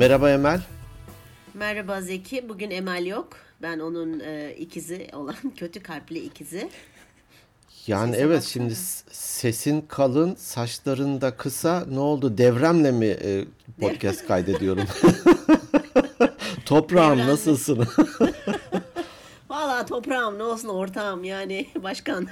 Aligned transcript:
Merhaba 0.00 0.30
Emel. 0.30 0.60
Merhaba 1.54 2.00
Zeki. 2.00 2.48
Bugün 2.48 2.70
Emel 2.70 3.06
yok. 3.06 3.28
Ben 3.62 3.78
onun 3.78 4.20
e, 4.20 4.54
ikizi 4.58 5.08
olan 5.12 5.34
kötü 5.56 5.82
kalpli 5.82 6.18
ikizi. 6.18 6.70
Yani 7.86 8.10
Sese 8.10 8.22
evet 8.22 8.36
baksana. 8.36 8.50
şimdi 8.52 8.74
sesin 9.10 9.80
kalın, 9.80 10.34
saçların 10.34 11.20
da 11.20 11.36
kısa. 11.36 11.86
Ne 11.90 11.98
oldu? 11.98 12.38
Devremle 12.38 12.90
mi 12.90 13.06
e, 13.06 13.44
podcast 13.80 14.26
kaydediyorum? 14.26 14.84
Toprağım 16.66 17.12
Devremle. 17.12 17.32
nasılsın? 17.32 17.86
Valla 19.50 19.86
toprağım 19.86 20.38
ne 20.38 20.42
olsun 20.42 20.68
ortağım 20.68 21.24
yani 21.24 21.66
başkan. 21.82 22.28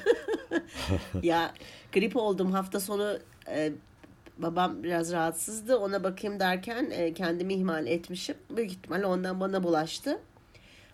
ya 1.22 1.54
grip 1.92 2.16
oldum 2.16 2.52
hafta 2.52 2.80
sonu 2.80 3.18
e, 3.48 3.72
babam 4.38 4.82
biraz 4.82 5.12
rahatsızdı 5.12 5.76
ona 5.76 6.04
bakayım 6.04 6.40
derken 6.40 6.90
e, 6.90 7.14
kendimi 7.14 7.54
ihmal 7.54 7.86
etmişim. 7.86 8.34
Büyük 8.56 8.70
ihtimalle 8.70 9.06
ondan 9.06 9.40
bana 9.40 9.62
bulaştı. 9.62 10.18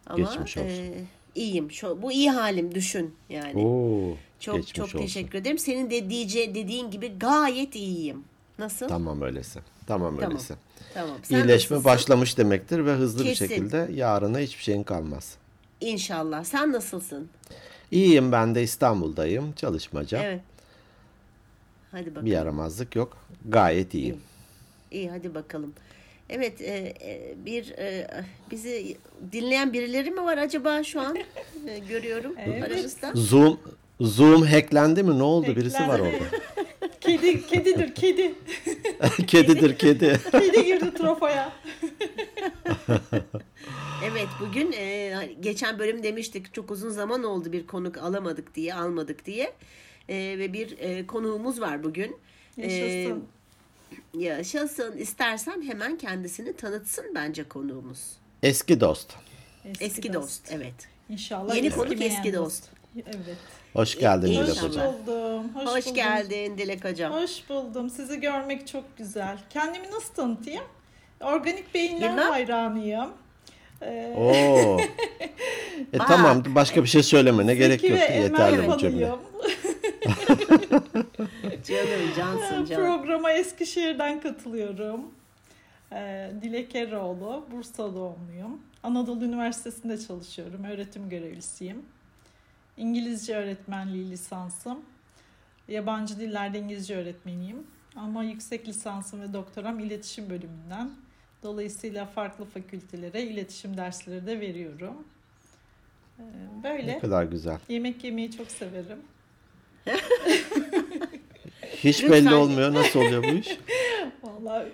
Ama 0.07 0.19
Geçmiş 0.19 0.57
olsun. 0.57 0.69
E, 0.69 0.93
iyiyim. 1.35 1.71
Şu, 1.71 2.03
bu 2.03 2.13
iyi 2.13 2.31
halim 2.31 2.75
düşün 2.75 3.15
yani. 3.29 3.67
Oo, 3.67 4.17
çok 4.41 4.75
çok 4.75 4.85
olsun. 4.85 4.99
teşekkür 4.99 5.39
ederim. 5.39 5.59
Senin 5.59 5.91
de 5.91 6.11
DJ 6.11 6.35
dediğin 6.37 6.91
gibi 6.91 7.19
gayet 7.19 7.75
iyiyim. 7.77 8.25
Nasıl? 8.59 8.89
Tamam 8.89 9.23
öyleyse. 9.23 9.61
Tamam, 9.87 10.15
tamam. 10.17 10.31
öyleyse. 10.31 10.55
Tamam. 10.95 11.17
Sen 11.23 11.37
İyileşme 11.37 11.75
nasılsın? 11.77 11.85
başlamış 11.85 12.39
demektir 12.39 12.87
ve 12.87 12.93
hızlı 12.93 13.25
Kesin. 13.25 13.45
bir 13.49 13.55
şekilde 13.55 13.89
yarına 13.95 14.39
hiçbir 14.39 14.63
şeyin 14.63 14.83
kalmaz. 14.83 15.37
İnşallah. 15.81 16.45
Sen 16.45 16.73
nasılsın? 16.73 17.29
İyiyim 17.91 18.33
ben 18.33 18.55
de 18.55 18.63
İstanbul'dayım. 18.63 19.53
Çalışmaca. 19.53 20.23
Evet. 20.23 20.41
Hadi 21.95 22.11
bakalım. 22.11 22.27
Bir 22.27 22.31
yaramazlık 22.31 22.97
yok. 22.97 23.17
Gayet 23.49 23.95
iyiyim. 23.95 24.21
İyi, 24.91 24.99
İyi 24.99 25.11
hadi 25.11 25.35
bakalım. 25.35 25.73
Evet 26.29 26.61
e, 26.61 26.95
e, 27.01 27.35
bir 27.47 27.71
e, 27.71 28.09
bizi 28.51 28.97
dinleyen 29.33 29.73
birileri 29.73 30.11
mi 30.11 30.25
var 30.25 30.39
acaba 30.39 30.85
şu 30.85 31.01
an? 31.01 31.17
E, 31.69 31.79
görüyorum 31.79 32.35
evet. 32.39 32.63
aramızda. 32.63 33.13
Zoom 33.15 33.59
Zoom 34.01 34.43
hacklendi 34.43 35.03
mi? 35.03 35.19
Ne 35.19 35.23
oldu? 35.23 35.47
Hacklendi. 35.47 35.61
Birisi 35.61 35.89
var 35.89 36.01
orada. 36.01 36.25
kedi, 37.01 37.47
kedidir, 37.47 37.95
kedi. 37.95 38.35
Kedidir, 39.27 39.79
kedi. 39.79 40.21
kedi 40.33 40.65
girdi 40.65 40.95
trofoya. 40.95 41.53
evet, 44.05 44.29
bugün 44.41 44.73
e, 44.73 45.29
geçen 45.41 45.79
bölüm 45.79 46.03
demiştik 46.03 46.55
çok 46.55 46.71
uzun 46.71 46.91
zaman 46.91 47.25
oldu 47.25 47.53
bir 47.53 47.67
konuk 47.67 47.99
alamadık 47.99 48.55
diye, 48.55 48.75
almadık 48.75 49.27
diye. 49.27 49.53
E, 50.09 50.15
ve 50.39 50.53
bir 50.53 50.79
e, 50.79 51.07
konuğumuz 51.07 51.61
var 51.61 51.83
bugün. 51.83 52.17
Yaşasın. 52.57 53.25
E, 54.15 54.19
yaşasın. 54.19 54.97
İstersen 54.97 55.63
hemen 55.63 55.99
kendisini 55.99 56.57
tanıtsın 56.57 57.05
bence 57.15 57.49
konuğumuz. 57.49 58.13
Eski 58.43 58.81
dost. 58.81 59.13
Eski, 59.65 59.85
eski 59.85 60.13
dost. 60.13 60.25
dost, 60.25 60.53
evet. 60.53 60.75
İnşallah. 61.09 61.57
Yeni 61.57 61.71
konuk 61.71 62.03
eski 62.03 62.33
dost. 62.33 62.63
dost. 62.63 62.71
Evet. 63.07 63.37
Hoş 63.73 63.99
geldin 63.99 64.29
Dilek 64.29 64.63
Hocam. 64.63 64.87
Hoş 64.87 65.09
buldum. 65.09 65.45
Hoş, 65.55 65.67
Hoş 65.67 65.85
buldum. 65.85 65.95
geldin 65.95 66.59
Dilek 66.59 66.85
Hocam. 66.85 67.13
Hoş 67.13 67.49
buldum. 67.49 67.91
Sizi 67.91 68.21
görmek 68.21 68.67
çok 68.67 68.97
güzel. 68.97 69.39
Kendimi 69.51 69.91
nasıl 69.91 70.15
tanıtayım? 70.15 70.65
Organik 71.21 71.75
beyinler 71.75 72.11
Bilmem. 72.11 72.31
hayranıyım. 72.31 73.09
Ee... 73.83 74.15
Oo. 74.17 74.81
e 75.93 75.99
tamam 75.99 76.43
başka 76.47 76.83
bir 76.83 76.89
şey 76.89 77.03
söyleme 77.03 77.47
ne 77.47 77.55
gerek 77.55 77.85
yok 77.85 77.99
yeterli 77.99 78.69
bu 78.69 78.79
cümle. 78.79 79.11
Canım 81.67 82.15
cansın 82.17 82.65
can. 82.65 82.77
Programa 82.77 83.33
Eskişehir'den 83.33 84.21
katılıyorum. 84.21 85.15
Ee, 85.93 86.33
Dilek 86.43 86.75
Eroğlu, 86.75 87.47
Bursa 87.53 87.95
doğumluyum. 87.95 88.61
Anadolu 88.83 89.25
Üniversitesi'nde 89.25 89.99
çalışıyorum. 89.99 90.65
Öğretim 90.65 91.09
görevlisiyim. 91.09 91.83
İngilizce 92.77 93.37
öğretmenliği 93.37 94.11
lisansım. 94.11 94.79
Yabancı 95.69 96.21
dillerde 96.21 96.59
İngilizce 96.59 96.97
öğretmeniyim. 96.97 97.67
Ama 97.97 98.25
yüksek 98.25 98.69
lisansım 98.69 99.21
ve 99.21 99.33
doktoram 99.33 99.79
iletişim 99.81 100.31
bölümünden. 100.31 100.91
Dolayısıyla 101.43 102.07
farklı 102.07 102.45
fakültelere 102.45 103.23
iletişim 103.23 103.77
dersleri 103.77 104.27
de 104.27 104.41
veriyorum. 104.41 105.09
Ee, 106.19 106.23
böyle. 106.63 106.87
Ne 106.87 106.99
kadar 106.99 107.25
güzel. 107.25 107.59
Yemek 107.69 108.05
yemeyi 108.05 108.31
çok 108.31 108.51
severim. 108.51 108.99
Hiç 111.85 112.03
Lütfen. 112.03 112.27
belli 112.27 112.35
olmuyor. 112.35 112.75
Nasıl 112.75 113.01
oluyor 113.01 113.25
bu 113.25 113.29
iş? 113.29 113.49
Vallahi 114.23 114.67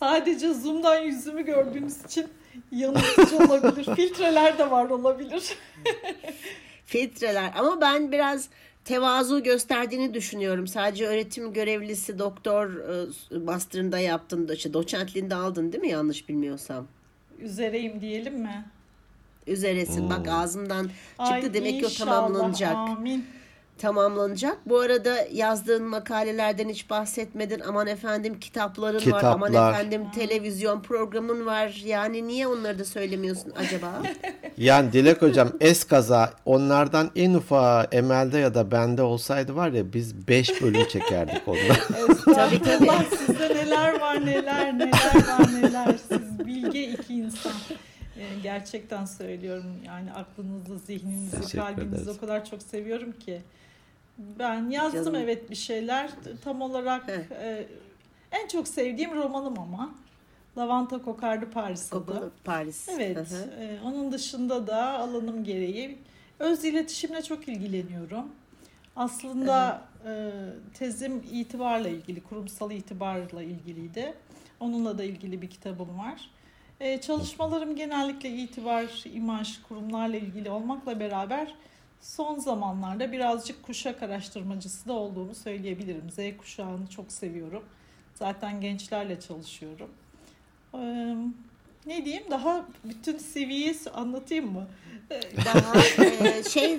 sadece 0.00 0.54
Zoom'dan 0.54 1.00
yüzümü 1.00 1.44
gördüğünüz 1.44 2.04
için 2.04 2.26
yanıltıcı 2.72 3.36
olabilir. 3.36 3.84
Filtreler 3.96 4.58
de 4.58 4.70
var 4.70 4.90
olabilir. 4.90 5.56
Filtreler 6.84 7.52
ama 7.56 7.80
ben 7.80 8.12
biraz 8.12 8.48
tevazu 8.84 9.42
gösterdiğini 9.42 10.14
düşünüyorum. 10.14 10.66
Sadece 10.66 11.06
öğretim 11.06 11.52
görevlisi 11.52 12.18
doktor 12.18 12.70
e, 12.70 13.38
master'ında 13.38 13.98
yaptın 13.98 14.48
da 14.48 14.54
işte 14.54 14.72
doçentliğinde 14.72 15.34
aldın 15.34 15.72
değil 15.72 15.82
mi 15.82 15.90
yanlış 15.90 16.28
bilmiyorsam? 16.28 16.86
Üzereyim 17.38 18.00
diyelim 18.00 18.34
mi? 18.34 18.64
Üzeresin. 19.46 20.02
Hmm. 20.02 20.10
Bak 20.10 20.28
ağzımdan 20.28 20.82
çıktı 20.84 20.94
Ay, 21.18 21.54
demek 21.54 21.80
ki 21.80 21.86
o 21.86 21.90
tamamlanacak. 21.90 22.74
Amin 22.74 23.24
tamamlanacak. 23.80 24.58
Bu 24.66 24.78
arada 24.78 25.16
yazdığın 25.32 25.84
makalelerden 25.84 26.68
hiç 26.68 26.90
bahsetmedin. 26.90 27.60
Aman 27.60 27.86
efendim 27.86 28.40
kitapların 28.40 28.98
Kitaplar. 28.98 29.22
var. 29.22 29.32
Aman 29.32 29.52
efendim 29.52 30.02
televizyon 30.14 30.82
programın 30.82 31.46
var. 31.46 31.82
Yani 31.84 32.28
niye 32.28 32.46
onları 32.46 32.78
da 32.78 32.84
söylemiyorsun 32.84 33.52
acaba? 33.56 34.02
yani 34.56 34.92
Dilek 34.92 35.22
hocam 35.22 35.52
eskaza 35.60 36.32
onlardan 36.44 37.10
en 37.16 37.34
ufağı 37.34 37.86
Emel'de 37.92 38.38
ya 38.38 38.54
da 38.54 38.70
bende 38.70 39.02
olsaydı 39.02 39.56
var 39.56 39.70
ya 39.70 39.92
biz 39.92 40.28
5 40.28 40.62
bölüm 40.62 40.88
çekerdik 40.88 41.42
ondan. 41.46 41.76
tabii 42.34 42.62
tabii. 42.62 42.90
Sizde 43.18 43.48
neler 43.48 44.00
var 44.00 44.26
neler 44.26 44.78
neler 44.78 45.14
var 45.14 45.54
neler. 45.62 45.94
Siz 46.08 46.46
bilge 46.46 46.82
iki 46.82 47.14
insan. 47.14 47.52
Gerçekten 48.42 49.04
söylüyorum 49.04 49.76
yani 49.86 50.12
aklınızı, 50.12 50.78
zihninizi, 50.78 51.56
kalbinizi 51.56 52.10
o 52.10 52.18
kadar 52.20 52.44
çok 52.44 52.62
seviyorum 52.62 53.12
ki. 53.12 53.42
Ben 54.38 54.70
yazdım 54.70 55.04
Canım. 55.04 55.20
evet 55.20 55.50
bir 55.50 55.56
şeyler. 55.56 56.10
Tam 56.44 56.62
olarak 56.62 57.08
e, 57.08 57.66
en 58.32 58.48
çok 58.48 58.68
sevdiğim 58.68 59.14
romanım 59.16 59.58
ama. 59.58 59.94
Lavanta 60.58 61.02
Kokardı 61.02 61.50
Paris 61.50 61.92
adı. 61.92 62.30
Paris. 62.44 62.88
Evet. 62.88 63.32
E, 63.60 63.78
onun 63.84 64.12
dışında 64.12 64.66
da 64.66 64.98
alanım 64.98 65.44
gereği 65.44 65.98
öz 66.38 66.64
iletişimle 66.64 67.22
çok 67.22 67.48
ilgileniyorum. 67.48 68.24
Aslında 68.96 69.82
e, 70.06 70.30
tezim 70.74 71.22
itibarla 71.32 71.88
ilgili, 71.88 72.20
kurumsal 72.20 72.70
itibarla 72.70 73.42
ilgiliydi. 73.42 74.14
Onunla 74.60 74.98
da 74.98 75.04
ilgili 75.04 75.42
bir 75.42 75.50
kitabım 75.50 75.98
var. 75.98 76.30
E, 76.80 77.00
çalışmalarım 77.00 77.76
genellikle 77.76 78.28
itibar, 78.28 79.04
imaj, 79.14 79.62
kurumlarla 79.62 80.16
ilgili 80.16 80.50
olmakla 80.50 81.00
beraber 81.00 81.54
son 82.00 82.38
zamanlarda 82.38 83.12
birazcık 83.12 83.62
kuşak 83.62 84.02
araştırmacısı 84.02 84.88
da 84.88 84.92
olduğumu 84.92 85.34
söyleyebilirim. 85.34 86.10
Z 86.10 86.36
kuşağını 86.38 86.86
çok 86.86 87.12
seviyorum. 87.12 87.64
Zaten 88.14 88.60
gençlerle 88.60 89.20
çalışıyorum. 89.20 89.90
Ee, 90.74 91.14
ne 91.86 92.04
diyeyim 92.04 92.24
daha 92.30 92.66
bütün 92.84 93.18
CV'yi 93.18 93.76
anlatayım 93.94 94.52
mı? 94.52 94.66
Daha 95.44 95.78
e, 96.04 96.42
şey 96.42 96.78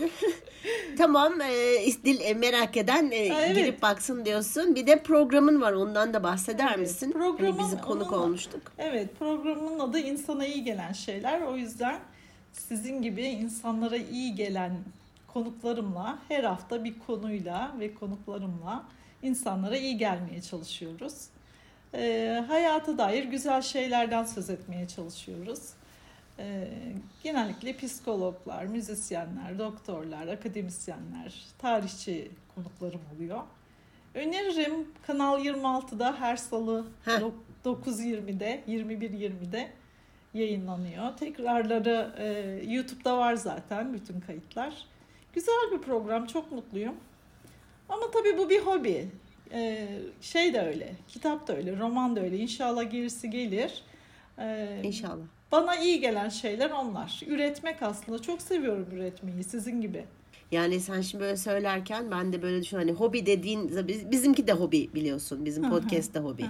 tamam 0.98 1.42
e, 1.42 1.86
dil 2.06 2.20
e, 2.22 2.34
merak 2.34 2.78
eden 2.78 3.12
e, 3.12 3.16
evet. 3.16 3.56
girip 3.56 3.82
baksın 3.82 4.26
diyorsun. 4.26 4.76
Bir 4.76 4.88
de 4.88 5.04
programın 5.04 5.62
var 5.62 5.74
ondan 5.74 6.14
da 6.14 6.24
bahseder 6.24 6.68
evet, 6.68 6.80
misin? 6.80 7.12
Programın, 7.12 7.58
hani 7.58 7.72
bizi 7.72 7.82
konuk 7.82 8.12
onun, 8.12 8.22
olmuştuk. 8.22 8.62
Evet 8.78 9.10
programın 9.20 9.80
adı 9.80 10.00
insana 10.00 10.46
iyi 10.46 10.64
gelen 10.64 10.94
şeyler. 10.94 11.42
O 11.42 11.58
yüzden 11.58 12.00
sizin 12.54 13.02
gibi 13.02 13.24
insanlara 13.24 13.98
iyi 13.98 14.36
gelen 14.36 14.72
konuklarımla 15.34 16.20
her 16.28 16.44
hafta 16.44 16.84
bir 16.84 17.00
konuyla 17.00 17.72
ve 17.80 17.94
konuklarımla 17.94 18.84
insanlara 19.24 19.78
iyi 19.78 19.98
gelmeye 19.98 20.42
çalışıyoruz. 20.42 21.28
E, 21.94 22.44
hayata 22.48 22.98
dair 22.98 23.24
güzel 23.24 23.62
şeylerden 23.62 24.24
söz 24.24 24.50
etmeye 24.50 24.88
çalışıyoruz. 24.88 25.70
E, 26.40 26.68
genellikle 27.24 27.78
psikologlar, 27.78 28.66
müzisyenler, 28.66 29.60
doktorlar, 29.60 30.28
akademisyenler, 30.28 31.46
tarihçi 31.58 32.32
konuklarım 32.56 33.02
oluyor. 33.16 33.42
Öneririm 34.14 34.88
Kanal 35.08 35.46
26'da 35.46 36.20
her 36.20 36.36
salı 36.38 36.86
9.20'de, 37.66 38.64
21.20'de 38.68 39.70
yayınlanıyor. 40.34 41.18
Tekrarları 41.18 42.16
e, 42.18 42.26
YouTube'da 42.72 43.18
var 43.18 43.34
zaten 43.34 43.94
bütün 43.94 44.20
kayıtlar. 44.20 44.91
Güzel 45.34 45.72
bir 45.72 45.78
program, 45.78 46.26
çok 46.28 46.52
mutluyum. 46.52 46.96
Ama 47.90 48.12
tabii 48.14 48.38
bu 48.38 48.50
bir 48.50 48.60
hobi. 48.60 49.08
Ee, 49.54 49.88
şey 50.22 50.54
de 50.54 50.62
öyle, 50.62 50.94
kitap 51.08 51.48
da 51.48 51.58
öyle, 51.58 51.78
roman 51.80 52.16
da 52.16 52.22
öyle. 52.22 52.38
İnşallah 52.38 52.92
gerisi 52.92 53.30
gelir. 53.30 53.84
Ee, 54.40 54.82
İnşallah. 54.84 55.24
Bana 55.52 55.76
iyi 55.76 56.00
gelen 56.00 56.30
şeyler 56.30 56.70
onlar. 56.70 57.22
Üretmek 57.28 57.82
aslında 57.82 58.22
çok 58.22 58.42
seviyorum 58.42 58.88
üretmeyi 58.92 59.44
sizin 59.44 59.82
gibi. 59.82 60.06
Yani 60.52 60.80
sen 60.80 61.02
şimdi 61.02 61.24
böyle 61.24 61.38
söylerken 61.38 62.12
ben 62.12 62.34
de 62.34 62.42
böyle 62.42 62.62
düşünüyorum. 62.62 62.90
Hani 62.90 63.00
hobi 63.00 63.26
dediğin 63.26 63.88
biz- 63.88 64.12
bizimki 64.12 64.48
de 64.48 64.54
hobi 64.54 64.90
biliyorsun. 64.96 65.46
Bizim 65.46 65.70
podcast 65.70 66.14
de 66.14 66.20
hobi. 66.20 66.46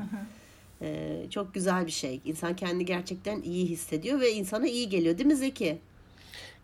Ee, 0.81 1.25
çok 1.30 1.54
güzel 1.54 1.86
bir 1.86 1.92
şey. 1.92 2.22
İnsan 2.25 2.56
kendini 2.56 2.86
gerçekten 2.86 3.42
iyi 3.42 3.66
hissediyor 3.66 4.19
ve 4.19 4.31
insana 4.33 4.68
iyi 4.68 4.89
geliyor 4.89 5.18
değil 5.18 5.28
mi 5.28 5.36
Zeki? 5.36 5.78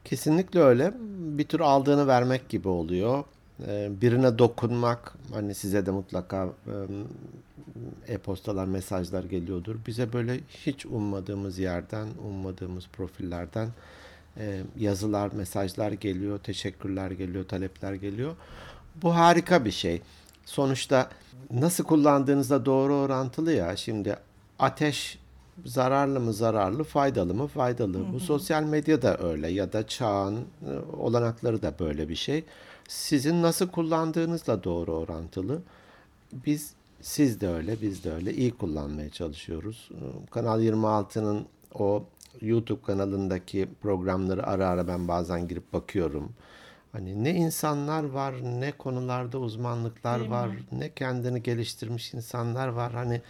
Kesinlikle 0.10 0.60
öyle. 0.60 0.94
Bir 1.20 1.44
tür 1.44 1.60
aldığını 1.60 2.08
vermek 2.08 2.50
gibi 2.50 2.68
oluyor. 2.68 3.24
Ee, 3.68 3.90
birine 4.02 4.38
dokunmak, 4.38 5.14
hani 5.34 5.56
size 5.56 5.86
de 5.86 5.92
mutlaka 5.92 6.50
e-postalar, 8.08 8.66
mesajlar 8.66 9.24
geliyordur. 9.24 9.76
Bize 9.88 10.14
böyle 10.14 10.40
hiç 10.50 10.86
ummadığımız 10.86 11.60
yerden, 11.60 12.08
ummadığımız 12.28 12.88
profillerden 12.88 13.70
e, 14.38 14.62
yazılar, 14.78 15.32
mesajlar 15.32 15.92
geliyor, 15.92 16.40
teşekkürler 16.40 17.12
geliyor, 17.12 17.48
talepler 17.48 17.94
geliyor. 17.94 18.36
Bu 19.02 19.16
harika 19.16 19.66
bir 19.66 19.72
şey. 19.72 20.02
Sonuçta 20.46 21.10
nasıl 21.52 21.84
kullandığınızda 21.84 22.66
doğru 22.66 22.94
orantılı 22.94 23.52
ya. 23.54 23.76
Şimdi 23.76 24.16
ateş 24.60 25.20
zararlı 25.66 26.20
mı 26.20 26.34
zararlı, 26.34 26.84
faydalı 26.84 27.34
mı 27.34 27.48
faydalı. 27.48 28.14
Bu 28.14 28.20
sosyal 28.20 28.64
medya 28.64 29.02
da 29.02 29.18
öyle 29.18 29.48
ya 29.48 29.74
da 29.74 29.88
çağın 29.88 30.36
e, 30.36 30.96
olanakları 30.98 31.62
da 31.62 31.74
böyle 31.80 32.10
bir 32.10 32.16
şey. 32.16 32.44
Sizin 32.88 33.42
nasıl 33.42 33.68
kullandığınızla 33.68 34.64
doğru 34.64 34.94
orantılı. 34.94 35.62
Biz 36.46 36.74
siz 37.02 37.42
de 37.42 37.48
öyle, 37.50 37.82
biz 37.82 38.04
de 38.04 38.14
öyle 38.14 38.34
iyi 38.34 38.52
kullanmaya 38.52 39.10
çalışıyoruz. 39.10 39.90
E, 39.92 40.30
Kanal 40.32 40.62
26'nın 40.64 41.46
o 41.74 42.04
YouTube 42.42 42.82
kanalındaki 42.82 43.70
programları 43.82 44.48
ara 44.48 44.68
ara 44.68 44.88
ben 44.88 45.08
bazen 45.08 45.48
girip 45.48 45.74
bakıyorum. 45.74 46.30
Hani 46.92 47.24
ne 47.24 47.32
insanlar 47.34 48.04
var, 48.04 48.36
ne 48.60 48.72
konularda 48.72 49.40
uzmanlıklar 49.40 50.20
Değil 50.20 50.30
mi? 50.30 50.36
var, 50.36 50.50
ne 50.72 50.90
kendini 50.94 51.44
geliştirmiş 51.44 52.14
insanlar 52.14 52.68
var. 52.68 52.94
Hani 52.94 53.22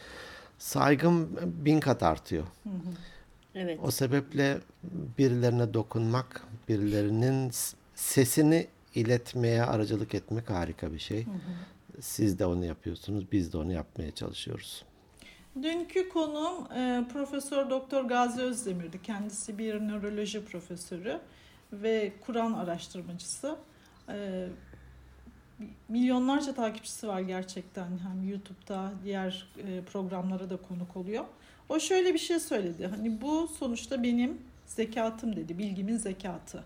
saygım 0.57 1.37
bin 1.65 1.79
kat 1.79 2.03
artıyor. 2.03 2.43
Evet. 3.55 3.79
O 3.83 3.91
sebeple 3.91 4.57
birilerine 5.17 5.73
dokunmak, 5.73 6.43
birilerinin 6.69 7.51
sesini 7.95 8.67
iletmeye 8.95 9.63
aracılık 9.63 10.15
etmek 10.15 10.49
harika 10.49 10.93
bir 10.93 10.99
şey. 10.99 11.25
Siz 11.99 12.39
de 12.39 12.45
onu 12.45 12.65
yapıyorsunuz, 12.65 13.31
biz 13.31 13.53
de 13.53 13.57
onu 13.57 13.71
yapmaya 13.71 14.11
çalışıyoruz. 14.11 14.85
Dünkü 15.63 16.09
konuğum 16.09 16.71
e, 16.71 17.05
Profesör 17.13 17.69
Doktor 17.69 18.03
Gazi 18.03 18.41
Özdemir'di. 18.41 19.01
Kendisi 19.01 19.57
bir 19.57 19.79
nöroloji 19.79 20.45
profesörü 20.45 21.19
ve 21.73 22.13
Kur'an 22.21 22.53
araştırmacısı. 22.53 23.55
E, 24.09 24.47
milyonlarca 25.89 26.53
takipçisi 26.53 27.07
var 27.07 27.19
gerçekten. 27.19 27.87
Hem 27.87 28.29
YouTube'da 28.29 28.91
diğer 29.03 29.47
e, 29.57 29.81
programlara 29.81 30.49
da 30.49 30.57
konuk 30.57 30.97
oluyor. 30.97 31.25
O 31.69 31.79
şöyle 31.79 32.13
bir 32.13 32.19
şey 32.19 32.39
söyledi. 32.39 32.87
Hani 32.87 33.21
bu 33.21 33.47
sonuçta 33.47 34.03
benim 34.03 34.37
zekatım 34.65 35.35
dedi. 35.35 35.57
Bilgimin 35.57 35.97
zekatı. 35.97 36.63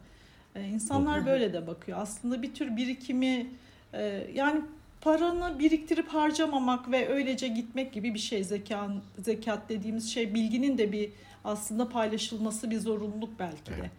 E, 0.55 0.67
insanlar 0.67 1.25
böyle 1.25 1.53
de 1.53 1.67
bakıyor. 1.67 1.97
Aslında 2.01 2.41
bir 2.41 2.53
tür 2.53 2.77
birikimi 2.77 3.47
e, 3.93 4.27
yani 4.33 4.61
paranı 5.01 5.59
biriktirip 5.59 6.07
harcamamak 6.07 6.91
ve 6.91 7.09
öylece 7.09 7.47
gitmek 7.47 7.93
gibi 7.93 8.13
bir 8.13 8.19
şey 8.19 8.43
zekan 8.43 9.01
zekat 9.19 9.69
dediğimiz 9.69 10.13
şey 10.13 10.33
bilginin 10.33 10.77
de 10.77 10.91
bir 10.91 11.09
aslında 11.43 11.89
paylaşılması 11.89 12.71
bir 12.71 12.79
zorunluluk 12.79 13.39
belki 13.39 13.71
de. 13.71 13.75
Evet. 13.79 13.91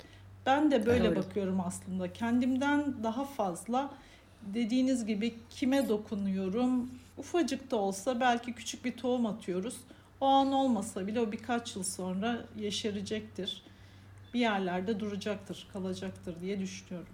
Ben 0.47 0.71
de 0.71 0.87
böyle 0.87 1.05
Doğru. 1.05 1.17
bakıyorum 1.17 1.61
aslında. 1.61 2.13
Kendimden 2.13 2.95
daha 3.03 3.25
fazla 3.25 3.91
dediğiniz 4.55 5.07
gibi 5.07 5.35
kime 5.51 5.89
dokunuyorum? 5.89 6.91
Ufacık 7.19 7.71
da 7.71 7.77
olsa 7.77 8.21
belki 8.21 8.53
küçük 8.53 8.85
bir 8.85 8.93
tohum 8.93 9.27
atıyoruz. 9.27 9.77
O 10.21 10.27
an 10.27 10.53
olmasa 10.53 11.07
bile 11.07 11.21
o 11.21 11.33
birkaç 11.33 11.77
yıl 11.77 11.83
sonra 11.83 12.45
yeşerecektir. 12.59 13.63
Bir 14.35 14.41
yerlerde 14.41 15.01
duracaktır, 15.01 15.69
kalacaktır 15.73 16.41
diye 16.41 16.61
düşünüyorum. 16.61 17.09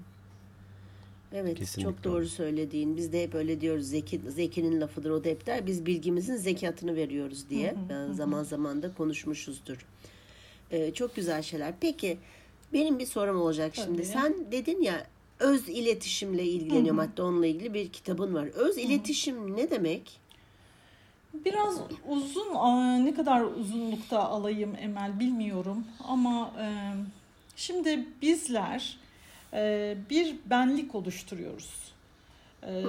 Evet 1.33 1.59
Kesinlikle 1.59 1.93
çok 1.93 2.05
doğru 2.05 2.17
öyle. 2.17 2.29
söylediğin. 2.29 2.97
Biz 2.97 3.13
de 3.13 3.23
hep 3.23 3.35
öyle 3.35 3.61
diyoruz. 3.61 3.87
Zeki, 3.87 4.21
Zeki'nin 4.29 4.81
lafıdır 4.81 5.11
o 5.11 5.25
da 5.25 5.29
hep 5.29 5.47
der. 5.47 5.67
Biz 5.67 5.87
bilgimizin 5.87 6.37
zekatını 6.37 6.97
veriyoruz 6.97 7.51
diye. 7.51 7.75
Yani 7.91 8.15
zaman 8.15 8.43
zaman 8.43 8.83
da 8.83 8.95
konuşmuşuzdur. 8.95 9.87
Ee, 10.71 10.95
çok 10.95 11.17
güzel 11.17 11.43
şeyler. 11.43 11.75
Peki 11.81 12.19
benim 12.73 12.99
bir 12.99 13.07
sorum 13.07 13.41
olacak 13.41 13.75
şimdi. 13.75 13.97
Tabii. 13.97 14.07
Sen 14.07 14.53
dedin 14.53 14.83
ya 14.83 15.07
öz 15.41 15.69
iletişimle 15.69 16.45
ilgileniyorum. 16.45 16.99
Hatta 16.99 17.23
onunla 17.25 17.47
ilgili 17.47 17.75
bir 17.75 17.89
kitabın 17.89 18.35
var. 18.35 18.47
Öz 18.47 18.79
iletişim 18.79 19.57
ne 19.57 19.71
demek? 19.71 20.21
Biraz 21.35 21.81
uzun, 22.09 22.55
ne 23.05 23.15
kadar 23.15 23.43
uzunlukta 23.43 24.21
alayım 24.21 24.77
Emel 24.81 25.21
bilmiyorum 25.21 25.85
ama 26.05 26.55
e, 26.61 26.67
şimdi 27.57 28.07
bizler 28.23 28.99
e, 29.53 29.97
bir 30.11 30.37
benlik 30.47 30.95
oluşturuyoruz. 30.95 31.93
E, 32.63 32.85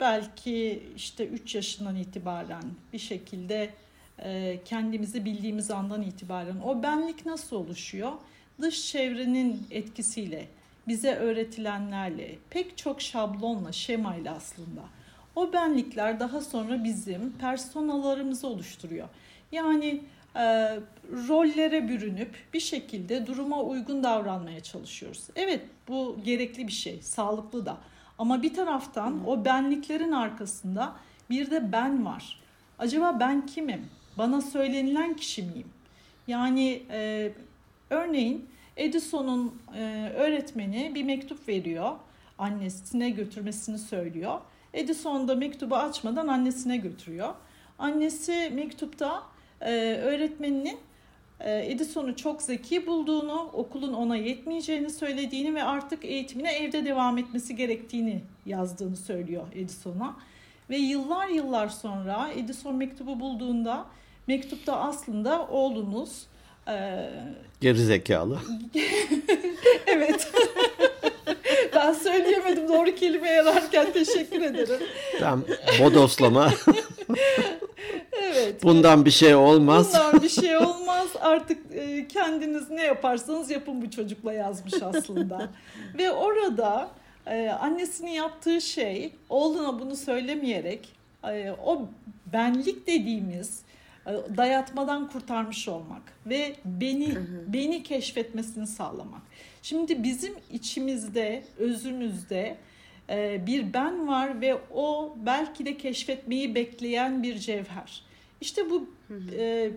Belki 0.00 0.82
işte 0.96 1.26
3 1.26 1.54
yaşından 1.54 1.96
itibaren 1.96 2.62
bir 2.92 2.98
şekilde 2.98 3.70
kendimizi 4.64 5.24
bildiğimiz 5.24 5.70
andan 5.70 6.02
itibaren 6.02 6.56
o 6.64 6.82
benlik 6.82 7.26
nasıl 7.26 7.56
oluşuyor? 7.56 8.12
Dış 8.60 8.90
çevrenin 8.90 9.66
etkisiyle, 9.70 10.48
bize 10.88 11.14
öğretilenlerle, 11.14 12.38
pek 12.50 12.78
çok 12.78 13.02
şablonla, 13.02 13.72
şemayla 13.72 14.34
aslında. 14.34 14.82
O 15.36 15.52
benlikler 15.52 16.20
daha 16.20 16.40
sonra 16.40 16.84
bizim 16.84 17.32
personalarımızı 17.32 18.46
oluşturuyor. 18.46 19.08
Yani 19.52 20.02
e, 20.36 20.40
rollere 21.28 21.88
bürünüp 21.88 22.34
bir 22.54 22.60
şekilde 22.60 23.26
duruma 23.26 23.62
uygun 23.62 24.02
davranmaya 24.02 24.60
çalışıyoruz. 24.60 25.26
Evet 25.36 25.60
bu 25.88 26.18
gerekli 26.24 26.66
bir 26.66 26.72
şey, 26.72 27.02
sağlıklı 27.02 27.66
da. 27.66 27.76
Ama 28.18 28.42
bir 28.42 28.54
taraftan 28.54 29.28
o 29.28 29.44
benliklerin 29.44 30.12
arkasında 30.12 30.92
bir 31.30 31.50
de 31.50 31.72
ben 31.72 32.04
var. 32.04 32.40
Acaba 32.78 33.16
ben 33.20 33.46
kimim? 33.46 33.86
Bana 34.18 34.40
söylenilen 34.40 35.16
kişi 35.16 35.42
miyim? 35.42 35.68
Yani 36.26 36.82
e, 36.90 37.32
örneğin 37.90 38.48
Edison'un 38.76 39.54
e, 39.76 40.12
öğretmeni 40.16 40.92
bir 40.94 41.02
mektup 41.02 41.48
veriyor. 41.48 41.92
Annesine 42.38 43.10
götürmesini 43.10 43.78
söylüyor. 43.78 44.40
Edison 44.74 45.28
da 45.28 45.34
mektubu 45.34 45.76
açmadan 45.76 46.28
annesine 46.28 46.76
götürüyor. 46.76 47.34
Annesi 47.78 48.50
mektupta 48.54 49.22
e, 49.60 49.72
öğretmeninin 49.94 50.78
e, 51.40 51.72
Edison'u 51.72 52.16
çok 52.16 52.42
zeki 52.42 52.86
bulduğunu, 52.86 53.50
okulun 53.52 53.92
ona 53.92 54.16
yetmeyeceğini 54.16 54.90
söylediğini 54.90 55.54
ve 55.54 55.62
artık 55.62 56.04
eğitimine 56.04 56.52
evde 56.52 56.84
devam 56.84 57.18
etmesi 57.18 57.56
gerektiğini 57.56 58.20
yazdığını 58.46 58.96
söylüyor 58.96 59.46
Edison'a. 59.54 60.16
Ve 60.70 60.76
yıllar 60.76 61.28
yıllar 61.28 61.68
sonra 61.68 62.30
Edison 62.36 62.76
mektubu 62.76 63.20
bulduğunda 63.20 63.86
mektupta 64.26 64.76
aslında 64.76 65.46
oğlunuz 65.46 66.26
e, 66.68 67.08
Geri 67.60 67.78
zekalı. 67.78 68.38
evet 69.86 70.32
ben 71.74 71.92
söyleyemedim 71.92 72.68
doğru 72.68 72.94
kelime 72.94 73.40
ararken 73.40 73.92
teşekkür 73.92 74.40
ederim. 74.42 74.80
Ben 75.22 75.42
bodoslama. 75.80 76.52
Evet. 78.22 78.62
Bundan 78.62 79.04
bir 79.04 79.10
şey 79.10 79.34
olmaz. 79.34 79.92
Bundan 79.94 80.22
bir 80.22 80.28
şey 80.28 80.56
olmaz. 80.56 81.08
Artık 81.20 81.58
e, 81.74 82.08
kendiniz 82.08 82.70
ne 82.70 82.82
yaparsanız 82.82 83.50
yapın 83.50 83.82
bu 83.82 83.90
çocukla 83.90 84.32
yazmış 84.32 84.74
aslında. 84.82 85.48
Ve 85.98 86.10
orada 86.10 86.88
e, 87.26 87.48
annesinin 87.48 88.10
yaptığı 88.10 88.60
şey 88.60 89.12
oğluna 89.28 89.80
bunu 89.80 89.96
söylemeyerek 89.96 90.88
e, 91.28 91.50
o 91.64 91.88
benlik 92.32 92.86
dediğimiz 92.86 93.60
dayatmadan 94.36 95.08
kurtarmış 95.08 95.68
olmak 95.68 96.02
ve 96.26 96.56
beni 96.64 97.18
beni 97.46 97.82
keşfetmesini 97.82 98.66
sağlamak. 98.66 99.22
Şimdi 99.62 100.02
bizim 100.02 100.34
içimizde, 100.52 101.44
özümüzde 101.58 102.56
e, 103.10 103.46
bir 103.46 103.72
ben 103.72 104.08
var 104.08 104.40
ve 104.40 104.58
o 104.74 105.16
belki 105.16 105.66
de 105.66 105.76
keşfetmeyi 105.76 106.54
bekleyen 106.54 107.22
bir 107.22 107.38
cevher. 107.38 108.02
İşte 108.40 108.70
bu 108.70 108.90
e, 109.38 109.70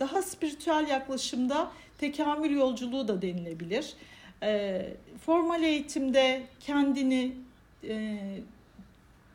daha 0.00 0.22
spiritüel 0.22 0.86
yaklaşımda 0.88 1.72
tekamül 1.98 2.50
yolculuğu 2.50 3.08
da 3.08 3.22
denilebilir. 3.22 3.92
E, 4.42 4.82
formal 5.24 5.62
eğitimde 5.62 6.42
kendini 6.60 7.32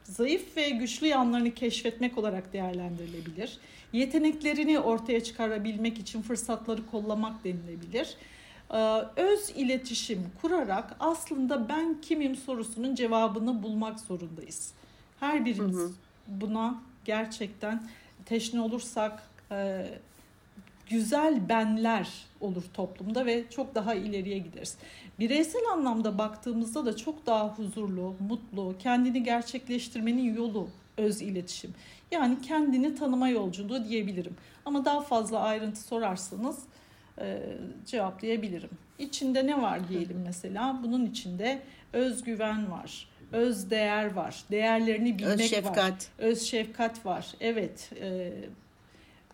zayıf 0.05 0.57
ve 0.57 0.69
güçlü 0.69 1.07
yanlarını 1.07 1.53
keşfetmek 1.53 2.17
olarak 2.17 2.53
değerlendirilebilir. 2.53 3.57
Yeteneklerini 3.93 4.79
ortaya 4.79 5.23
çıkarabilmek 5.23 5.99
için 5.99 6.21
fırsatları 6.21 6.85
kollamak 6.85 7.43
denilebilir. 7.43 8.15
Ee, 8.71 8.77
öz 9.15 9.49
iletişim 9.55 10.31
kurarak 10.41 10.95
aslında 10.99 11.69
ben 11.69 12.01
kimim 12.01 12.35
sorusunun 12.35 12.95
cevabını 12.95 13.63
bulmak 13.63 13.99
zorundayız. 13.99 14.71
Her 15.19 15.45
birimiz 15.45 15.91
buna 16.27 16.81
gerçekten 17.05 17.87
teşne 18.25 18.61
olursak 18.61 19.23
e, 19.51 19.85
güzel 20.89 21.49
benler 21.49 22.09
olur 22.41 22.63
toplumda 22.73 23.25
ve 23.25 23.43
çok 23.49 23.75
daha 23.75 23.93
ileriye 23.93 24.37
gideriz. 24.37 24.77
Bireysel 25.19 25.61
anlamda 25.73 26.17
baktığımızda 26.17 26.85
da 26.85 26.95
çok 26.95 27.25
daha 27.25 27.47
huzurlu, 27.49 28.15
mutlu, 28.19 28.75
kendini 28.79 29.23
gerçekleştirmenin 29.23 30.35
yolu 30.35 30.69
öz 30.97 31.21
iletişim. 31.21 31.73
Yani 32.11 32.41
kendini 32.41 32.95
tanıma 32.95 33.29
yolculuğu 33.29 33.89
diyebilirim. 33.89 34.35
Ama 34.65 34.85
daha 34.85 35.01
fazla 35.01 35.39
ayrıntı 35.39 35.81
sorarsanız 35.81 36.59
e, 37.19 37.41
cevaplayabilirim. 37.85 38.69
İçinde 38.99 39.47
ne 39.47 39.61
var 39.61 39.89
diyelim 39.89 40.21
mesela? 40.25 40.79
Bunun 40.83 41.05
içinde 41.05 41.61
özgüven 41.93 42.71
var, 42.71 43.09
öz 43.31 43.69
değer 43.69 44.13
var, 44.13 44.43
değerlerini 44.51 45.19
bilmek 45.19 45.33
Öz 45.33 45.39
var, 45.39 45.45
şefkat. 45.47 46.09
öz 46.17 46.41
şefkat 46.41 47.05
var. 47.05 47.27
Evet, 47.39 47.89
e, 48.01 48.31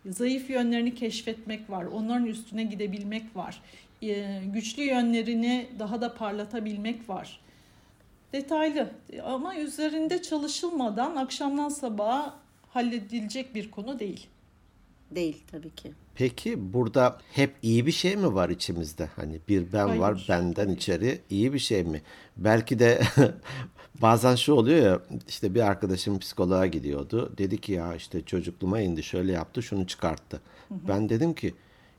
zayıf 0.09 0.49
yönlerini 0.49 0.95
keşfetmek 0.95 1.69
var, 1.69 1.85
onların 1.85 2.25
üstüne 2.25 2.63
gidebilmek 2.63 3.35
var, 3.35 3.61
e, 4.01 4.41
güçlü 4.45 4.83
yönlerini 4.83 5.67
daha 5.79 6.01
da 6.01 6.13
parlatabilmek 6.15 7.09
var. 7.09 7.39
Detaylı 8.33 8.91
ama 9.23 9.55
üzerinde 9.55 10.21
çalışılmadan 10.21 11.15
akşamdan 11.15 11.69
sabaha 11.69 12.35
halledilecek 12.69 13.55
bir 13.55 13.71
konu 13.71 13.99
değil. 13.99 14.27
Değil 15.11 15.43
tabii 15.51 15.75
ki. 15.75 15.91
Peki 16.15 16.73
burada 16.73 17.17
hep 17.31 17.55
iyi 17.61 17.85
bir 17.85 17.91
şey 17.91 18.15
mi 18.15 18.33
var 18.33 18.49
içimizde? 18.49 19.05
Hani 19.15 19.39
bir 19.47 19.73
ben 19.73 19.99
var 19.99 20.13
Hayır. 20.13 20.25
benden 20.29 20.69
içeri 20.69 21.19
iyi 21.29 21.53
bir 21.53 21.59
şey 21.59 21.83
mi? 21.83 22.01
Belki 22.37 22.79
de 22.79 23.01
bazen 24.01 24.35
şu 24.35 24.53
oluyor 24.53 24.85
ya 24.85 24.99
işte 25.27 25.55
bir 25.55 25.61
arkadaşım 25.61 26.19
psikoloğa 26.19 26.67
gidiyordu. 26.67 27.33
Dedi 27.37 27.57
ki 27.57 27.71
ya 27.71 27.95
işte 27.95 28.21
çocukluğuma 28.25 28.81
indi 28.81 29.03
şöyle 29.03 29.31
yaptı 29.31 29.63
şunu 29.63 29.87
çıkarttı. 29.87 30.41
Ben 30.71 31.09
dedim 31.09 31.33
ki 31.33 31.53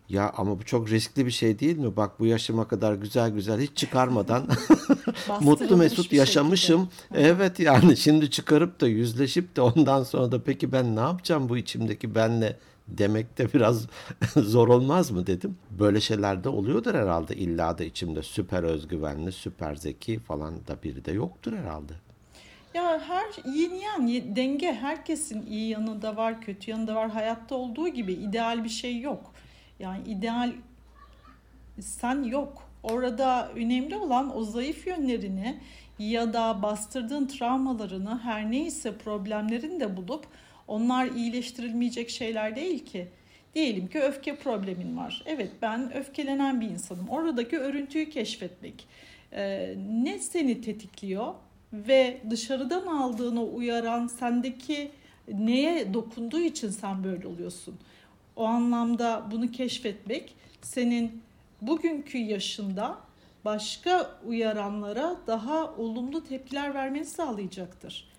ya 0.09 0.33
ama 0.37 0.59
bu 0.59 0.65
çok 0.65 0.91
riskli 0.91 1.27
bir 1.27 1.31
şey 1.31 1.59
değil 1.59 1.79
mi? 1.79 1.97
Bak 1.97 2.21
bu 2.21 2.27
yaşıma 2.27 2.69
kadar 2.69 2.95
güzel 2.95 3.31
güzel 3.31 3.61
hiç 3.61 3.77
çıkarmadan 3.77 4.47
mutlu 5.41 5.77
mesut 5.77 6.13
yaşamışım. 6.13 6.89
Evet 7.15 7.61
yani 7.61 7.97
şimdi 7.97 8.31
çıkarıp 8.31 8.81
da 8.81 8.89
yüzleşip 8.89 9.57
de 9.57 9.61
ondan 9.61 10.03
sonra 10.03 10.33
da 10.33 10.43
peki 10.43 10.73
ben 10.73 10.97
ne 10.97 11.01
yapacağım 11.01 11.49
bu 11.49 11.57
içimdeki 11.57 12.15
benle 12.15 12.59
demek 12.89 13.39
de 13.39 13.53
biraz 13.53 13.87
zor 14.37 14.69
olmaz 14.69 15.11
mı 15.11 15.27
dedim. 15.27 15.59
Böyle 15.71 16.01
şeyler 16.01 16.45
de 16.45 16.49
oluyordur 16.49 16.95
herhalde. 16.95 17.37
İlla 17.37 17.79
da 17.79 17.85
içimde 17.85 18.23
süper 18.23 18.62
özgüvenli, 18.62 19.33
süper 19.33 19.75
zeki 19.75 20.19
falan 20.19 20.55
da 20.67 20.83
biri 20.83 21.05
de 21.05 21.12
yoktur 21.12 21.53
herhalde. 21.53 21.93
Ya 22.75 23.01
her 23.01 23.53
yin 23.55 23.75
yan 23.75 24.09
denge 24.37 24.73
herkesin 24.73 25.47
iyi 25.47 25.69
yanı 25.69 26.03
da 26.03 26.17
var, 26.17 26.41
kötü 26.41 26.71
yanı 26.71 26.87
da 26.87 26.95
var. 26.95 27.11
Hayatta 27.11 27.55
olduğu 27.55 27.89
gibi 27.89 28.12
ideal 28.12 28.65
bir 28.65 28.69
şey 28.69 29.01
yok. 29.01 29.33
Yani 29.79 30.09
ideal 30.09 30.53
sen 31.81 32.23
yok. 32.23 32.62
Orada 32.83 33.49
önemli 33.55 33.97
olan 33.97 34.37
o 34.37 34.45
zayıf 34.45 34.87
yönlerini 34.87 35.61
ya 35.99 36.33
da 36.33 36.62
bastırdığın 36.62 37.27
travmalarını 37.27 38.19
her 38.19 38.51
neyse 38.51 38.97
problemlerini 38.99 39.81
de 39.81 39.97
bulup 39.97 40.27
onlar 40.73 41.07
iyileştirilmeyecek 41.07 42.11
şeyler 42.11 42.57
değil 42.57 42.87
ki. 42.87 43.09
Diyelim 43.55 43.88
ki 43.88 44.00
öfke 44.00 44.37
problemin 44.37 44.97
var. 44.97 45.23
Evet 45.26 45.50
ben 45.62 45.95
öfkelenen 45.95 46.61
bir 46.61 46.69
insanım. 46.69 47.09
Oradaki 47.09 47.59
örüntüyü 47.59 48.11
keşfetmek. 48.11 48.87
Ee, 49.33 49.75
ne 50.02 50.19
seni 50.19 50.61
tetikliyor 50.61 51.35
ve 51.73 52.21
dışarıdan 52.31 52.87
aldığın 52.87 53.37
uyaran 53.37 54.07
sendeki 54.07 54.91
neye 55.29 55.95
dokunduğu 55.95 56.41
için 56.41 56.71
sen 56.71 57.05
böyle 57.05 57.26
oluyorsun. 57.26 57.79
O 58.37 58.45
anlamda 58.45 59.26
bunu 59.31 59.50
keşfetmek 59.50 60.35
senin 60.62 61.23
bugünkü 61.61 62.19
yaşında 62.19 62.99
başka 63.45 64.11
uyaranlara 64.26 65.17
daha 65.26 65.75
olumlu 65.75 66.25
tepkiler 66.25 66.75
vermeni 66.75 67.05
sağlayacaktır. 67.05 68.12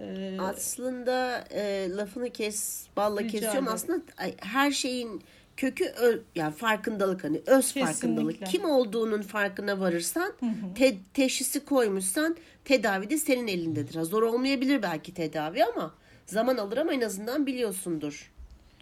Ee, 0.00 0.36
Aslında 0.40 1.44
e, 1.50 1.88
lafını 1.96 2.30
kes, 2.30 2.86
balla 2.96 3.22
kesiyorum. 3.26 3.58
ederim. 3.58 3.68
Aslında 3.74 4.00
her 4.38 4.70
şeyin 4.70 5.22
kökü 5.56 5.84
ö, 5.84 6.18
yani 6.34 6.54
farkındalık 6.54 7.24
hani 7.24 7.40
öz 7.46 7.74
farkındalık. 7.74 8.30
Kesinlikle. 8.38 8.58
Kim 8.58 8.70
olduğunun 8.70 9.22
farkına 9.22 9.80
varırsan, 9.80 10.32
te, 10.74 10.96
teşhisi 11.14 11.64
koymuşsan 11.64 12.36
tedavi 12.64 13.10
de 13.10 13.18
senin 13.18 13.46
elindedir. 13.46 14.02
Zor 14.02 14.22
olmayabilir 14.22 14.82
belki 14.82 15.14
tedavi 15.14 15.64
ama 15.64 15.94
zaman 16.26 16.56
alır 16.56 16.76
ama 16.76 16.92
en 16.92 17.00
azından 17.00 17.46
biliyorsundur 17.46 18.32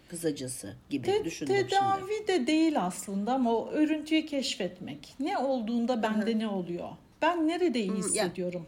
kısacası 0.09 0.75
gibi 0.89 1.05
Te- 1.05 1.25
düşündüm 1.25 1.55
şimdi. 1.55 1.69
tedavi 1.69 2.27
de 2.27 2.47
değil 2.47 2.81
aslında 2.85 3.33
ama 3.33 3.55
o 3.55 3.69
örüntüyü 3.71 4.25
keşfetmek. 4.25 5.15
Ne 5.19 5.37
olduğunda 5.37 6.03
bende 6.03 6.39
ne 6.39 6.47
oluyor? 6.47 6.89
Ben 7.21 7.47
nerede 7.47 7.79
iyi 7.79 7.91
Hı, 7.91 7.95
ya- 7.95 7.99
hissediyorum? 7.99 8.65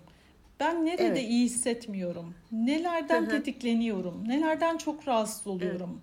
Ben 0.59 0.85
nerede 0.85 1.03
Evet. 1.03 1.29
iyi 1.29 1.45
hissetmiyorum? 1.45 2.33
Nelerden 2.51 3.21
Hı 3.21 3.25
hı. 3.25 3.29
tetikleniyorum? 3.29 4.23
Nelerden 4.27 4.77
çok 4.77 5.07
rahatsız 5.07 5.47
oluyorum? 5.47 6.01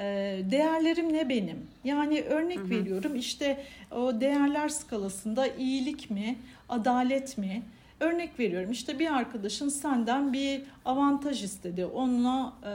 Ee, 0.00 0.40
değerlerim 0.50 1.12
ne 1.12 1.28
benim? 1.28 1.66
Yani 1.84 2.22
örnek 2.22 2.70
veriyorum 2.70 3.16
işte 3.16 3.64
o 3.90 4.20
değerler 4.20 4.68
skalasında 4.68 5.46
iyilik 5.46 6.10
mi, 6.10 6.38
adalet 6.68 7.38
mi? 7.38 7.62
Örnek 8.00 8.38
veriyorum 8.40 8.70
işte 8.70 8.98
bir 8.98 9.14
arkadaşın 9.16 9.68
senden 9.68 10.32
bir 10.32 10.62
avantaj 10.84 11.44
istedi. 11.44 11.84
Onunla 11.86 12.52
e, 12.66 12.72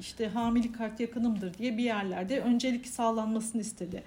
işte 0.00 0.28
hamilelik 0.28 0.78
kart 0.78 1.00
yakınımdır 1.00 1.54
diye 1.54 1.78
bir 1.78 1.84
yerlerde 1.84 2.40
öncelik 2.40 2.86
sağlanmasını 2.86 3.60
istedi. 3.60 4.02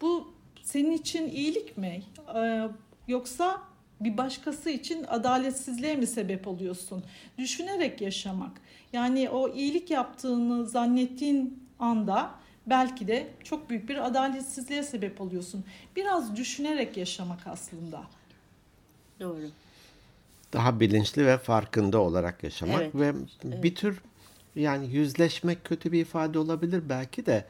Bu 0.00 0.32
senin 0.62 0.92
için 0.92 1.28
iyilik 1.28 1.78
mi? 1.78 2.02
E, 2.36 2.68
yoksa 3.08 3.60
bir 4.00 4.16
başkası 4.16 4.70
için 4.70 5.04
adaletsizliğe 5.08 5.96
mi 5.96 6.06
sebep 6.06 6.48
oluyorsun? 6.48 7.04
Düşünerek 7.38 8.00
yaşamak. 8.00 8.52
Yani 8.92 9.30
o 9.30 9.48
iyilik 9.54 9.90
yaptığını 9.90 10.66
zannettiğin 10.66 11.68
anda 11.78 12.30
belki 12.66 13.08
de 13.08 13.28
çok 13.44 13.70
büyük 13.70 13.88
bir 13.88 14.06
adaletsizliğe 14.06 14.82
sebep 14.82 15.20
oluyorsun. 15.20 15.64
Biraz 15.96 16.36
düşünerek 16.36 16.96
yaşamak 16.96 17.46
aslında. 17.46 18.02
Doğru. 19.20 19.50
Daha 20.52 20.80
bilinçli 20.80 21.26
ve 21.26 21.38
farkında 21.38 21.98
olarak 21.98 22.42
yaşamak 22.42 22.80
Evet, 22.80 22.94
ve 22.94 23.12
bir 23.62 23.74
tür 23.74 24.00
yani 24.56 24.86
yüzleşmek 24.86 25.64
kötü 25.64 25.92
bir 25.92 26.00
ifade 26.00 26.38
olabilir 26.38 26.82
belki 26.88 27.26
de 27.26 27.44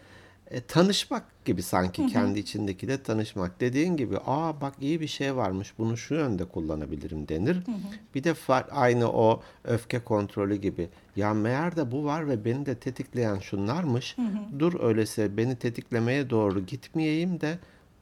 e, 0.50 0.60
tanışmak 0.60 1.44
gibi 1.44 1.62
sanki 1.62 2.02
kendi 2.06 2.38
içindeki 2.38 2.88
de 2.88 3.02
tanışmak. 3.02 3.60
Dediğin 3.60 3.96
gibi 3.96 4.18
aa 4.26 4.60
bak 4.60 4.74
iyi 4.80 5.00
bir 5.00 5.06
şey 5.06 5.36
varmış 5.36 5.72
bunu 5.78 5.96
şu 5.96 6.14
yönde 6.14 6.44
kullanabilirim 6.44 7.28
denir. 7.28 7.58
Bir 8.14 8.24
de 8.24 8.30
far- 8.30 8.70
aynı 8.70 9.12
o 9.12 9.42
öfke 9.64 9.98
kontrolü 9.98 10.56
gibi 10.56 10.88
ya 11.16 11.34
meğer 11.34 11.76
de 11.76 11.90
bu 11.92 12.04
var 12.04 12.28
ve 12.28 12.44
beni 12.44 12.66
de 12.66 12.74
tetikleyen 12.74 13.38
şunlarmış. 13.38 14.16
Dur 14.58 14.80
öyleyse 14.80 15.36
beni 15.36 15.56
tetiklemeye 15.56 16.30
doğru 16.30 16.66
gitmeyeyim 16.66 17.40
de 17.40 17.58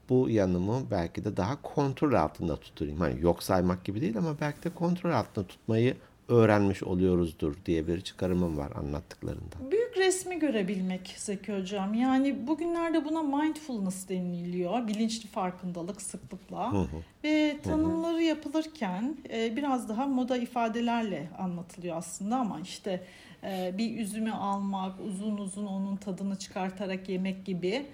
bu 0.09 0.31
yanımı 0.31 0.91
belki 0.91 1.25
de 1.25 1.37
daha 1.37 1.62
kontrol 1.62 2.12
altında 2.12 2.57
tutayım. 2.57 3.00
Hani 3.00 3.21
yok 3.23 3.43
saymak 3.43 3.85
gibi 3.85 4.00
değil 4.00 4.19
ama 4.19 4.37
belki 4.41 4.62
de 4.65 4.71
kontrol 4.71 5.11
altında 5.11 5.47
tutmayı 5.47 5.97
öğrenmiş 6.28 6.83
oluyoruzdur 6.83 7.54
diye 7.66 7.87
bir 7.87 8.00
çıkarımım 8.00 8.59
var 8.59 8.73
anlattıklarından. 8.76 9.71
Büyük 9.71 9.97
resmi 9.97 10.38
görebilmek 10.38 11.14
Zeki 11.16 11.59
Hocam. 11.59 11.95
Yani 11.95 12.47
bugünlerde 12.47 13.04
buna 13.04 13.23
mindfulness 13.23 14.09
deniliyor. 14.09 14.88
Bilinçli 14.88 15.28
farkındalık 15.28 16.02
sıklıkla. 16.02 16.87
Ve 17.25 17.56
tanımları 17.62 18.23
yapılırken 18.23 19.16
e, 19.33 19.56
biraz 19.56 19.88
daha 19.88 20.06
moda 20.06 20.37
ifadelerle 20.37 21.28
anlatılıyor 21.38 21.97
aslında 21.97 22.37
ama 22.37 22.61
işte 22.61 23.02
e, 23.45 23.75
bir 23.78 23.99
üzümü 23.99 24.33
almak, 24.33 25.00
uzun 25.00 25.37
uzun 25.37 25.66
onun 25.66 25.97
tadını 25.97 26.37
çıkartarak 26.38 27.09
yemek 27.09 27.47
gibi. 27.47 27.87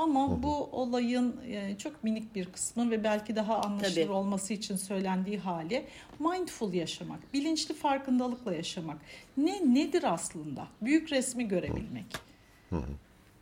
Ama 0.00 0.42
bu 0.42 0.68
olayın 0.72 1.36
e, 1.46 1.78
çok 1.78 2.04
minik 2.04 2.34
bir 2.34 2.46
kısmı 2.46 2.90
ve 2.90 3.04
belki 3.04 3.36
daha 3.36 3.58
anlaşılır 3.60 4.02
Tabii. 4.02 4.12
olması 4.12 4.54
için 4.54 4.76
söylendiği 4.76 5.38
hali 5.38 5.84
mindful 6.18 6.72
yaşamak, 6.72 7.34
bilinçli 7.34 7.74
farkındalıkla 7.74 8.54
yaşamak. 8.54 8.96
Ne 9.36 9.74
nedir 9.74 10.04
aslında? 10.12 10.66
Büyük 10.82 11.12
resmi 11.12 11.48
görebilmek. 11.48 12.06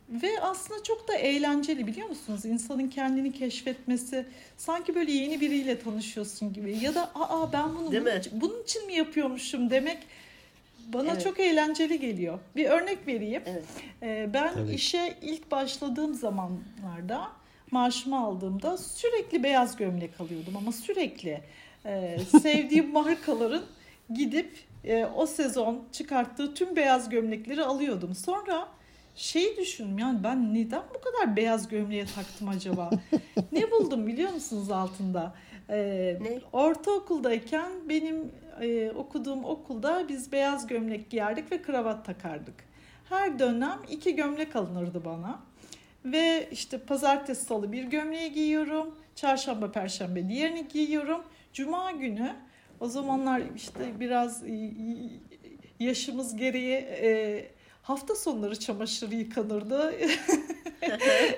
Ve 0.09 0.41
aslında 0.41 0.83
çok 0.83 1.07
da 1.07 1.13
eğlenceli 1.15 1.87
biliyor 1.87 2.09
musunuz? 2.09 2.45
İnsanın 2.45 2.87
kendini 2.87 3.31
keşfetmesi 3.31 4.25
sanki 4.57 4.95
böyle 4.95 5.11
yeni 5.11 5.41
biriyle 5.41 5.79
tanışıyorsun 5.79 6.53
gibi 6.53 6.77
ya 6.77 6.95
da 6.95 7.11
aa 7.15 7.53
ben 7.53 7.75
bunu 7.75 7.91
Değil 7.91 8.01
bunun 8.03 8.13
mi? 8.13 8.19
için, 8.19 8.41
bunun 8.41 8.63
için 8.63 8.85
mi 8.85 8.93
yapıyormuşum 8.93 9.69
demek 9.69 9.97
bana 10.93 11.11
Evet. 11.11 11.23
çok 11.23 11.39
eğlenceli 11.39 11.99
geliyor. 11.99 12.39
Bir 12.55 12.65
örnek 12.69 13.07
vereyim. 13.07 13.41
Evet. 13.45 13.63
Ee, 14.03 14.29
ben 14.33 14.53
Tabii. 14.53 14.71
işe 14.73 15.17
ilk 15.21 15.51
başladığım 15.51 16.13
zamanlarda 16.13 17.27
maaşımı 17.71 18.19
aldığımda 18.19 18.77
sürekli 18.77 19.43
beyaz 19.43 19.75
gömlek 19.77 20.21
alıyordum 20.21 20.57
ama 20.57 20.71
sürekli 20.71 21.41
Ee, 21.85 22.17
sevdiğim 22.41 22.91
markaların 22.91 23.63
gidip 24.13 24.51
e, 24.83 25.05
o 25.05 25.25
sezon 25.25 25.83
çıkarttığı 25.91 26.53
tüm 26.53 26.75
beyaz 26.75 27.09
gömlekleri 27.09 27.63
alıyordum. 27.63 28.15
Sonra 28.15 28.67
şey 29.15 29.57
düşündüm 29.57 29.97
yani 29.99 30.23
ben 30.23 30.53
neden 30.53 30.81
bu 30.95 31.01
kadar 31.01 31.35
beyaz 31.35 31.67
gömleğe 31.67 32.05
taktım 32.05 32.49
acaba? 32.49 32.89
ne 33.51 33.71
buldum 33.71 34.07
biliyor 34.07 34.31
musunuz 34.33 34.71
altında? 34.71 35.33
Ee, 35.69 36.17
Ne? 36.21 36.39
Ortaokuldayken 36.53 37.71
benim 37.89 38.31
e, 38.61 38.91
okuduğum 38.91 39.45
okulda 39.45 40.09
biz 40.09 40.31
beyaz 40.31 40.67
gömlek 40.67 41.09
giyerdik 41.09 41.51
ve 41.51 41.61
kravat 41.61 42.05
takardık. 42.05 42.55
Her 43.09 43.39
dönem 43.39 43.79
iki 43.89 44.15
gömlek 44.15 44.55
alınırdı 44.55 45.05
bana. 45.05 45.39
Ve 46.05 46.49
işte 46.51 46.77
pazartesi 46.77 47.45
salı 47.45 47.71
bir 47.71 47.83
gömleği 47.83 48.33
giyiyorum. 48.33 48.95
Çarşamba 49.15 49.71
perşembe 49.71 50.29
diğerini 50.29 50.67
giyiyorum. 50.67 51.23
Cuma 51.53 51.91
günü 51.91 52.35
o 52.79 52.87
zamanlar 52.87 53.41
işte 53.55 53.99
biraz 53.99 54.43
yaşımız 55.79 56.35
gereği 56.35 56.75
e, 56.75 57.47
hafta 57.89 58.15
sonları 58.15 58.59
çamaşır 58.59 59.11
yıkanırdı. 59.11 59.93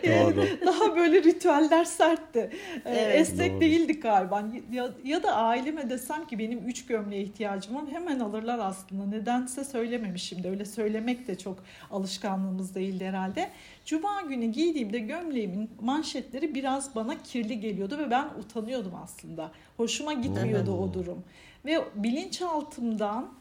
Doğru. 0.03 0.45
Daha 0.65 0.95
böyle 0.95 1.23
ritüeller 1.23 1.85
sertti. 1.85 2.39
Ee, 2.39 2.81
Evet. 2.85 3.15
Esnek 3.19 3.51
Doğru. 3.51 3.61
değildik 3.61 4.03
galiba. 4.03 4.43
Ya, 4.71 4.89
ya 5.03 5.23
da 5.23 5.35
aileme 5.35 5.89
desem 5.89 6.27
ki 6.27 6.39
benim 6.39 6.59
üç 6.59 6.85
gömleğe 6.85 7.21
ihtiyacım 7.21 7.75
var 7.75 7.83
hemen 7.91 8.19
alırlar 8.19 8.59
aslında. 8.59 9.05
Nedense 9.05 9.63
söylememişim 9.63 10.43
de 10.43 10.49
öyle 10.49 10.65
söylemek 10.65 11.27
de 11.27 11.37
çok 11.37 11.63
alışkanlığımız 11.91 12.75
değildi 12.75 13.05
herhalde. 13.05 13.49
Cuma 13.85 14.21
günü 14.21 14.45
giydiğimde 14.45 14.99
gömleğimin 14.99 15.69
manşetleri 15.81 16.55
biraz 16.55 16.95
bana 16.95 17.23
kirli 17.23 17.59
geliyordu 17.59 17.97
ve 17.97 18.11
ben 18.11 18.25
utanıyordum 18.39 18.93
aslında. 19.03 19.51
Hoşuma 19.77 20.13
gitmiyordu 20.13 20.71
o 20.71 20.93
durum. 20.93 21.23
Ve 21.65 21.79
bilinçaltımdan 21.95 23.40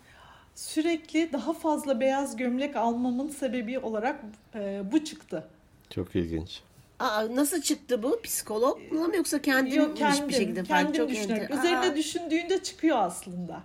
sürekli 0.54 1.32
daha 1.32 1.52
fazla 1.52 2.00
beyaz 2.00 2.36
gömlek 2.36 2.76
almamın 2.76 3.28
sebebi 3.28 3.78
olarak 3.78 4.20
e, 4.54 4.82
bu 4.92 5.04
çıktı. 5.04 5.44
Çok 5.90 6.16
ilginç. 6.16 6.60
Aa, 6.98 7.36
nasıl 7.36 7.62
çıktı 7.62 8.02
bu? 8.02 8.20
Psikologla 8.22 9.08
mı 9.08 9.16
yoksa 9.16 9.42
kendin 9.42 9.76
Yok 9.76 9.96
kendim, 9.96 10.28
bir 10.28 10.34
şekilde 10.34 10.62
kendim 10.62 10.92
çok 10.92 11.08
düşünerek. 11.10 11.50
Üzerine 11.50 11.78
Aa, 11.78 11.96
düşündüğünde 11.96 12.62
çıkıyor 12.62 12.98
aslında. 12.98 13.62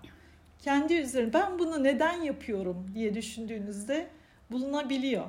Kendi 0.64 0.94
üzerine 0.94 1.34
ben 1.34 1.60
bunu 1.60 1.84
neden 1.84 2.22
yapıyorum 2.22 2.92
diye 2.96 3.16
düşündüğünüzde 3.16 4.08
bulunabiliyor. 4.52 5.26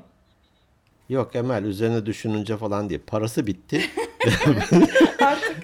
Yok 1.08 1.36
Emel 1.36 1.64
üzerine 1.64 2.06
düşününce 2.06 2.56
falan 2.56 2.88
diye 2.88 2.98
parası 2.98 3.46
bitti. 3.46 3.80
Artık 5.20 5.56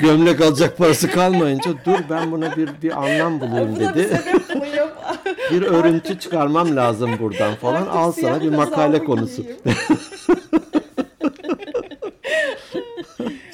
Gömlek 0.00 0.40
alacak 0.40 0.78
parası 0.78 1.10
kalmayınca 1.10 1.70
dur 1.84 1.98
ben 2.10 2.32
buna 2.32 2.56
bir 2.56 2.70
bir 2.82 3.04
anlam 3.04 3.40
bulayım 3.40 3.76
buna 3.76 3.94
bir 3.94 3.98
dedi. 3.98 4.16
sebep 4.16 4.54
bulayım. 4.54 4.69
Bir 5.52 5.62
örüntü 5.62 6.18
çıkarmam 6.18 6.76
lazım 6.76 7.10
buradan 7.20 7.54
falan. 7.54 7.82
Artık 7.82 7.94
Al 7.94 8.12
sana 8.12 8.40
bir 8.40 8.48
makale 8.48 9.04
konusu. 9.04 9.44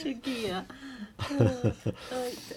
Çok 0.04 0.26
iyi 0.26 0.46
ya. 0.48 0.66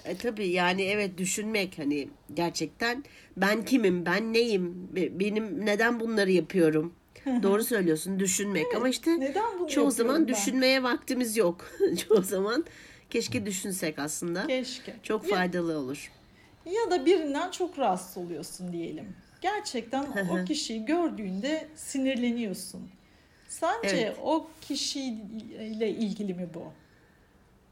E, 0.05 0.17
tabii 0.17 0.48
yani 0.48 0.81
evet 0.84 1.17
düşünmek 1.17 1.77
hani 1.79 2.10
gerçekten 2.34 3.03
ben 3.38 3.65
kimim, 3.65 4.05
ben 4.05 4.34
neyim, 4.34 4.89
be- 4.96 5.19
benim 5.19 5.65
neden 5.65 6.00
bunları 6.00 6.31
yapıyorum. 6.31 6.94
Doğru 7.44 7.63
söylüyorsun 7.63 8.20
düşünmek 8.20 8.66
ama 8.75 8.90
işte 8.90 9.20
Neden 9.20 9.59
bunu 9.59 9.70
çoğu 9.70 9.92
zaman 9.92 10.27
ben? 10.27 10.27
düşünmeye 10.27 10.83
vaktimiz 10.83 11.37
yok. 11.37 11.66
çoğu 12.07 12.22
zaman 12.22 12.66
keşke 13.09 13.46
düşünsek 13.46 14.00
aslında. 14.00 14.48
Keşke. 14.48 14.96
Çok 15.03 15.24
Ya- 15.24 15.35
faydalı 15.35 15.77
olur. 15.77 16.11
Ya 16.66 16.92
da 16.92 17.05
birinden 17.05 17.51
çok 17.51 17.79
rahatsız 17.79 18.18
oluyorsun 18.18 18.74
diyelim. 18.74 19.05
Gerçekten 19.41 20.05
o 20.31 20.45
kişiyi 20.45 20.85
gördüğünde 20.85 21.67
sinirleniyorsun. 21.75 22.89
Sence 23.47 23.89
Evet. 23.97 24.17
o 24.23 24.47
kişiyle 24.61 25.89
ilgili 25.89 26.33
mi 26.33 26.47
bu? 26.53 26.63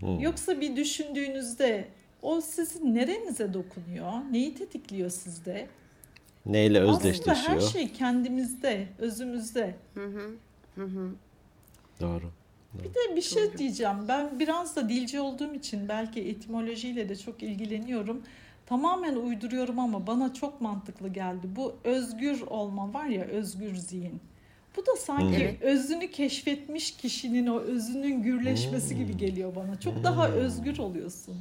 Hmm. 0.06 0.20
Yoksa 0.20 0.62
bir 0.62 0.76
düşündüğünüzde 0.76 1.88
o 2.22 2.42
sizin 2.42 2.96
nerenize 2.96 3.54
dokunuyor? 3.54 4.12
Neyi 4.32 4.56
tetikliyor 4.56 5.10
sizde? 5.10 5.68
Neyle 6.46 6.82
Aslında 6.82 6.98
özdeşleşiyor? 6.98 7.36
her 7.38 7.60
şey 7.60 7.92
kendimizde, 7.92 8.88
özümüzde. 9.00 9.76
Doğru. 12.02 12.32
Bir 12.74 12.90
de 12.90 13.16
bir 13.16 13.22
şey 13.22 13.58
diyeceğim. 13.58 14.08
Ben 14.08 14.40
biraz 14.40 14.76
da 14.76 14.90
dilci 14.90 15.20
olduğum 15.20 15.54
için 15.54 15.90
belki 15.90 16.22
etimolojiyle 16.30 17.10
de 17.10 17.16
çok 17.16 17.44
ilgileniyorum. 17.44 18.24
Tamamen 18.68 19.16
uyduruyorum 19.16 19.80
ama 19.80 20.08
bana 20.08 20.34
çok 20.34 20.62
mantıklı 20.62 21.08
geldi. 21.08 21.48
Bu 21.56 21.76
özgür 21.84 22.42
olma 22.42 22.94
var 22.94 23.06
ya, 23.06 23.24
özgür 23.24 23.76
zihin. 23.76 24.22
Bu 24.78 24.86
da 24.86 24.96
sanki 24.96 25.36
Evet. 25.36 25.62
özünü 25.62 26.12
keşfetmiş 26.12 26.92
kişinin 26.98 27.48
o 27.48 27.60
özünün 27.60 28.24
gürleşmesi 28.24 28.98
gibi 28.98 29.18
geliyor 29.18 29.56
bana. 29.56 29.80
Çok 29.80 30.04
daha 30.04 30.30
özgür 30.30 30.78
oluyorsun. 30.78 31.36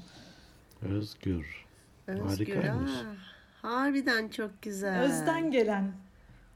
Özgür. 0.83 1.67
Özgür. 2.07 2.25
Harikaymış. 2.29 2.91
aa, 2.91 3.69
harbiden 3.69 4.29
çok 4.29 4.63
güzel. 4.63 5.01
Özden 5.03 5.51
gelen 5.51 5.93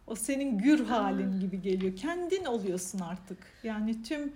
o 0.06 0.14
senin 0.14 0.59
gür 0.59 0.85
halin 0.85 1.40
gibi 1.40 1.62
geliyor. 1.62 1.96
Kendin 1.96 2.44
oluyorsun 2.44 2.98
artık. 2.98 3.38
Yani 3.62 4.02
tüm 4.02 4.33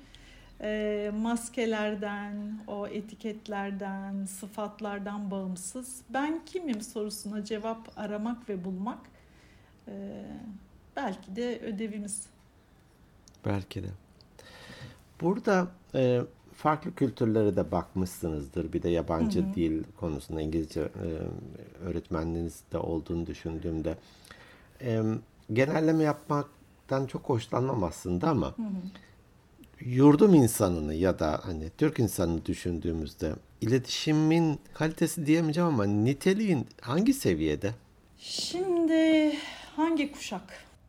e, 0.61 1.11
maskelerden, 1.15 2.59
o 2.67 2.87
etiketlerden, 2.87 4.25
sıfatlardan 4.25 5.31
bağımsız 5.31 6.03
ben 6.11 6.45
kimim 6.47 6.81
sorusuna 6.81 7.45
cevap 7.45 7.89
aramak 7.97 8.49
ve 8.49 8.65
bulmak 8.65 8.99
e, 9.89 10.25
belki 10.97 11.37
de 11.37 11.61
ödevimiz. 11.61 12.27
Belki 13.45 13.83
de. 13.83 13.89
Burada 15.21 15.69
e, 15.95 16.21
farklı 16.53 16.95
kültürlere 16.95 17.57
de 17.57 17.73
bakmışsınızdır. 17.73 18.73
Bir 18.73 18.83
de 18.83 18.89
yabancı 18.89 19.55
dil 19.55 19.85
konusunda 20.01 20.41
İngilizce 20.41 20.81
e, 20.81 21.09
öğretmenliğiniz 21.85 22.63
de 22.73 22.79
olduğunu 22.79 23.27
düşündüğümde. 23.27 23.97
E, 24.81 25.03
genelleme 25.53 26.05
yapmaktan 26.05 27.07
çok 27.07 27.23
hoşlanmam 27.23 27.85
aslında 27.85 28.31
ama 28.31 28.55
yurdum 29.81 30.35
insanını 30.35 30.95
ya 30.95 31.19
da 31.19 31.41
hani 31.45 31.71
Türk 31.79 31.99
insanını 31.99 32.47
düşündüğümüzde 32.47 33.33
iletişimin 33.61 34.59
kalitesi 34.75 35.27
diyemeyeceğim 35.27 35.69
ama 35.69 35.85
niteliğin 35.85 36.67
hangi 36.81 37.15
seviyede? 37.15 37.71
Şimdi 38.19 39.33
hangi 39.77 40.13
kuşak? 40.13 40.43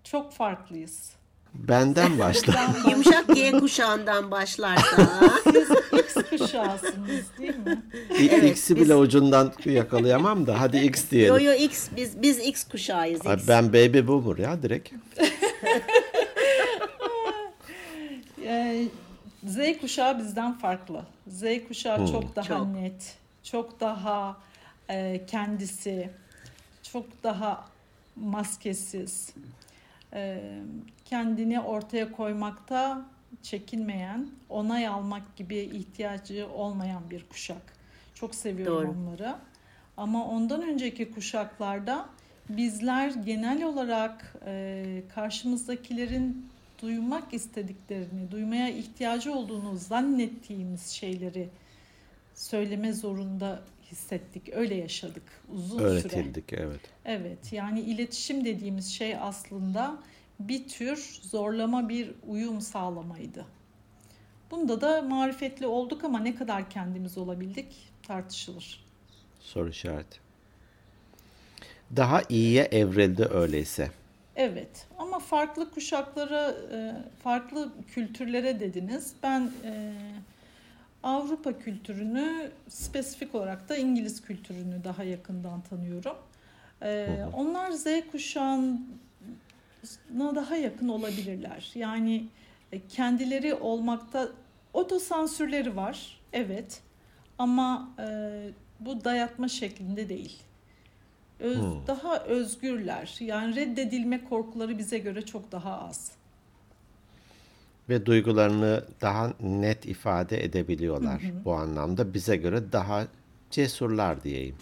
Çok 0.04 0.34
farklıyız. 0.34 1.10
Benden 1.54 2.19
başla. 2.19 2.74
Yumuşak 2.91 3.36
G 3.36 3.52
kuşağından 3.52 4.32
başlarsa. 4.32 5.30
Siz 5.43 5.69
X 6.00 6.13
kuşağısınız 6.30 7.26
değil 7.39 7.56
mi? 7.58 7.82
Evet, 8.19 8.43
X'i 8.52 8.76
biz- 8.76 8.84
bile 8.86 8.95
ucundan 8.95 9.54
yakalayamam 9.65 10.48
da 10.48 10.60
hadi 10.62 10.78
X 10.78 11.04
yo 11.04 11.10
diyelim. 11.12 11.39
yo 11.45 11.54
X 11.54 11.88
biz 11.98 12.21
biz 12.21 12.39
X 12.39 12.63
kuşağıyız. 12.63 13.21
X. 13.26 13.48
Ben 13.48 13.67
baby 13.74 14.08
boomer 14.08 14.38
ya 14.38 14.62
direkt. 14.63 14.89
Ee, 18.45 18.86
Z 19.43 19.58
kuşağı 19.81 20.19
bizden 20.19 20.53
farklı. 20.53 21.05
Z 21.27 21.43
kuşağı 21.67 22.08
çok 22.08 22.36
daha 22.36 22.47
Çok. 22.47 22.67
net, 22.67 23.17
çok 23.43 23.79
daha 23.79 24.38
e, 24.89 25.25
kendisi, 25.25 26.10
çok 26.84 27.23
daha 27.23 27.65
maskesiz, 28.15 29.34
e, 30.13 30.41
kendini 31.05 31.60
ortaya 31.62 32.12
koymakta 32.12 33.05
çekinmeyen, 33.43 34.29
onay 34.49 34.88
almak 34.88 35.36
gibi 35.36 35.58
ihtiyacı 35.58 36.47
olmayan 36.53 37.10
bir 37.10 37.23
kuşak. 37.29 37.75
Çok 38.13 38.36
seviyorum 38.36 38.75
Doğru. 38.75 38.91
onları. 38.91 39.36
Ama 39.97 40.25
ondan 40.25 40.62
önceki 40.62 41.12
kuşaklarda 41.12 42.05
bizler 42.49 43.10
genel 43.10 43.63
olarak 43.63 44.36
e, 44.45 45.03
karşımızdakilerin 45.15 46.49
duymak 46.82 47.34
istediklerini, 47.34 48.32
duymaya 48.32 48.70
ihtiyacı 48.70 49.34
olduğunu 49.34 49.78
zannettiğimiz 49.78 50.88
şeyleri 50.88 51.50
söyleme 52.36 52.94
zorunda 52.94 53.62
hissettik. 53.92 54.50
Öyle 54.54 54.76
yaşadık 54.76 55.24
uzun 55.54 55.78
süre. 55.78 55.88
Öğretildik 55.88 56.54
evet. 56.54 56.82
Evet, 57.06 57.54
yani 57.54 57.82
iletişim 57.82 58.46
dediğimiz 58.46 58.88
şey 58.88 59.16
aslında 59.16 59.98
bir 60.40 60.68
tür 60.68 61.20
zorlama 61.22 61.90
bir 61.90 62.12
uyum 62.28 62.62
sağlamaydı. 62.62 63.46
Bunda 64.52 64.82
da 64.82 65.02
marifetli 65.02 65.68
olduk 65.68 66.04
ama 66.04 66.20
ne 66.20 66.36
kadar 66.36 66.70
kendimiz 66.70 67.18
olabildik 67.18 67.68
tartışılır. 68.04 68.86
Soru 69.40 69.70
işareti. 69.70 70.20
Daha 71.96 72.22
iyiye 72.30 72.64
evrildi 72.64 73.26
öyleyse. 73.26 73.92
Evet 74.36 74.88
ama 74.98 75.19
farklı 75.19 75.71
kuşaklara, 75.71 76.52
e, 76.71 76.93
farklı 77.24 77.69
kültürlere 77.88 78.60
dediniz. 78.60 79.13
Ben 79.24 79.52
e, 79.63 79.93
Avrupa 81.04 81.60
kültürünü 81.60 82.52
spesifik 82.69 83.36
olarak 83.36 83.69
da 83.69 83.76
İngiliz 83.76 84.21
kültürünü 84.21 84.84
daha 84.84 85.04
yakından 85.04 85.62
tanıyorum. 85.62 86.17
E, 86.82 87.19
onlar 87.34 87.71
Z 87.71 87.86
kuşağına 88.12 88.76
daha 90.36 90.56
yakın 90.56 90.88
olabilirler. 90.88 91.71
Yani 91.76 92.26
kendileri 92.89 93.54
olmakta 93.54 94.28
otosansürleri 94.74 95.76
var. 95.76 96.21
Evet. 96.34 96.82
Ama 97.38 97.89
bu 98.80 99.04
dayatma 99.04 99.48
şeklinde 99.48 100.10
değil. 100.10 100.39
Öz, 101.39 101.58
hmm. 101.58 101.88
Daha 101.88 102.19
özgürler. 102.19 103.15
Yani 103.19 103.56
reddedilme 103.56 104.24
korkuları 104.24 104.78
bize 104.78 104.98
göre 104.98 105.21
çok 105.21 105.52
daha 105.52 105.82
az. 105.82 106.12
Ve 107.89 108.06
duygularını 108.06 108.84
daha 109.02 109.34
net 109.39 109.86
ifade 109.86 110.43
edebiliyorlar 110.43 111.24
hı 111.24 111.28
hı. 111.28 111.45
bu 111.45 111.54
anlamda. 111.54 112.13
Bize 112.13 112.36
göre 112.36 112.71
daha 112.71 113.08
cesurlar 113.52 114.24
diyeyim. 114.24 114.56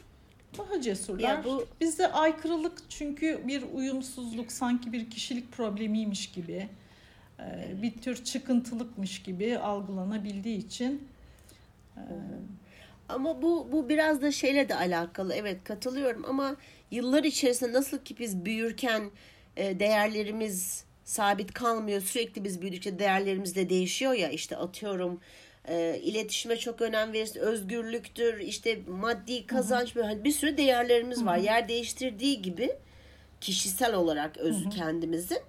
Daha 0.58 0.82
cesurlar. 0.82 1.30
Ya 1.30 1.44
bu... 1.46 1.66
Bizde 1.82 2.12
aykırılık 2.12 2.78
çünkü 2.90 3.42
bir 3.48 3.64
uyumsuzluk 3.74 4.52
sanki 4.52 4.94
bir 4.94 5.10
kişilik 5.10 5.52
problemiymiş 5.52 6.32
gibi 6.32 6.70
bir 7.82 7.92
tür 8.02 8.24
çıkıntılıkmış 8.24 9.24
gibi 9.24 9.58
algılanabildiği 9.58 10.58
için. 10.58 11.08
Ama 13.10 13.42
bu 13.42 13.68
bu 13.72 13.90
biraz 13.90 14.22
da 14.22 14.32
şeyle 14.32 14.70
de 14.70 14.76
alakalı. 14.76 15.34
Evet 15.34 15.64
katılıyorum 15.64 16.26
ama 16.28 16.56
yıllar 16.92 17.24
içerisinde 17.24 17.74
nasıl 17.74 17.98
ki 17.98 18.16
biz 18.20 18.46
büyürken 18.46 19.12
e, 19.58 19.80
değerlerimiz 19.80 20.84
sabit 21.04 21.54
kalmıyor. 21.54 22.02
Sürekli 22.02 22.44
biz 22.44 22.62
büyüdükçe 22.62 23.00
değerlerimiz 23.00 23.56
de 23.56 23.70
değişiyor 23.70 24.14
ya. 24.14 24.30
işte 24.30 24.58
atıyorum 24.58 25.20
e, 25.68 26.00
iletişime 26.04 26.58
çok 26.58 26.82
önem 26.82 27.14
verirsin. 27.14 27.40
Özgürlüktür, 27.40 28.40
işte 28.40 28.80
maddi 28.88 29.48
kazanç 29.48 29.96
böyle 29.96 30.08
hani 30.08 30.24
bir 30.24 30.32
sürü 30.32 30.58
değerlerimiz 30.58 31.26
var. 31.26 31.38
Hı-hı. 31.38 31.46
Yer 31.46 31.70
değiştirdiği 31.70 32.42
gibi 32.42 32.70
kişisel 33.42 33.94
olarak 33.94 34.38
özü 34.38 34.70
kendimizin 34.70 35.40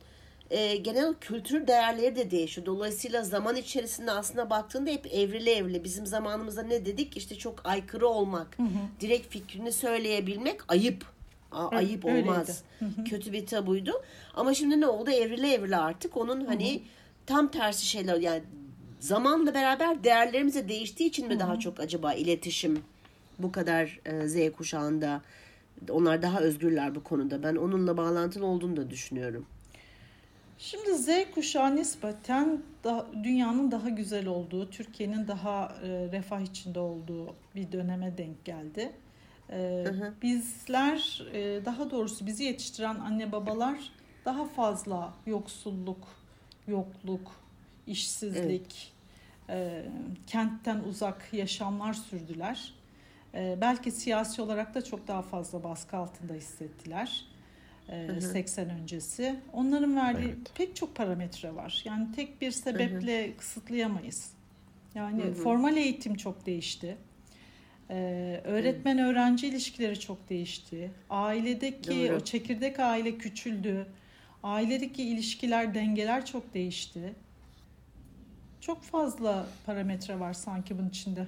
e, 0.51 0.77
genel 0.77 1.15
kültür 1.15 1.67
değerleri 1.67 2.17
de 2.17 2.31
değişiyor. 2.31 2.67
Dolayısıyla 2.67 3.23
zaman 3.23 3.57
içerisinde 3.57 4.11
aslında 4.11 4.51
baktığında 4.51 4.91
hep 4.91 5.07
evrili 5.07 5.51
evrili. 5.51 5.85
Bizim 5.85 6.07
zamanımızda 6.07 6.63
ne 6.63 6.87
dedik? 6.87 7.17
İşte 7.17 7.35
çok 7.35 7.67
aykırı 7.67 8.09
olmak, 8.09 8.59
hı 8.59 8.63
hı. 8.63 8.69
direkt 9.01 9.33
fikrini 9.33 9.73
söyleyebilmek 9.73 10.61
ayıp. 10.69 11.05
A, 11.53 11.69
evet, 11.73 11.73
ayıp 11.73 12.05
olmaz. 12.05 12.63
Hı 12.79 12.85
hı. 12.85 13.05
Kötü 13.05 13.33
bir 13.33 13.47
tabuydu. 13.47 13.93
Ama 14.35 14.55
şimdi 14.55 14.81
ne 14.81 14.87
oldu? 14.87 15.11
Evrili 15.11 15.53
evrili 15.53 15.77
artık. 15.77 16.17
Onun 16.17 16.45
hani 16.45 16.75
hı 16.75 16.79
hı. 16.79 16.83
tam 17.27 17.51
tersi 17.51 17.87
şeyler 17.87 18.17
yani 18.17 18.43
zamanla 19.01 19.55
beraber 19.55 20.05
değerlerimiz 20.05 20.55
de 20.55 20.69
değiştiği 20.69 21.09
için 21.09 21.27
mi 21.27 21.35
hı 21.35 21.37
hı. 21.37 21.41
daha 21.41 21.59
çok 21.59 21.81
acaba 21.81 22.15
iletişim 22.15 22.83
bu 23.39 23.53
kadar 23.53 24.01
e, 24.05 24.29
Z 24.29 24.53
kuşağında 24.57 25.23
onlar 25.91 26.23
daha 26.23 26.41
özgürler 26.41 26.95
bu 26.95 27.05
konuda. 27.05 27.43
Ben 27.43 27.57
onunla 27.57 27.97
bağlantılı 27.97 28.47
olduğunu 28.47 28.77
da 28.77 28.91
düşünüyorum. 28.91 29.47
Şimdi 30.65 30.95
Z 30.95 31.09
kuşağı 31.35 31.77
nispeten 31.77 32.63
da, 32.85 33.07
dünyanın 33.25 33.71
daha 33.71 33.89
güzel 33.89 34.27
olduğu, 34.27 34.71
Türkiye'nin 34.71 35.29
daha 35.29 35.75
e, 35.83 35.89
refah 35.89 36.41
içinde 36.41 36.81
olduğu 36.81 37.35
bir 37.55 37.73
döneme 37.73 38.19
denk 38.19 38.45
geldi. 38.45 38.93
E, 39.51 39.85
hı 39.87 39.93
hı. 39.93 40.15
Bizler, 40.23 41.23
e, 41.33 41.65
daha 41.65 41.91
doğrusu 41.91 42.27
bizi 42.27 42.45
yetiştiren 42.45 42.95
anne 42.95 43.33
babalar 43.33 43.93
daha 44.25 44.45
fazla 44.45 45.15
yoksulluk, 45.27 46.09
yokluk, 46.69 47.33
işsizlik, 47.87 48.93
evet. 49.49 49.87
e, 49.87 49.89
kentten 50.27 50.81
uzak 50.81 51.29
yaşamlar 51.33 51.93
sürdüler. 51.93 52.75
E, 53.35 53.59
belki 53.61 53.91
siyasi 53.91 54.43
olarak 54.43 54.75
da 54.75 54.85
çok 54.85 55.09
daha 55.09 55.23
fazla 55.23 55.65
baskı 55.65 55.97
altında 55.97 56.35
hissettiler 56.35 57.34
hı 57.89 58.13
hı. 58.13 58.21
80 58.21 58.71
öncesi. 58.71 59.37
Onların 59.53 59.97
verdiği 59.97 60.27
evet. 60.27 60.55
pek 60.55 60.77
çok 60.77 60.95
parametre 60.95 61.55
var. 61.55 61.83
Yani 61.85 62.13
tek 62.13 62.41
bir 62.41 62.51
sebeple 62.51 63.27
hı 63.29 63.33
hı. 63.33 63.37
kısıtlayamayız. 63.37 64.31
Yani 64.95 65.23
hı 65.23 65.29
hı. 65.29 65.35
formal 65.35 65.77
eğitim 65.77 66.15
çok 66.15 66.47
değişti. 66.47 66.97
Ee, 67.91 68.41
öğretmen 68.45 68.99
öğrenci 68.99 69.47
ilişkileri 69.47 70.01
çok 70.01 70.29
değişti. 70.29 70.91
Ailedeki 71.11 72.09
Doğru. 72.09 72.17
o 72.17 72.21
çekirdek 72.21 72.81
aile 72.81 73.19
küçüldü. 73.19 73.87
Ailedeki 74.43 75.03
ilişkiler, 75.03 75.75
dengeler 75.75 76.27
çok 76.27 76.55
değişti. 76.55 77.15
Çok 78.61 78.83
fazla 78.83 79.47
parametre 79.67 80.21
var 80.21 80.33
sanki 80.33 80.79
bunun 80.79 80.89
içinde. 80.89 81.27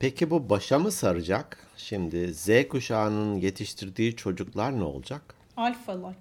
Peki 0.00 0.30
bu 0.30 0.50
başa 0.50 0.78
mı 0.78 0.92
saracak? 0.92 1.66
Şimdi 1.76 2.34
Z 2.34 2.48
kuşağının 2.68 3.34
yetiştirdiği 3.36 4.16
çocuklar 4.16 4.78
ne 4.78 4.84
olacak? 4.84 5.34
Alfalar. 5.56 6.14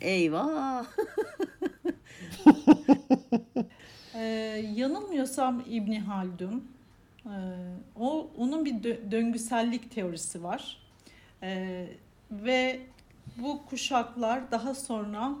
Eyvah. 0.00 0.84
ee, 4.14 4.20
yanılmıyorsam 4.74 5.62
İbni 5.70 6.00
Haldun. 6.00 6.68
Ee, 7.26 7.30
o 7.96 8.30
onun 8.38 8.64
bir 8.64 8.74
dö- 8.74 9.10
döngüsellik 9.10 9.90
teorisi 9.94 10.42
var. 10.42 10.78
Ee, 11.42 11.86
ve 12.30 12.80
bu 13.36 13.66
kuşaklar 13.66 14.50
daha 14.50 14.74
sonra 14.74 15.32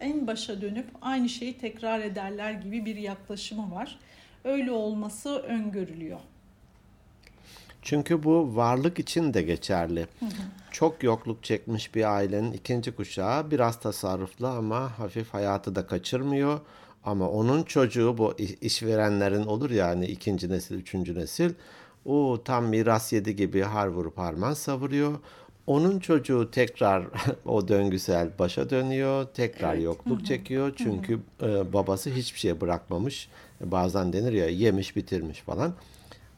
en 0.00 0.26
başa 0.26 0.60
dönüp 0.60 0.86
aynı 1.02 1.28
şeyi 1.28 1.58
tekrar 1.58 2.00
ederler 2.00 2.52
gibi 2.52 2.84
bir 2.86 2.96
yaklaşımı 2.96 3.74
var. 3.74 3.98
Öyle 4.44 4.70
olması 4.70 5.38
öngörülüyor. 5.38 6.20
Çünkü 7.88 8.22
bu 8.22 8.56
varlık 8.56 8.98
için 8.98 9.34
de 9.34 9.42
geçerli. 9.42 10.06
Çok 10.70 11.02
yokluk 11.02 11.44
çekmiş 11.44 11.94
bir 11.94 12.14
ailenin 12.14 12.52
ikinci 12.52 12.92
kuşağı 12.92 13.50
biraz 13.50 13.80
tasarruflu 13.80 14.46
ama 14.46 14.98
hafif 14.98 15.34
hayatı 15.34 15.74
da 15.74 15.86
kaçırmıyor. 15.86 16.60
Ama 17.04 17.28
onun 17.30 17.62
çocuğu 17.62 18.18
bu 18.18 18.34
işverenlerin 18.60 19.44
olur 19.44 19.70
yani 19.70 20.06
ikinci 20.06 20.50
nesil, 20.50 20.74
üçüncü 20.74 21.14
nesil. 21.14 21.54
O 22.04 22.38
tam 22.44 22.66
miras 22.66 23.12
yedi 23.12 23.36
gibi 23.36 23.60
har 23.60 23.86
vurup 23.86 24.18
harman 24.18 24.54
savuruyor. 24.54 25.18
Onun 25.66 26.00
çocuğu 26.00 26.50
tekrar 26.50 27.06
o 27.44 27.68
döngüsel 27.68 28.30
başa 28.38 28.70
dönüyor. 28.70 29.26
Tekrar 29.34 29.74
evet. 29.74 29.84
yokluk 29.84 30.26
çekiyor. 30.26 30.72
Çünkü 30.76 31.20
e, 31.42 31.72
babası 31.72 32.10
hiçbir 32.10 32.38
şey 32.38 32.60
bırakmamış. 32.60 33.28
Bazen 33.60 34.12
denir 34.12 34.32
ya 34.32 34.48
yemiş 34.48 34.96
bitirmiş 34.96 35.40
falan. 35.40 35.74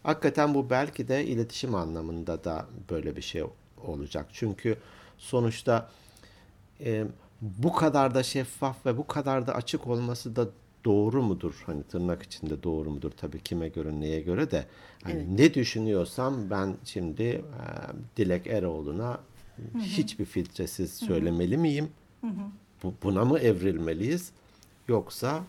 Hakikaten 0.03 0.55
bu 0.55 0.71
belki 0.71 1.09
de 1.09 1.27
iletişim 1.27 1.75
anlamında 1.75 2.45
da 2.45 2.67
böyle 2.91 3.17
bir 3.17 3.23
şey 3.23 3.45
olacak. 3.87 4.27
Çünkü 4.33 4.77
sonuçta 5.19 5.91
e, 6.81 7.05
bu 7.41 7.73
kadar 7.73 8.15
da 8.15 8.23
şeffaf 8.23 8.87
ve 8.87 8.97
bu 8.97 9.07
kadar 9.07 9.47
da 9.47 9.55
açık 9.55 9.87
olması 9.87 10.37
da 10.37 10.49
doğru 10.85 11.23
mudur? 11.23 11.63
Hani 11.67 11.83
tırnak 11.83 12.23
içinde 12.23 12.63
doğru 12.63 12.91
mudur? 12.91 13.11
Tabii 13.11 13.41
kime 13.41 13.69
göre 13.69 14.01
neye 14.01 14.21
göre 14.21 14.51
de. 14.51 14.67
Hani 15.03 15.15
evet. 15.15 15.29
ne 15.29 15.55
düşünüyorsam 15.55 16.51
ben 16.51 16.77
şimdi 16.85 17.23
e, 17.23 17.43
Dilek 18.17 18.47
Eroğlu'na 18.47 19.21
hı 19.57 19.79
hı. 19.79 19.83
hiçbir 19.83 20.25
filtresiz 20.25 20.93
söylemeli 20.93 21.57
miyim? 21.57 21.89
Hı 22.21 22.27
hı. 22.27 22.51
Bu, 22.83 22.95
buna 23.03 23.25
mı 23.25 23.39
evrilmeliyiz? 23.39 24.33
Yoksa 24.89 25.43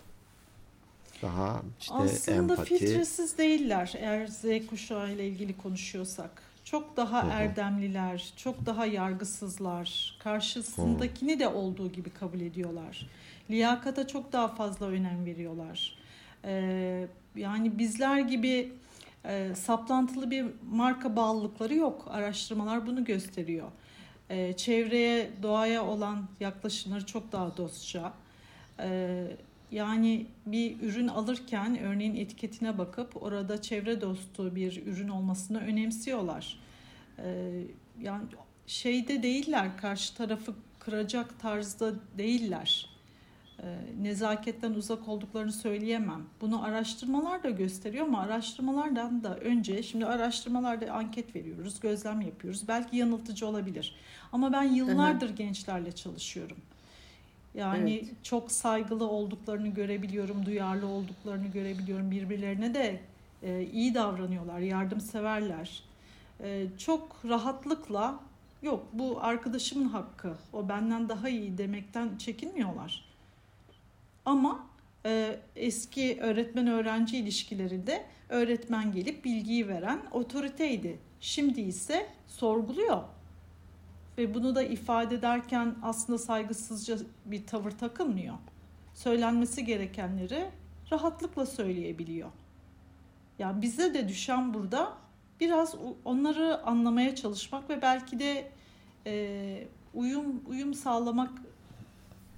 daha 1.22 1.62
işte 1.80 1.94
Aslında 1.94 2.38
empati. 2.54 2.78
filtresiz 2.78 3.38
değiller 3.38 3.94
eğer 3.98 4.28
Z 4.28 4.46
kuşağı 4.70 5.12
ile 5.12 5.28
ilgili 5.28 5.58
konuşuyorsak. 5.58 6.44
Çok 6.64 6.98
daha 6.98 7.24
Hı-hı. 7.24 7.32
erdemliler, 7.32 8.34
çok 8.38 8.66
daha 8.66 8.86
yargısızlar. 8.86 10.18
Karşısındakini 10.24 11.36
Hı. 11.36 11.40
de 11.40 11.48
olduğu 11.48 11.92
gibi 11.92 12.10
kabul 12.10 12.40
ediyorlar. 12.42 13.08
Liyakata 13.50 14.08
çok 14.08 14.34
daha 14.34 14.48
fazla 14.48 14.86
önem 14.86 15.26
veriyorlar. 15.26 15.96
Ee, 16.46 17.08
yani 17.36 17.78
bizler 17.78 18.20
gibi 18.20 18.74
e, 19.26 19.56
saplantılı 19.56 20.32
bir 20.32 20.46
marka 20.72 21.16
bağlılıkları 21.16 21.76
yok. 21.76 22.08
Araştırmalar 22.12 22.88
bunu 22.88 23.06
gösteriyor. 23.06 23.68
Ee, 24.30 24.54
çevreye, 24.58 25.30
doğaya 25.44 25.86
olan 25.86 26.28
yaklaşımları 26.40 27.06
çok 27.06 27.32
daha 27.32 27.58
dostça. 27.58 28.14
Ee, 28.80 29.28
yani 29.72 30.28
bir 30.46 30.82
ürün 30.82 31.08
alırken 31.08 31.80
örneğin 31.80 32.16
etiketine 32.16 32.78
bakıp 32.78 33.24
orada 33.24 33.62
çevre 33.62 34.02
dostu 34.02 34.56
bir 34.56 34.86
ürün 34.86 35.08
olmasını 35.08 35.60
önemsiyorlar. 35.60 36.60
Ee, 37.20 37.64
yani 38.02 38.24
şeyde 38.68 39.24
değiller, 39.24 39.78
karşı 39.78 40.16
tarafı 40.16 40.54
kıracak 40.80 41.40
tarzda 41.40 41.94
değiller. 42.18 42.90
e, 43.64 43.78
nezaketten 44.02 44.72
uzak 44.72 45.08
olduklarını 45.08 45.52
söyleyemem. 45.52 46.24
Bunu 46.42 46.64
araştırmalar 46.64 47.44
da 47.44 47.50
gösteriyor 47.50 48.06
ama 48.06 48.20
araştırmalardan 48.22 49.24
da 49.24 49.38
önce 49.38 49.84
şimdi 49.84 50.06
araştırmalarda 50.06 50.92
anket 50.92 51.36
veriyoruz, 51.36 51.80
gözlem 51.80 52.22
yapıyoruz. 52.22 52.68
Belki 52.68 52.98
yanıltıcı 52.98 53.48
olabilir. 53.48 53.96
Ama 54.32 54.54
ben 54.54 54.64
yıllardır 54.64 55.30
gençlerle 55.36 55.92
çalışıyorum. 55.92 56.58
Yani 57.56 57.94
Evet. 58.04 58.24
çok 58.24 58.52
saygılı 58.52 59.08
olduklarını 59.10 59.68
görebiliyorum, 59.68 60.46
duyarlı 60.46 60.88
olduklarını 60.88 61.48
görebiliyorum. 61.48 62.12
Birbirlerine 62.12 62.74
de 62.74 63.00
e, 63.44 63.64
iyi 63.74 63.96
davranıyorlar, 63.96 64.60
yardımseverler. 64.60 65.84
E, 66.44 66.68
çok 66.78 67.16
rahatlıkla 67.30 68.20
yok 68.62 68.86
bu 68.94 69.18
arkadaşımın 69.22 69.90
hakkı, 69.90 70.34
o 70.54 70.70
benden 70.70 71.10
daha 71.10 71.30
iyi 71.30 71.58
demekten 71.58 72.18
çekinmiyorlar. 72.18 73.06
Ama 74.26 74.68
e, 75.06 75.40
eski 75.56 76.18
öğretmen 76.22 76.68
öğrenci 76.68 77.18
ilişkilerinde 77.18 78.06
öğretmen 78.30 78.92
gelip 78.92 79.26
bilgiyi 79.26 79.68
veren 79.68 80.02
otoriteydi. 80.12 81.00
Şimdi 81.22 81.62
ise 81.62 82.08
sorguluyor. 82.28 83.04
Ve 84.22 84.34
bunu 84.34 84.56
da 84.56 84.64
ifade 84.64 85.16
ederken 85.16 85.76
aslında 85.84 86.20
saygısızca 86.20 86.98
bir 87.26 87.48
tavır 87.48 87.72
takılmıyor. 87.72 88.36
Söylenmesi 88.94 89.66
gerekenleri 89.66 90.50
rahatlıkla 90.92 91.46
söyleyebiliyor. 91.46 92.30
Yani 93.40 93.62
bize 93.62 93.94
de 93.94 94.10
düşen 94.10 94.54
burada 94.54 94.94
biraz 95.40 95.76
onları 96.06 96.64
anlamaya 96.64 97.16
çalışmak 97.16 97.70
ve 97.70 97.82
belki 97.82 98.20
de 98.20 98.52
e, 99.06 99.68
uyum 99.94 100.44
uyum 100.48 100.74
sağlamak 100.74 101.32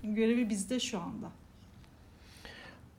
görevi 0.04 0.50
bizde 0.50 0.80
şu 0.80 1.00
anda. 1.00 1.32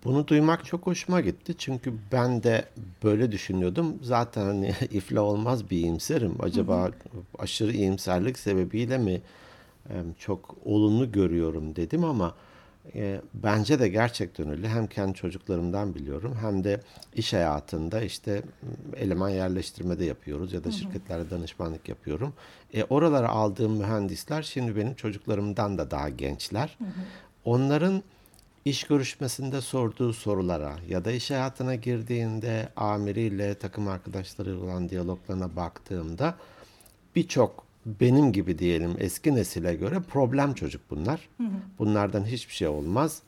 Bunu 0.05 0.29
duymak 0.29 0.65
çok 0.65 0.87
hoşuma 0.87 1.21
gitti. 1.21 1.55
Çünkü 1.59 1.95
ben 2.13 2.43
de 2.43 2.65
böyle 3.03 3.33
düşünüyordum. 3.33 3.99
Zaten 4.03 4.45
hani 4.45 4.75
iflah 4.91 5.23
olmaz 5.23 5.71
bir 5.71 5.77
iyimserim. 5.77 6.35
Acaba 6.41 6.91
aşırı 7.39 7.73
iyimserlik 7.73 8.39
sebebiyle 8.39 8.99
mi 8.99 9.23
çok 10.19 10.57
olumlu 10.65 11.13
görüyorum 11.13 11.77
dedim 11.77 12.05
ama 12.05 12.35
e, 12.95 13.21
bence 13.35 13.81
de 13.81 13.89
gerçekten 13.89 14.51
öyle. 14.51 14.69
Hem 14.69 14.87
kendi 14.87 15.15
çocuklarımdan 15.15 15.95
biliyorum 15.95 16.37
hem 16.41 16.65
de 16.65 16.81
iş 17.15 17.33
hayatında 17.33 18.03
işte 18.03 18.43
eleman 18.97 19.29
yerleştirmede 19.29 20.05
yapıyoruz 20.05 20.53
ya 20.53 20.65
da 20.65 20.71
şirketlerde 20.71 21.31
danışmanlık 21.31 21.89
yapıyorum. 21.89 22.33
E, 22.75 22.85
oralara 22.85 23.29
aldığım 23.29 23.73
mühendisler 23.77 24.43
şimdi 24.43 24.77
benim 24.77 24.95
çocuklarımdan 24.95 25.79
da 25.79 25.91
daha 25.91 26.09
gençler. 26.09 26.79
Onların 27.45 28.03
iş 28.65 28.85
görüşmesinde 28.85 29.61
sorduğu 29.61 30.13
sorulara 30.13 30.77
ya 30.89 31.05
da 31.05 31.13
iş 31.13 31.31
hayatına 31.31 31.75
girdiğinde 31.75 32.69
amiriyle 32.77 33.55
takım 33.55 33.89
arkadaşları 33.89 34.61
olan 34.61 34.89
diyaloglarına 34.89 35.57
baktığımda 35.57 36.35
birçok 37.17 37.65
benim 37.87 38.33
gibi 38.33 38.59
diyelim 38.59 38.97
eski 38.99 39.35
nesile 39.35 39.75
göre 39.75 40.01
problem 40.01 40.55
çocuk 40.55 40.91
bunlar. 40.91 41.29
Bunlardan 41.79 42.25
hiçbir 42.25 42.55
şey 42.55 42.69
olmaz 42.69 43.23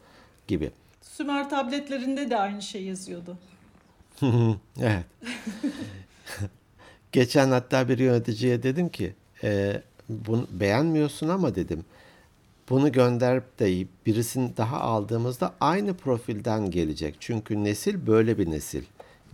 gibi. 0.49 0.71
Sümer 1.03 1.51
tabletlerinde 1.51 2.31
de 2.31 2.37
aynı 2.37 2.63
şey 2.63 2.85
yazıyordu. 2.85 3.39
Evet. 4.81 5.05
Geçen 7.13 7.51
hatta 7.51 7.89
bir 7.89 7.99
yöneticiye 7.99 8.63
dedim 8.63 8.89
ki 8.89 9.15
e, 9.45 9.83
bunu 10.09 10.47
beğenmiyorsun 10.51 11.29
ama 11.29 11.55
dedim 11.55 11.85
bunu 12.71 12.93
gönderip 12.93 13.59
de 13.59 13.87
birisini 14.07 14.57
daha 14.57 14.81
aldığımızda 14.81 15.55
aynı 15.61 15.95
profilden 15.95 16.71
gelecek. 16.71 17.17
Çünkü 17.21 17.65
nesil 17.65 18.07
böyle 18.07 18.39
bir 18.39 18.51
nesil. 18.51 18.83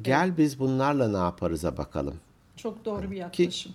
Gel 0.02 0.38
biz 0.38 0.58
bunlarla 0.58 1.08
ne 1.08 1.16
yaparız'a 1.16 1.76
bakalım. 1.76 2.14
Çok 2.56 2.84
doğru 2.84 3.10
bir 3.10 3.16
yaklaşım. 3.16 3.72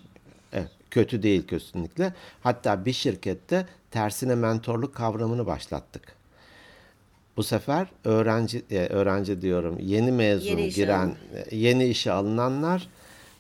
Evet, 0.54 0.72
kötü 0.92 1.24
değil 1.24 1.48
kesinlikle. 1.48 2.14
Hatta 2.44 2.86
bir 2.86 2.94
şirkette 2.94 3.66
tersine 3.92 4.36
mentorluk 4.36 4.96
kavramını 4.96 5.46
başlattık. 5.46 6.18
Bu 7.38 7.44
sefer 7.44 7.88
öğrenci 8.04 8.64
e, 8.72 8.78
öğrenci 8.78 9.42
diyorum 9.42 9.78
yeni 9.82 10.12
mezun 10.12 10.50
Yeni 10.58 10.70
giren 10.70 11.00
alın. 11.00 11.16
e, 11.52 11.56
yeni 11.56 11.86
işe 11.86 12.12
alınanlar 12.12 12.88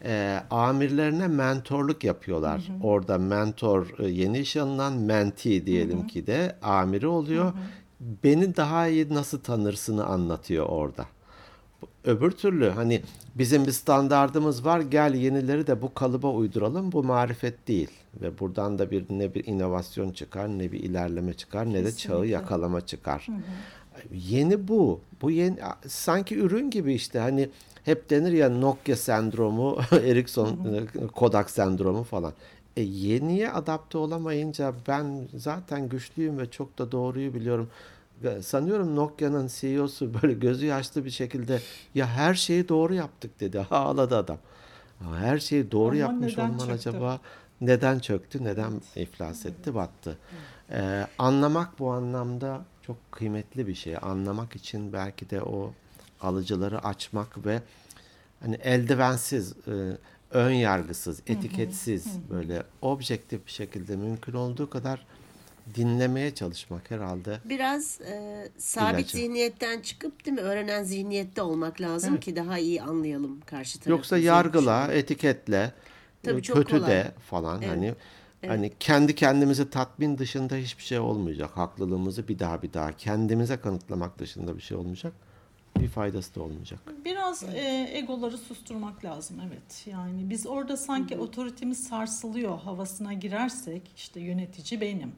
e, 0.07 0.43
amirlerine 0.51 1.27
mentorluk 1.27 2.03
yapıyorlar. 2.03 2.67
Orada 2.83 3.17
mentor 3.17 3.99
e, 3.99 4.07
yeni 4.07 4.39
işe 4.39 4.61
alınan 4.61 4.93
menti 4.93 5.65
diyelim 5.65 6.07
ki 6.07 6.27
de 6.27 6.55
amiri 6.61 7.07
oluyor. 7.07 7.53
Beni 8.23 8.55
daha 8.55 8.87
iyi 8.87 9.13
nasıl 9.13 9.39
tanırsını 9.39 10.05
anlatıyor 10.05 10.65
orada. 10.65 11.05
Öbür 12.03 12.31
türlü 12.31 12.69
hani 12.69 13.01
bizim 13.35 13.65
bir 13.65 13.71
standardımız 13.71 14.65
var 14.65 14.79
gel 14.79 15.13
yenileri 15.13 15.67
de 15.67 15.81
bu 15.81 15.93
kalıba 15.93 16.31
uyduralım 16.31 16.91
bu 16.91 17.03
marifet 17.03 17.67
değil. 17.67 17.89
Ve 18.21 18.39
buradan 18.39 18.79
da 18.79 18.91
bir 18.91 19.05
ne 19.09 19.33
bir 19.33 19.45
inovasyon 19.45 20.11
çıkar 20.11 20.47
ne 20.47 20.71
bir 20.71 20.79
ilerleme 20.79 21.33
çıkar 21.33 21.65
ne 21.73 21.85
de 21.85 21.91
çağı 21.91 21.91
Kesinlikle. 21.91 22.27
yakalama 22.33 22.85
çıkar. 22.85 23.27
Yeni 24.11 24.67
bu. 24.67 25.01
Bu 25.21 25.31
yeni 25.31 25.57
sanki 25.87 26.37
ürün 26.37 26.69
gibi 26.69 26.93
işte 26.93 27.19
hani 27.19 27.49
hep 27.87 28.09
denir 28.09 28.31
ya 28.31 28.49
Nokia 28.49 28.95
sendromu, 28.95 29.77
Ericsson 29.91 30.87
Kodak 31.15 31.49
sendromu 31.49 32.03
falan. 32.03 32.33
E 32.77 32.81
yeniye 32.81 33.51
adapte 33.51 33.97
olamayınca 33.97 34.73
ben 34.87 35.27
zaten 35.35 35.89
güçlüyüm 35.89 36.37
ve 36.37 36.51
çok 36.51 36.77
da 36.79 36.91
doğruyu 36.91 37.33
biliyorum. 37.33 37.69
Sanıyorum 38.41 38.95
Nokia'nın 38.95 39.47
CEO'su 39.59 40.13
böyle 40.21 40.33
gözü 40.33 40.65
yaşlı 40.65 41.05
bir 41.05 41.09
şekilde 41.09 41.61
ya 41.95 42.07
her 42.07 42.33
şeyi 42.33 42.69
doğru 42.69 42.93
yaptık 42.93 43.39
dedi. 43.39 43.59
Ağladı 43.71 44.17
adam. 44.17 44.37
"Ha, 45.03 45.17
Her 45.19 45.37
şeyi 45.39 45.71
doğru 45.71 45.89
Ama 45.89 45.97
yapmış 45.97 46.37
olman 46.37 46.57
çöktü? 46.57 46.73
acaba 46.89 47.19
neden 47.61 47.99
çöktü, 47.99 48.43
neden 48.43 48.81
iflas 48.95 49.45
etti, 49.45 49.75
battı. 49.75 50.17
Ee, 50.71 51.07
anlamak 51.19 51.79
bu 51.79 51.91
anlamda 51.91 52.65
çok 52.81 53.11
kıymetli 53.11 53.67
bir 53.67 53.75
şey. 53.75 53.95
Anlamak 54.01 54.55
için 54.55 54.93
belki 54.93 55.29
de 55.29 55.41
o 55.41 55.73
alıcıları 56.21 56.83
açmak 56.85 57.45
ve 57.45 57.61
hani 58.39 58.55
eldivensiz, 58.55 59.53
e, 59.67 59.97
ön 60.31 60.51
yargısız, 60.51 61.21
etiketsiz 61.27 62.05
böyle 62.29 62.63
objektif 62.81 63.45
bir 63.45 63.51
şekilde 63.51 63.95
mümkün 63.95 64.33
olduğu 64.33 64.69
kadar 64.69 65.05
dinlemeye 65.75 66.35
çalışmak 66.35 66.91
herhalde. 66.91 67.39
Biraz 67.45 68.01
e, 68.01 68.47
sabit 68.57 68.99
İlacı. 68.99 69.17
zihniyetten 69.17 69.79
çıkıp 69.81 70.25
değil 70.25 70.35
mi 70.35 70.41
öğrenen 70.41 70.83
zihniyette 70.83 71.41
olmak 71.41 71.81
lazım 71.81 72.13
Evet. 72.13 72.23
ki 72.25 72.35
daha 72.35 72.59
iyi 72.59 72.81
anlayalım 72.81 73.41
karşı 73.41 73.79
tarafı. 73.79 73.89
Yoksa 73.91 74.17
yargıla, 74.17 74.93
etiketle, 74.93 75.71
Tabii 76.23 76.39
e, 76.39 76.41
çok 76.43 76.57
kötü 76.57 76.75
kolay. 76.77 76.89
de 76.89 77.11
falan 77.29 77.61
Evet. 77.61 77.69
hani 77.71 77.95
hani 78.47 78.71
kendi 78.79 79.15
kendimizi 79.15 79.69
tatmin 79.69 80.17
dışında 80.17 80.55
hiçbir 80.55 80.83
şey 80.83 80.99
olmayacak. 80.99 81.49
Haklılığımızı 81.57 82.27
bir 82.27 82.39
daha 82.39 82.61
bir 82.61 82.73
daha 82.73 82.97
kendimize 82.97 83.57
kanıtlamak 83.57 84.19
dışında 84.19 84.57
bir 84.57 84.61
şey 84.61 84.77
olmayacak. 84.77 85.13
Bir 85.79 85.87
faydası 85.87 86.35
da 86.35 86.41
olmayacak. 86.43 86.79
Biraz 87.05 87.43
e, 87.43 87.89
egoları 87.93 88.37
susturmak 88.37 89.05
lazım 89.05 89.41
evet. 89.47 89.85
Yani 89.85 90.29
biz 90.29 90.47
orada 90.47 90.77
sanki 90.77 91.17
otoritemiz 91.17 91.87
sarsılıyor 91.87 92.59
havasına 92.59 93.13
girersek 93.13 93.81
işte 93.97 94.19
yönetici 94.19 94.81
benim. 94.81 95.11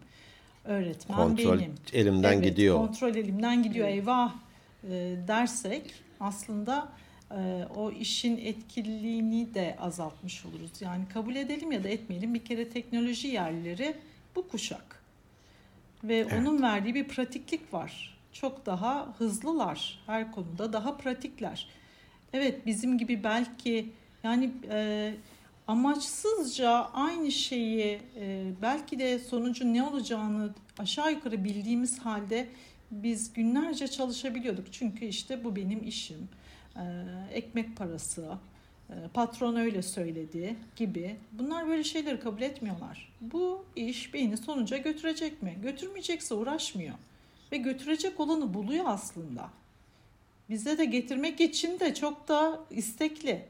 Öğretmen 0.65 1.17
Kontrol 1.17 1.59
benim. 1.59 1.75
elimden 1.93 2.33
Evet, 2.33 2.43
gidiyor. 2.43 2.77
Kontrol 2.77 3.15
elimden 3.15 3.63
gidiyor 3.63 3.87
eyvah 3.87 4.33
e, 4.83 5.15
dersek 5.27 5.93
aslında 6.19 6.89
e, 7.31 7.67
o 7.75 7.91
işin 7.91 8.37
etkililiğini 8.37 9.53
de 9.53 9.75
azaltmış 9.79 10.45
oluruz. 10.45 10.71
Yani 10.81 11.03
kabul 11.13 11.35
edelim 11.35 11.71
ya 11.71 11.83
da 11.83 11.89
etmeyelim 11.89 12.33
bir 12.33 12.45
kere 12.45 12.69
teknoloji 12.69 13.27
yerleri 13.27 13.95
bu 14.35 14.47
kuşak. 14.47 14.99
Ve 16.03 16.25
onun 16.25 16.61
verdiği 16.61 16.95
bir 16.95 17.07
pratiklik 17.07 17.73
var. 17.73 18.18
Çok 18.41 18.65
daha 18.65 19.15
hızlılar 19.17 19.99
her 20.05 20.31
konuda 20.31 20.73
daha 20.73 20.97
pratikler. 20.97 21.67
Evet 22.33 22.65
bizim 22.65 22.97
gibi 22.97 23.23
belki 23.23 23.89
yani 24.23 24.51
e, 24.69 25.13
amaçsızca 25.67 26.71
aynı 26.93 27.31
şeyi 27.31 28.01
e, 28.19 28.51
belki 28.61 28.99
de 28.99 29.19
sonucu 29.19 29.73
ne 29.73 29.83
olacağını 29.83 30.49
aşağı 30.77 31.11
yukarı 31.11 31.43
bildiğimiz 31.43 31.99
halde 31.99 32.49
biz 32.91 33.33
günlerce 33.33 33.87
çalışabiliyorduk. 33.87 34.73
Çünkü 34.73 35.05
işte 35.05 35.43
bu 35.43 35.55
benim 35.55 35.87
işim. 35.87 36.29
E, 36.75 36.83
ekmek 37.33 37.77
parası, 37.77 38.37
e, 38.89 38.93
patron 39.13 39.55
öyle 39.55 39.81
söyledi 39.81 40.55
gibi. 40.75 41.15
Bunlar 41.31 41.67
böyle 41.67 41.83
şeyleri 41.83 42.19
kabul 42.19 42.41
etmiyorlar. 42.41 43.13
Bu 43.21 43.65
iş 43.75 44.13
beni 44.13 44.37
sonuca 44.37 44.77
götürecek 44.77 45.43
mi? 45.43 45.57
Götürmeyecekse 45.63 46.33
uğraşmıyor. 46.33 46.95
Ve 47.51 47.57
götürecek 47.57 48.19
olanı 48.19 48.53
buluyor 48.53 48.85
aslında. 48.87 49.49
Bize 50.49 50.77
de 50.77 50.85
getirmek 50.85 51.41
için 51.41 51.79
de 51.79 51.93
çok 51.93 52.27
da 52.27 52.59
istekli. 52.71 53.45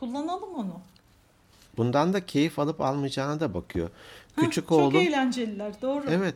Kullanalım 0.00 0.54
onu. 0.54 0.80
Bundan 1.76 2.12
da 2.12 2.26
keyif 2.26 2.58
alıp 2.58 2.80
almayacağına 2.80 3.40
da 3.40 3.54
bakıyor. 3.54 3.90
Küçük 4.36 4.68
çok 4.68 4.72
oğlum 4.72 4.96
eğlenceliler 4.96 5.82
doğru. 5.82 6.04
Evet. 6.10 6.34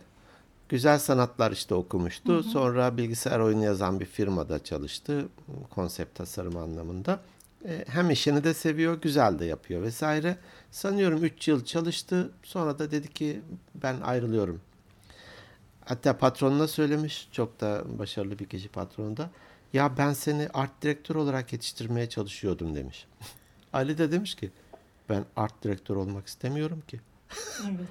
Güzel 0.69 0.99
sanatlar 0.99 1.53
işte 1.53 1.75
okumuştu. 1.75 2.43
Sonra 2.43 2.97
bilgisayar 2.97 3.41
oyunu 3.41 3.65
yazan 3.65 4.01
bir 4.01 4.05
firmada 4.05 4.65
çalıştı. 4.65 5.29
Konsept 5.71 6.19
tasarım 6.19 6.57
anlamında. 6.57 7.21
E, 7.65 7.85
hem 7.89 8.11
işini 8.11 8.45
de 8.45 8.55
seviyor, 8.55 9.01
güzel 9.01 9.39
de 9.39 9.45
yapıyor 9.45 9.83
vesaire. 9.83 10.37
Sanıyorum 10.71 11.25
3 11.25 11.49
yıl 11.49 11.65
çalıştı. 11.65 12.31
Sonra 12.43 12.79
da 12.79 12.91
dedi 12.91 13.09
ki 13.09 13.41
ben 13.75 14.01
ayrılıyorum. 14.01 14.61
Hatta 15.85 16.19
patronuna 16.19 16.69
söylemiş. 16.69 17.29
Çok 17.33 17.61
da 17.61 17.83
başarılı 17.99 18.39
bir 18.39 18.47
kişi 18.47 18.69
patronu 18.69 19.17
da. 19.17 19.31
Ya 19.73 19.93
ben 19.99 20.13
seni 20.13 20.49
art 20.55 20.83
direktör 20.83 21.15
olarak 21.15 21.53
yetiştirmeye 21.53 22.09
çalışıyordum 22.09 22.75
demiş. 22.75 23.07
Ali 23.73 23.99
de 23.99 24.13
demiş 24.13 24.35
ki 24.35 24.51
ben 25.09 25.25
art 25.37 25.65
direktör 25.65 25.97
olmak 25.97 26.27
istemiyorum 26.27 26.83
ki. 26.89 27.01
Evet. 27.63 27.89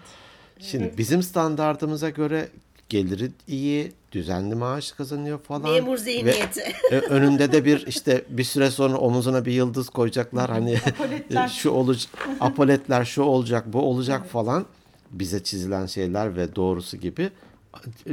Şimdi 0.60 0.94
bizim 0.98 1.24
standartımıza 1.24 2.10
göre 2.10 2.50
geliri 2.90 3.32
iyi, 3.48 3.92
düzenli 4.12 4.56
maaş 4.56 4.92
kazanıyor 4.92 5.40
falan. 5.40 5.72
Memur 5.72 5.94
Ve 5.94 5.98
zihniyeti. 5.98 6.62
e, 6.92 6.96
önünde 6.98 7.52
de 7.52 7.66
bir 7.66 7.88
işte 7.88 8.26
bir 8.30 8.44
süre 8.44 8.72
sonra 8.72 8.98
omuzuna 8.98 9.46
bir 9.46 9.52
yıldız 9.52 9.90
koyacaklar. 9.90 10.50
Hani 10.50 10.78
şu 11.50 11.70
olacak, 11.70 12.28
apoletler 12.40 13.06
şu 13.06 13.22
olacak, 13.22 13.74
bu 13.74 13.82
olacak 13.82 14.30
falan. 14.30 14.66
Bize 15.12 15.44
çizilen 15.44 15.86
şeyler 15.86 16.36
ve 16.36 16.56
doğrusu 16.56 16.98
gibi. 16.98 17.30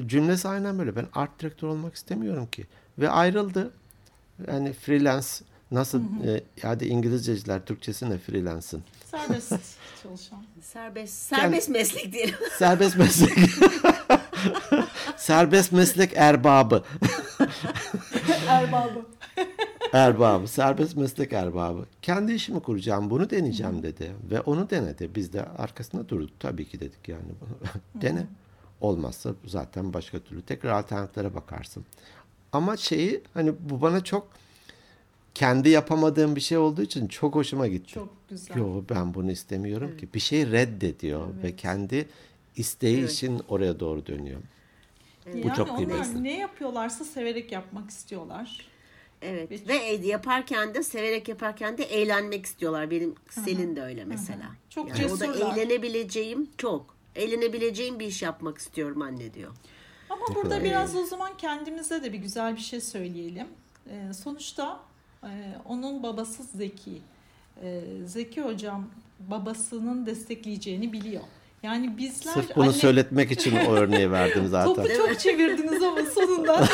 Cümlesi 0.06 0.48
aynen 0.48 0.78
böyle. 0.78 0.96
Ben 0.96 1.06
art 1.14 1.40
direktör 1.40 1.68
olmak 1.68 1.94
istemiyorum 1.94 2.46
ki. 2.46 2.66
Ve 2.98 3.10
ayrıldı. 3.10 3.70
Yani 4.48 4.72
freelance 4.72 5.26
nasıl 5.70 6.00
e, 6.00 6.44
hadi 6.62 6.84
İngilizceciler 6.84 7.64
Türkçesi 7.64 8.10
ne 8.10 8.18
freelance'ın? 8.18 8.82
Serbest 9.10 9.52
çalışan. 10.02 10.44
Serbest, 10.62 11.14
serbest 11.14 11.68
meslek 11.68 12.12
diyelim. 12.12 12.34
Serbest 12.58 12.96
meslek. 12.96 13.38
Serbest 15.16 15.72
meslek 15.72 16.12
erbabı. 16.16 16.84
Erbabı. 18.48 19.06
Erbabı. 19.92 20.48
Serbest 20.48 20.96
meslek 20.96 21.32
erbabı. 21.32 21.86
Kendi 22.02 22.32
işimi 22.32 22.60
kuracağım. 22.60 23.10
Bunu 23.10 23.30
deneyeceğim 23.30 23.82
dedi. 23.82 24.12
Ve 24.30 24.40
onu 24.40 24.70
denedi. 24.70 25.10
Biz 25.14 25.32
de 25.32 25.44
arkasında 25.44 26.08
durduk. 26.08 26.40
Tabii 26.40 26.68
ki 26.68 26.80
dedik 26.80 27.08
yani. 27.08 27.32
Dene. 27.94 28.26
Olmazsa 28.80 29.34
zaten 29.46 29.92
başka 29.92 30.18
türlü 30.18 30.42
tekrar 30.42 30.70
alternatiflere 30.70 31.34
bakarsın. 31.34 31.84
Ama 32.52 32.76
şeyi 32.76 33.20
hani 33.34 33.52
bu 33.70 33.80
bana 33.82 34.04
çok 34.04 34.28
kendi 35.34 35.68
yapamadığım 35.68 36.36
bir 36.36 36.40
şey 36.40 36.58
olduğu 36.58 36.82
için 36.82 37.08
çok 37.08 37.34
hoşuma 37.34 37.66
gitti. 37.66 37.92
Çok 37.92 38.08
güzel. 38.28 38.56
Yo 38.56 38.82
ben 38.90 39.14
bunu 39.14 39.30
istemiyorum 39.32 39.96
ki. 39.96 40.08
Bir 40.14 40.20
şey 40.20 40.50
reddediyor 40.52 41.26
ve 41.42 41.56
kendi 41.56 42.08
isteği 42.56 42.98
Evet. 42.98 43.12
için 43.12 43.40
oraya 43.48 43.80
doğru 43.80 44.06
dönüyor. 44.06 44.40
Bu 45.32 45.38
yani 45.38 45.56
çok 45.56 45.68
onlar 45.68 45.76
kıymetli. 45.76 46.24
ne 46.24 46.38
yapıyorlarsa 46.38 47.04
severek 47.04 47.52
yapmak 47.52 47.90
istiyorlar. 47.90 48.66
Evet. 49.22 49.50
Hiç- 49.50 49.68
Ve 49.68 49.74
yaparken 50.06 50.74
de 50.74 50.82
severek 50.82 51.28
yaparken 51.28 51.78
de 51.78 51.84
eğlenmek 51.84 52.46
istiyorlar. 52.46 52.90
Benim 52.90 53.14
Selin 53.30 53.76
de 53.76 53.82
öyle 53.82 54.04
mesela. 54.04 54.46
Çok 54.70 54.88
yani 54.88 55.06
o 55.12 55.20
da 55.20 55.26
cesurlar. 55.26 55.56
eğlenebileceğim 55.56 56.48
çok. 56.58 56.95
Eğlenebileceğim 57.16 57.98
bir 57.98 58.06
iş 58.06 58.22
yapmak 58.22 58.58
istiyorum 58.58 59.02
anne 59.02 59.34
diyor. 59.34 59.52
Ama 60.10 60.24
Ne 60.28 60.34
burada 60.34 60.48
kadar 60.48 60.64
biraz 60.64 60.96
o 60.96 61.04
zaman 61.04 61.36
kendimize 61.38 62.02
de 62.04 62.12
bir 62.12 62.18
güzel 62.18 62.56
bir 62.56 62.60
şey 62.60 62.80
söyleyelim. 62.80 63.46
Ee, 63.90 64.12
sonuçta 64.12 64.80
e, 65.24 65.28
onun 65.64 66.02
babası 66.02 66.42
Zeki. 66.42 67.02
Ee, 67.62 67.80
Zeki 68.06 68.40
hocam 68.42 68.86
babasının 69.20 70.06
destekleyeceğini 70.06 70.92
biliyor. 70.92 71.22
Yani 71.62 71.96
bizler 71.98 72.32
Sırf 72.32 72.56
bunu 72.56 72.64
anne- 72.64 72.72
söyletmek 72.72 73.30
için 73.30 73.56
o 73.56 73.72
örneği 73.74 74.10
verdim 74.10 74.48
zaten. 74.48 74.74
Topu 74.74 74.88
çok 74.96 75.20
çevirdiniz 75.20 75.82
ama 75.82 76.00
sonunda 76.14 76.64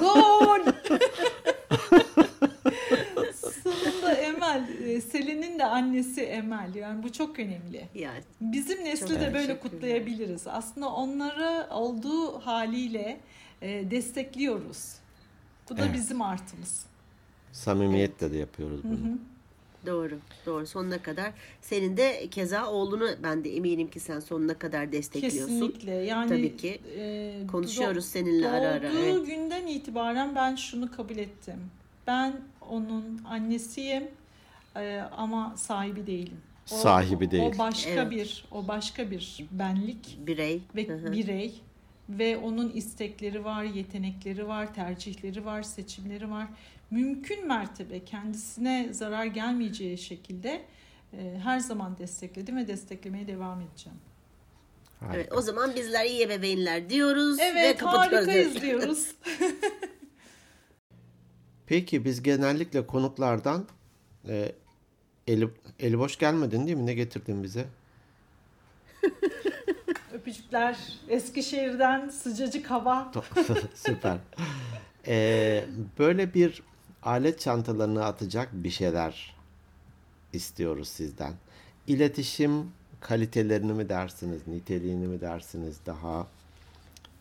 gol. 0.00 0.60
Emel, 4.56 4.82
e, 4.88 5.00
Selin'in 5.00 5.58
de 5.58 5.64
annesi 5.64 6.20
Emel. 6.22 6.74
Yani 6.74 7.02
bu 7.02 7.12
çok 7.12 7.38
önemli. 7.38 7.88
Yani 7.94 8.20
Bizim 8.40 8.84
nesli 8.84 9.08
Çok 9.08 9.20
de 9.20 9.34
böyle 9.34 9.60
kutlayabiliriz. 9.60 10.46
Aslında 10.46 10.88
onları 10.88 11.66
olduğu 11.74 12.38
haliyle 12.38 13.20
e, 13.62 13.90
destekliyoruz. 13.90 14.94
Bu 15.70 15.76
da 15.76 15.82
Evet. 15.84 15.94
bizim 15.94 16.22
artımız. 16.22 16.86
Samimiyetle 17.52 18.32
de 18.32 18.36
yapıyoruz 18.38 18.80
bunu. 18.84 19.18
doğru. 19.86 20.18
Doğru. 20.46 20.66
Sonuna 20.66 21.02
kadar. 21.02 21.32
Senin 21.62 21.96
de 21.96 22.28
keza 22.30 22.66
oğlunu 22.70 23.08
ben 23.22 23.44
de 23.44 23.56
eminim 23.56 23.90
ki 23.90 24.00
sen 24.00 24.20
sonuna 24.20 24.54
kadar 24.54 24.92
destekliyorsun. 24.92 25.40
Kesinlikle. 25.46 25.90
Yani 25.94 26.28
Tabii 26.28 26.56
ki. 26.56 26.80
e, 26.98 27.46
Konuşuyoruz 27.52 28.04
do- 28.04 28.08
seninle 28.08 28.48
ara 28.48 28.68
ara. 28.68 28.82
Doğduğu 28.92 28.98
Evet. 28.98 29.26
günden 29.26 29.66
itibaren 29.66 30.34
ben 30.34 30.54
şunu 30.56 30.90
kabul 30.96 31.16
ettim. 31.16 31.60
Ben 32.06 32.32
onun 32.68 33.20
annesiyim 33.24 34.04
e, 34.76 35.00
ama 35.16 35.54
sahibi 35.56 36.06
değilim. 36.06 36.40
O- 36.72 36.76
Sahibi 36.76 37.30
değil. 37.30 37.52
O 37.54 37.58
başka 37.58 37.90
Evet. 37.90 38.10
bir, 38.10 38.44
o 38.50 38.68
başka 38.68 39.10
bir 39.10 39.46
benlik 39.50 40.18
Birey. 40.26 40.62
ve 40.76 40.88
Hı 40.88 40.94
hı. 40.96 41.12
birey 41.12 41.54
ve 42.08 42.36
onun 42.36 42.70
istekleri 42.70 43.44
var, 43.44 43.64
yetenekleri 43.64 44.48
var, 44.48 44.74
tercihleri 44.74 45.44
var, 45.44 45.62
seçimleri 45.62 46.30
var. 46.30 46.46
Mümkün 46.90 47.46
mertebe 47.46 48.04
kendisine 48.04 48.88
zarar 48.92 49.24
gelmeyeceği 49.24 49.98
şekilde 49.98 50.62
e, 51.12 51.38
her 51.42 51.58
zaman 51.58 51.98
destekledim 51.98 52.56
ve 52.56 52.68
desteklemeye 52.68 53.26
devam 53.26 53.60
edeceğim. 53.60 53.98
Harika. 55.00 55.16
Evet, 55.16 55.32
o 55.32 55.40
zaman 55.40 55.74
bizler 55.74 56.04
iyi 56.06 56.22
ebeveynler 56.22 56.90
diyoruz 56.90 57.38
ve 57.38 57.42
Evet, 57.42 57.78
kapatıyoruz. 57.78 58.28
harikayız 58.28 58.54
diyoruz. 58.62 59.14
Peki 61.66 62.04
biz 62.04 62.22
genellikle 62.22 62.86
konuklardan 62.86 63.66
e, 64.28 64.52
eli, 65.26 65.48
eli 65.78 65.98
boş 65.98 66.18
gelmedin 66.18 66.66
değil 66.66 66.76
mi? 66.76 66.86
Ne 66.86 66.94
getirdin 66.94 67.42
bize? 67.42 67.66
Öpücükler 70.12 70.78
Eskişehir'den 71.08 72.08
sıcacık 72.08 72.70
hava. 72.70 73.12
Süper. 73.74 74.18
E, 75.06 75.64
böyle 75.98 76.34
bir 76.34 76.62
alet 77.02 77.40
çantalarına 77.40 78.04
atacak 78.04 78.48
bir 78.52 78.70
şeyler 78.70 79.36
istiyoruz 80.32 80.88
sizden. 80.88 81.34
İletişim 81.86 82.72
kalitelerini 83.00 83.72
mi 83.72 83.88
dersiniz, 83.88 84.46
niteliğini 84.46 85.06
mi 85.06 85.20
dersiniz 85.20 85.76
daha? 85.86 86.26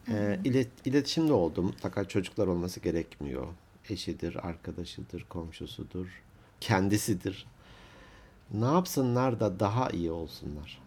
E, 0.07 0.39
ilet, 0.43 0.67
iletişimde 0.85 1.33
oldu. 1.33 1.61
Mutlaka 1.61 2.05
çocuklar 2.07 2.47
olması 2.47 2.79
gerekmiyor. 2.79 3.47
Eşidir, 3.89 4.47
arkadaşıdır, 4.47 5.25
komşusudur, 5.29 6.07
kendisidir. 6.61 7.45
Ne 8.51 8.65
yapsınlar 8.65 9.39
da 9.39 9.59
daha 9.59 9.89
iyi 9.89 10.11
olsunlar? 10.11 10.81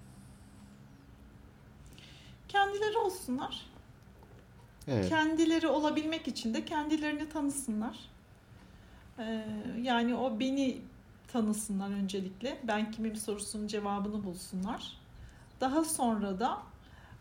Kendileri 2.49 2.99
olsunlar. 2.99 3.67
Evet. 4.89 5.09
Kendileri 5.09 5.67
olabilmek 5.69 6.29
için 6.29 6.55
de 6.55 6.65
kendilerini 6.65 7.29
tanısınlar. 7.29 7.99
Ee, 9.19 9.45
yani 9.83 10.15
o 10.15 10.41
beni 10.41 10.81
tanısınlar 11.29 11.91
öncelikle. 11.91 12.59
Ben 12.65 12.91
kimim 12.91 13.17
sorusunun 13.17 13.67
cevabını 13.67 14.25
bulsunlar. 14.25 14.99
Daha 15.61 15.85
sonra 15.85 16.41
da 16.41 16.63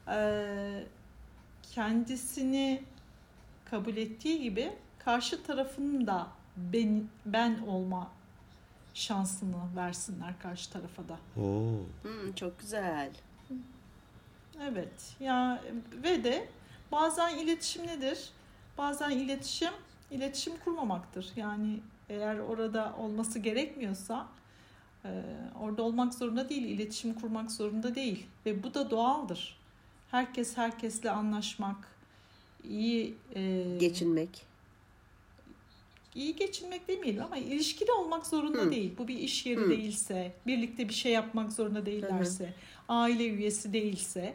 e, 0.08 0.84
kendisini 1.64 2.84
kabul 3.66 3.98
ettiği 3.98 4.42
gibi 4.42 4.74
karşı 5.00 5.44
tarafının 5.44 6.08
da 6.08 6.28
ben, 6.58 7.04
ben 7.26 7.60
olma 7.68 8.12
şansını 8.94 9.56
versinler 9.76 10.40
karşı 10.40 10.72
tarafa 10.72 11.04
da. 11.10 11.42
Oo. 11.42 11.74
Hmm, 12.02 12.34
çok 12.36 12.60
güzel. 12.60 13.12
Evet. 14.62 15.16
Ya 15.20 15.64
ve 16.04 16.24
de 16.24 16.48
bazen 16.92 17.38
iletişim 17.38 17.88
nedir? 17.88 18.30
Bazen 18.78 19.10
iletişim 19.10 19.74
iletişim 20.12 20.54
kurmamaktır. 20.58 21.32
Yani 21.36 21.80
eğer 22.10 22.38
orada 22.40 22.96
olması 23.00 23.40
gerekmiyorsa 23.40 24.28
e, 25.06 25.24
orada 25.62 25.84
olmak 25.84 26.14
zorunda 26.14 26.50
değil, 26.50 26.64
iletişim 26.64 27.14
kurmak 27.14 27.52
zorunda 27.52 27.96
değil 27.96 28.26
ve 28.46 28.64
bu 28.64 28.74
da 28.74 28.90
doğaldır. 28.90 29.58
Herkes 30.12 30.58
herkesle 30.58 31.12
anlaşmak, 31.12 31.88
iyi 32.64 33.16
e, 33.36 33.64
Geçinmek. 33.80 34.46
İyi 36.16 36.36
geçinmek 36.36 36.88
demeyelim 36.88 37.24
ama 37.24 37.38
ilişkili 37.38 37.92
olmak 37.92 38.26
zorunda 38.26 38.62
Hı. 38.62 38.72
değil. 38.72 38.92
Bu 38.98 39.08
bir 39.08 39.18
iş 39.18 39.46
yeri 39.46 39.60
Hı. 39.60 39.70
değilse, 39.70 40.32
birlikte 40.48 40.90
bir 40.90 40.94
şey 40.94 41.12
yapmak 41.12 41.54
zorunda 41.54 41.86
değillerse, 41.86 42.54
aile 42.90 43.28
üyesi 43.28 43.74
değilse 43.74 44.34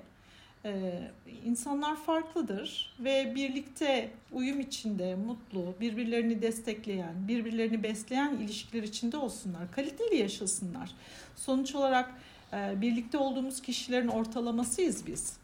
e, 0.64 1.00
insanlar 1.44 1.96
farklıdır 1.96 2.96
ve 3.00 3.32
birlikte 3.34 4.10
uyum 4.32 4.60
içinde 4.60 5.14
mutlu, 5.14 5.74
birbirlerini 5.80 6.42
destekleyen, 6.42 7.28
birbirlerini 7.28 7.82
besleyen 7.82 8.36
ilişkiler 8.36 8.82
içinde 8.82 9.16
olsunlar. 9.16 9.72
Kaliteli 9.72 10.16
yaşasınlar. 10.16 10.90
Sonuç 11.36 11.74
olarak 11.74 12.14
e, 12.52 12.80
birlikte 12.80 13.18
olduğumuz 13.18 13.62
kişilerin 13.62 14.08
ortalamasıyız 14.08 15.06
biz. 15.06 15.36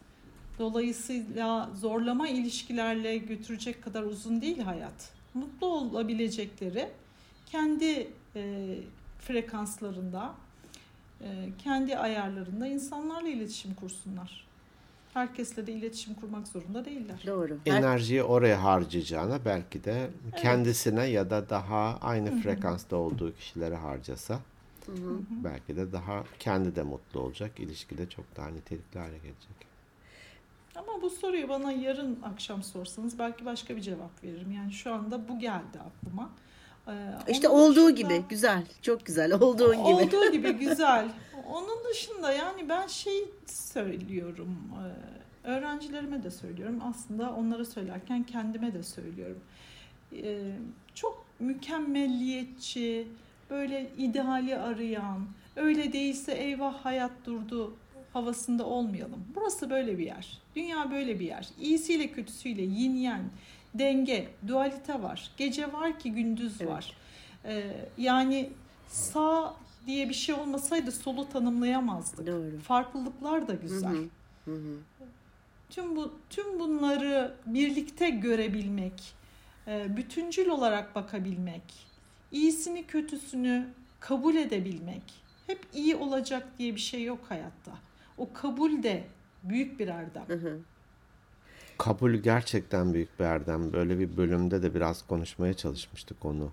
Dolayısıyla 0.58 1.70
zorlama 1.80 2.28
ilişkilerle 2.28 3.16
götürecek 3.16 3.84
kadar 3.84 4.02
uzun 4.02 4.40
değil 4.40 4.58
hayat. 4.58 5.12
Mutlu 5.34 5.66
olabilecekleri 5.66 6.88
kendi 7.46 8.08
e, 8.36 8.74
frekanslarında, 9.18 10.34
e, 11.20 11.48
kendi 11.58 11.98
ayarlarında 11.98 12.66
insanlarla 12.66 13.28
iletişim 13.28 13.74
kursunlar. 13.74 14.46
Herkesle 15.14 15.66
de 15.66 15.72
iletişim 15.72 16.14
kurmak 16.14 16.48
zorunda 16.48 16.84
değiller. 16.84 17.22
Doğru. 17.26 17.58
Enerjiyi 17.66 18.22
oraya 18.22 18.62
harcayacağına 18.62 19.44
belki 19.44 19.84
de 19.84 20.10
kendisine 20.36 21.04
ya 21.04 21.30
da 21.30 21.48
daha 21.48 21.98
aynı 22.02 22.40
frekansta 22.40 22.96
olduğu 22.96 23.36
kişilere 23.36 23.76
harcasa 23.76 24.40
belki 25.44 25.76
de 25.76 25.92
daha 25.92 26.24
kendi 26.38 26.76
de 26.76 26.82
mutlu 26.82 27.20
olacak. 27.20 27.60
İlişki 27.60 27.98
de 27.98 28.08
çok 28.08 28.36
daha 28.36 28.48
nitelikli 28.48 28.98
hale 28.98 29.18
gelecek. 29.18 29.61
Ama 30.76 31.02
bu 31.02 31.10
soruyu 31.10 31.48
bana 31.48 31.72
yarın 31.72 32.18
akşam 32.22 32.62
sorsanız 32.62 33.18
belki 33.18 33.44
başka 33.44 33.76
bir 33.76 33.80
cevap 33.80 34.24
veririm. 34.24 34.52
Yani 34.52 34.72
şu 34.72 34.94
anda 34.94 35.28
bu 35.28 35.38
geldi 35.38 35.78
aklıma. 35.86 36.30
Ee, 36.88 36.92
İşte 37.28 37.48
olduğu 37.48 37.74
dışında- 37.74 37.90
gibi 38.16 38.24
güzel. 38.28 38.62
Çok 38.82 39.06
güzel. 39.06 39.32
Olduğun 39.32 39.76
gibi. 39.76 39.82
Olduğu 39.94 40.32
gibi 40.32 40.52
güzel. 40.58 41.08
Onun 41.52 41.84
dışında 41.90 42.32
yani 42.32 42.68
ben 42.68 42.86
şey 42.86 43.24
söylüyorum. 43.46 44.58
e, 44.78 45.12
Öğrencilerime 45.48 46.22
de 46.22 46.30
söylüyorum. 46.30 46.80
Aslında 46.90 47.32
onlara 47.32 47.64
söylerken 47.64 48.22
kendime 48.22 48.74
de 48.74 48.82
söylüyorum. 48.82 49.40
E, 50.12 50.52
Çok 50.94 51.24
mükemmelliyetçi, 51.40 53.08
böyle 53.50 53.90
ideali 53.98 54.56
arayan, 54.58 55.26
öyle 55.56 55.92
değilse 55.92 56.32
eyvah 56.32 56.74
hayat 56.84 57.10
durdu 57.24 57.74
havasında 58.12 58.66
olmayalım. 58.66 59.24
Burası 59.34 59.70
böyle 59.70 59.98
bir 59.98 60.04
yer. 60.06 60.38
Dünya 60.56 60.90
böyle 60.90 61.20
bir 61.20 61.26
yer. 61.26 61.48
İyisiyle 61.60 62.12
kötüsüyle 62.12 62.62
yin 62.62 62.96
yang, 62.96 63.24
denge, 63.74 64.28
dualite 64.48 65.02
var. 65.02 65.30
Gece 65.36 65.72
var 65.72 65.98
ki 65.98 66.12
gündüz 66.12 66.60
Evet. 66.60 66.70
var. 66.72 66.96
E, 67.44 67.72
Yani 67.98 68.50
sağ 68.88 69.54
diye 69.86 70.08
bir 70.08 70.14
şey 70.14 70.34
olmasaydı 70.34 70.92
solu 70.92 71.28
tanımlayamazdık. 71.28 72.26
Doğru. 72.26 72.58
Farklılıklar 72.58 73.48
da 73.48 73.54
güzel. 73.54 73.90
Hı 73.90 73.96
hı. 73.96 74.08
Hı 74.44 74.54
hı. 74.54 74.76
Tüm 75.70 75.96
bu 75.96 76.12
tüm 76.30 76.60
bunları 76.60 77.34
birlikte 77.46 78.10
görebilmek, 78.10 79.14
e, 79.66 79.96
bütüncül 79.96 80.48
olarak 80.48 80.94
bakabilmek, 80.94 81.62
iyisini 82.32 82.86
kötüsünü 82.86 83.66
kabul 84.00 84.34
edebilmek. 84.36 85.02
Hep 85.46 85.66
iyi 85.74 85.96
olacak 85.96 86.48
diye 86.58 86.74
bir 86.74 86.80
şey 86.80 87.04
yok 87.04 87.18
hayatta. 87.28 87.72
O 88.22 88.28
kabul 88.34 88.82
de 88.82 89.04
büyük 89.42 89.80
bir 89.80 89.88
erdem. 89.88 90.24
Hı 90.28 90.34
hı. 90.34 90.58
Kabul 91.78 92.14
gerçekten 92.14 92.94
büyük 92.94 93.20
bir 93.20 93.24
erdem. 93.24 93.72
Böyle 93.72 93.98
bir 93.98 94.16
bölümde 94.16 94.62
de 94.62 94.74
biraz 94.74 95.06
konuşmaya 95.06 95.54
çalışmıştık 95.54 96.24
onu. 96.24 96.50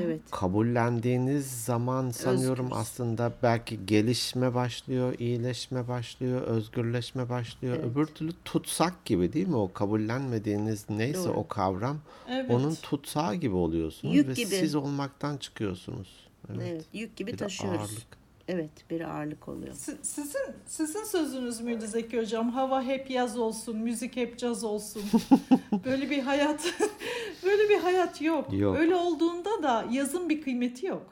Evet. 0.00 0.20
Kabullendiğiniz 0.30 1.64
zaman 1.64 2.10
sanıyorum 2.10 2.64
Özgürüz. 2.64 2.80
aslında 2.82 3.32
belki 3.42 3.86
gelişme 3.86 4.54
başlıyor, 4.54 5.14
iyileşme 5.18 5.88
başlıyor, 5.88 6.42
özgürleşme 6.42 7.28
başlıyor. 7.28 7.76
Evet. 7.76 7.86
Öbür 7.86 8.06
türlü 8.06 8.32
tutsak 8.44 9.04
gibi 9.04 9.32
değil 9.32 9.48
mi? 9.48 9.56
O 9.56 9.72
kabullenmediğiniz 9.72 10.90
neyse 10.90 11.24
Doğru. 11.28 11.32
o 11.32 11.48
kavram 11.48 11.98
Evet. 12.30 12.50
onun 12.50 12.74
tutsağı 12.74 13.34
gibi 13.34 13.54
oluyorsunuz 13.54 14.14
Yük 14.14 14.28
ve 14.28 14.32
gibi. 14.32 14.46
siz 14.46 14.74
olmaktan 14.74 15.36
çıkıyorsunuz. 15.36 16.28
Evet. 16.50 16.62
Evet. 16.70 16.84
Yük 16.92 17.16
gibi 17.16 17.32
Bir 17.32 17.38
taşıyoruz. 17.38 17.80
ağırlık. 17.80 18.19
Evet. 18.52 18.70
Bir 18.90 19.00
ağırlık 19.00 19.48
oluyor. 19.48 19.74
Si- 19.74 19.98
Sizin 20.02 20.40
sizin 20.66 21.04
sözünüz 21.04 21.60
müydü 21.60 21.86
Zeki 21.86 22.18
Hocam? 22.20 22.50
Hava 22.50 22.82
hep 22.82 23.10
yaz 23.10 23.38
olsun, 23.38 23.76
müzik 23.78 24.16
hep 24.16 24.38
caz 24.38 24.64
olsun. 24.64 25.02
böyle 25.84 26.10
bir 26.10 26.18
hayat 26.22 26.74
böyle 27.44 27.68
bir 27.68 27.78
hayat 27.78 28.22
yok. 28.22 28.52
Yok. 28.52 28.76
Öyle 28.78 28.96
olduğunda 28.96 29.62
da 29.62 29.84
yazın 29.90 30.28
bir 30.28 30.42
kıymeti 30.42 30.86
yok. 30.86 31.06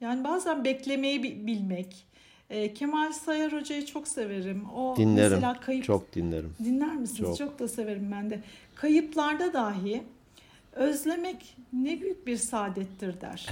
Yani 0.00 0.24
bazen 0.24 0.64
beklemeyi 0.64 1.22
bi- 1.22 1.46
bilmek. 1.46 2.04
Ee, 2.50 2.74
Kemal 2.74 3.12
Sayar 3.12 3.52
Hoca'yı 3.52 3.86
çok 3.86 4.08
severim. 4.08 4.70
O 4.70 4.96
Dinlerim. 4.96 5.30
mesela 5.32 5.60
kayıp 5.60 5.84
Çok 5.84 6.14
dinlerim. 6.14 6.54
dinler 6.64 6.94
misiniz? 6.96 7.18
Çok. 7.20 7.38
Çok. 7.38 7.58
da 7.58 7.68
severim 7.68 8.08
ben 8.12 8.30
de. 8.30 8.40
Kayıplarda 8.74 9.52
dahi 9.52 10.02
özlemek 10.72 11.56
ne 11.72 12.00
büyük 12.00 12.26
bir 12.26 12.36
saadettir 12.36 13.20
der. 13.20 13.48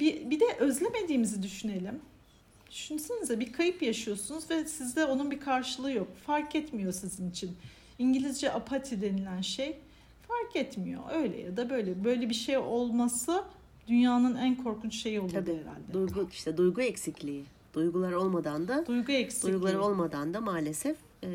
Bir, 0.00 0.30
bir 0.30 0.40
de 0.40 0.44
özlemediğimizi 0.58 1.42
düşünelim. 1.42 1.98
Düşünsenize 2.70 3.40
bir 3.40 3.52
kayıp 3.52 3.82
yaşıyorsunuz 3.82 4.50
ve 4.50 4.64
sizde 4.64 5.04
onun 5.04 5.30
bir 5.30 5.40
karşılığı 5.40 5.92
yok. 5.92 6.08
Fark 6.26 6.54
etmiyor 6.56 6.92
sizin 6.92 7.30
için. 7.30 7.56
İngilizce 7.98 8.52
apati 8.52 9.02
denilen 9.02 9.40
şey 9.40 9.76
fark 10.28 10.56
etmiyor. 10.56 11.02
Öyle 11.12 11.40
ya 11.40 11.56
da 11.56 11.70
böyle. 11.70 12.04
Böyle 12.04 12.28
bir 12.30 12.34
şey 12.34 12.58
olması 12.58 13.44
dünyanın 13.88 14.36
en 14.36 14.56
korkunç 14.64 14.94
şeyi 14.94 15.20
olurdu 15.20 15.32
Tabii. 15.34 15.50
herhalde. 15.50 15.92
Duygu 15.92 16.28
işte 16.32 16.56
duygu 16.56 16.80
eksikliği. 16.82 17.44
Duygular 17.74 18.12
olmadan 18.12 18.68
da 18.68 18.86
Duygu 18.86 19.12
eksikliği. 19.12 19.52
duygular 19.52 19.74
olmadan 19.74 20.34
da 20.34 20.40
maalesef 20.40 20.96
e, 21.24 21.28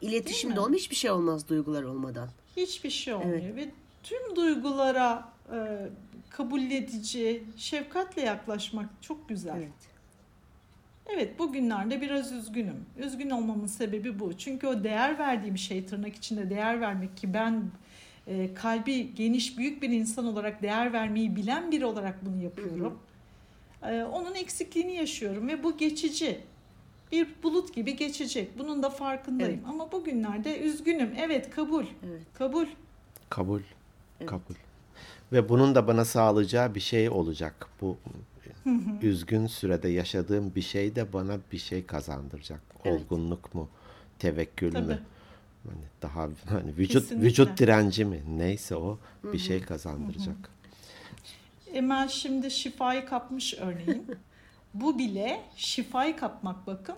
iletişim 0.00 0.48
Değil 0.50 0.56
de 0.56 0.60
mi? 0.60 0.64
olmuyor. 0.64 0.80
Hiçbir 0.80 0.96
şey 0.96 1.10
olmaz 1.10 1.48
duygular 1.48 1.82
olmadan. 1.82 2.28
Hiçbir 2.56 2.90
şey 2.90 3.14
olmuyor 3.14 3.56
ve 3.56 3.70
tüm 4.02 4.36
duygulara 4.36 5.28
e, 5.52 5.56
kabul 6.30 6.60
edici, 6.60 7.42
şefkatle 7.56 8.22
yaklaşmak 8.22 8.88
çok 9.00 9.28
güzel. 9.28 9.56
Evet. 9.56 9.90
Evet. 11.06 11.38
bugünlerde 11.38 12.00
biraz 12.00 12.32
üzgünüm. 12.32 12.86
Üzgün 12.98 13.30
olmamın 13.30 13.66
sebebi 13.66 14.20
bu. 14.20 14.38
Çünkü 14.38 14.66
o 14.66 14.84
değer 14.84 15.18
verdiğim 15.18 15.58
şey 15.58 15.86
tırnak 15.86 16.16
içinde 16.16 16.50
değer 16.50 16.80
vermek 16.80 17.16
ki 17.16 17.34
ben 17.34 17.62
e, 18.26 18.54
kalbi 18.54 19.14
geniş 19.14 19.58
büyük 19.58 19.82
bir 19.82 19.90
insan 19.90 20.26
olarak 20.26 20.62
değer 20.62 20.92
vermeyi 20.92 21.36
bilen 21.36 21.72
biri 21.72 21.84
olarak 21.84 22.26
bunu 22.26 22.42
yapıyorum. 22.42 22.98
E, 23.82 24.02
onun 24.02 24.34
eksikliğini 24.34 24.94
yaşıyorum 24.94 25.48
ve 25.48 25.62
bu 25.62 25.76
geçici. 25.76 26.40
Bir 27.12 27.28
bulut 27.42 27.74
gibi 27.74 27.96
geçecek. 27.96 28.58
Bunun 28.58 28.82
da 28.82 28.90
farkındayım. 28.90 29.60
Ama 29.68 29.92
bugünlerde 29.92 30.58
üzgünüm. 30.60 31.14
Evet 31.18 31.50
kabul. 31.50 31.84
Evet. 32.06 32.22
Kabul. 32.34 32.66
Kabul. 33.28 33.60
Evet. 34.20 34.30
Kabul. 34.30 34.54
Ve 35.32 35.48
bunun 35.48 35.74
da 35.74 35.86
bana 35.86 36.04
sağlayacağı 36.04 36.74
bir 36.74 36.80
şey 36.80 37.10
olacak. 37.10 37.66
Bu 37.80 37.96
üzgün 39.02 39.46
sürede 39.46 39.88
yaşadığım 39.88 40.54
bir 40.54 40.62
şey 40.62 40.96
de 40.96 41.12
bana 41.12 41.38
bir 41.52 41.58
şey 41.58 41.86
kazandıracak. 41.86 42.60
Evet. 42.84 43.00
Olgunluk 43.02 43.54
mu? 43.54 43.68
Tevekkül 44.18 44.72
Tabii. 44.72 44.86
mü? 44.86 45.00
Hani 45.68 45.84
daha 46.02 46.28
hani 46.48 46.76
vücut 46.76 47.02
Kesinlikle. 47.02 47.26
vücut 47.26 47.58
direnci 47.58 48.04
mi? 48.04 48.22
Neyse 48.36 48.76
o 48.76 48.98
bir 49.24 49.38
şey 49.38 49.62
kazandıracak. 49.62 50.36
Emel 51.72 52.08
şimdi 52.08 52.50
şifayı 52.50 53.06
kapmış 53.06 53.54
örneğin. 53.54 54.06
Bu 54.74 54.98
bile 54.98 55.40
şifayı 55.56 56.16
kapmak 56.16 56.66
bakın. 56.66 56.96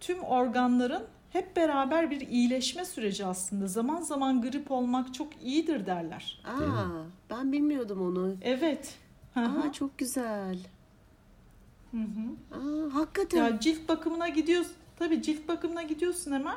Tüm 0.00 0.22
organların 0.22 1.02
hep 1.32 1.56
beraber 1.56 2.10
bir 2.10 2.20
iyileşme 2.20 2.84
süreci 2.84 3.26
aslında. 3.26 3.66
Zaman 3.66 4.00
zaman 4.00 4.42
grip 4.42 4.70
olmak 4.70 5.14
çok 5.14 5.42
iyidir 5.42 5.86
derler. 5.86 6.40
Aa, 6.44 6.86
ben 7.30 7.52
bilmiyordum 7.52 8.02
onu. 8.02 8.34
Evet. 8.42 8.94
Aa, 9.36 9.72
çok 9.72 9.98
güzel. 9.98 10.58
Hı 11.90 11.96
hı. 11.96 12.56
Aa, 12.58 12.94
hakikaten. 12.94 13.38
Ya 13.38 13.60
cilt 13.60 13.88
bakımına 13.88 14.28
gidiyorsun. 14.28 14.72
Tabii 14.98 15.22
cilt 15.22 15.48
bakımına 15.48 15.82
gidiyorsun 15.82 16.32
hemen. 16.32 16.56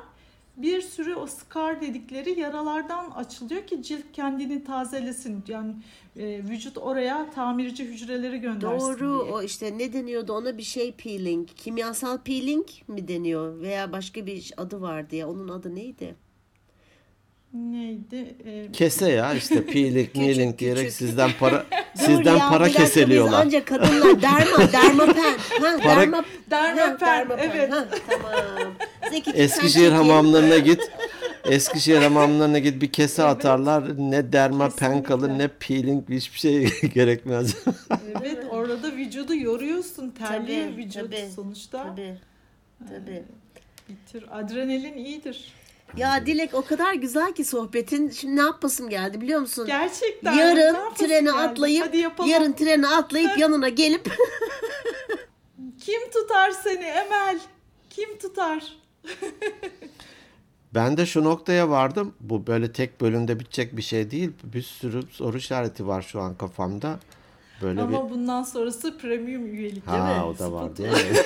Bir 0.57 0.81
sürü 0.81 1.15
o 1.15 1.27
scar 1.27 1.81
dedikleri 1.81 2.39
yaralardan 2.39 3.11
açılıyor 3.11 3.67
ki 3.67 3.83
cilt 3.83 4.03
kendini 4.13 4.63
tazelesin. 4.63 5.43
Yani 5.47 5.73
e, 6.17 6.25
vücut 6.43 6.77
oraya 6.77 7.31
tamirci 7.35 7.85
hücreleri 7.85 8.37
göndersin 8.39 8.87
Doğru. 8.87 8.99
diye. 8.99 9.33
O 9.33 9.41
işte 9.41 9.77
ne 9.77 9.93
deniyordu 9.93 10.33
ona 10.33 10.57
bir 10.57 10.63
şey 10.63 10.91
peeling. 10.91 11.49
Kimyasal 11.55 12.17
peeling 12.17 12.67
mi 12.87 13.07
deniyor? 13.07 13.61
Veya 13.61 13.91
başka 13.91 14.25
bir 14.25 14.53
adı 14.57 14.81
vardı 14.81 15.15
ya. 15.15 15.29
Onun 15.29 15.47
adı 15.49 15.75
neydi? 15.75 16.15
Neydi? 17.53 18.35
E, 18.45 18.71
Kese 18.71 19.11
ya 19.11 19.33
işte 19.33 19.65
peeling, 19.65 20.09
mealing 20.15 20.59
diyerek 20.59 20.91
sizden 20.93 21.29
para 21.39 21.65
sizden 21.95 22.37
ya, 22.37 22.49
para 22.49 22.69
keseliyorlar. 22.69 23.45
Ancak 23.45 23.67
kadınlar 23.67 24.21
derma, 24.21 24.71
dermapen. 24.73 25.37
Ha, 25.61 25.77
Para- 25.83 26.01
derma, 26.01 26.25
Dermapen, 26.51 27.29
ha, 27.29 27.37
evet. 27.39 27.71
Ha, 27.71 27.87
tamam. 28.09 28.73
Zeki, 29.09 29.31
Eskişehir 29.31 29.91
hamamlarına 29.91 30.57
git. 30.57 30.91
Eskişehir 31.45 31.97
hamamlarına 32.01 32.59
git 32.59 32.81
bir 32.81 32.91
kese 32.91 33.23
atarlar. 33.23 33.97
Ne 34.11 34.33
derma 34.33 34.69
pen 34.69 34.75
Kesinlikle. 34.75 35.07
kalır 35.07 35.29
ne 35.29 35.47
peeling 35.47 36.09
hiçbir 36.09 36.39
şey 36.39 36.69
gerekmez. 36.93 37.55
evet 38.21 38.43
orada 38.49 38.91
vücudu 38.91 39.35
yoruyorsun. 39.35 40.09
Terliyor 40.09 40.65
Tabii, 40.69 40.77
vücut 40.77 41.01
tabii. 41.01 41.29
sonuçta. 41.35 41.83
Tabii. 41.83 42.17
Tabii. 42.89 43.23
Bir 43.89 44.11
tür 44.11 44.23
adrenalin 44.31 44.97
iyidir. 44.97 45.53
Ya 45.97 46.25
Dilek 46.25 46.53
o 46.53 46.61
kadar 46.61 46.93
güzel 46.93 47.33
ki 47.33 47.45
sohbetin. 47.45 48.09
Şimdi 48.09 48.35
ne 48.35 48.41
yapasım 48.41 48.89
geldi 48.89 49.21
biliyor 49.21 49.39
musun? 49.39 49.67
Gerçekten. 49.67 50.33
Yarın 50.33 50.75
treni 50.95 51.27
yani? 51.27 51.31
atlayıp 51.39 51.95
yarın 52.27 52.51
treni 52.53 52.87
atlayıp 52.87 53.37
yanına 53.37 53.69
gelip 53.69 54.11
Kim 55.85 56.09
tutar 56.11 56.51
seni 56.51 56.83
Emel? 56.85 57.39
Kim 57.89 58.17
tutar? 58.17 58.73
Ben 60.73 60.97
de 60.97 61.05
şu 61.05 61.23
noktaya 61.23 61.69
vardım. 61.69 62.13
Bu 62.19 62.47
böyle 62.47 62.71
tek 62.71 63.01
bölümde 63.01 63.39
bitecek 63.39 63.77
bir 63.77 63.81
şey 63.81 64.11
değil. 64.11 64.31
Bir 64.43 64.61
sürü 64.61 65.03
soru 65.11 65.37
işareti 65.37 65.87
var 65.87 66.01
şu 66.01 66.21
an 66.21 66.35
kafamda. 66.35 66.99
Böyle 67.61 67.81
Ama 67.81 68.05
bir 68.05 68.09
bundan 68.09 68.43
sonrası 68.43 68.97
premium 68.97 69.45
üyelik 69.45 69.87
değil 69.87 69.97
ha 69.99 70.15
mi? 70.15 70.23
o 70.23 70.39
da 70.39 70.51
var 70.51 70.77
değil 70.77 70.89
mi? 70.89 70.97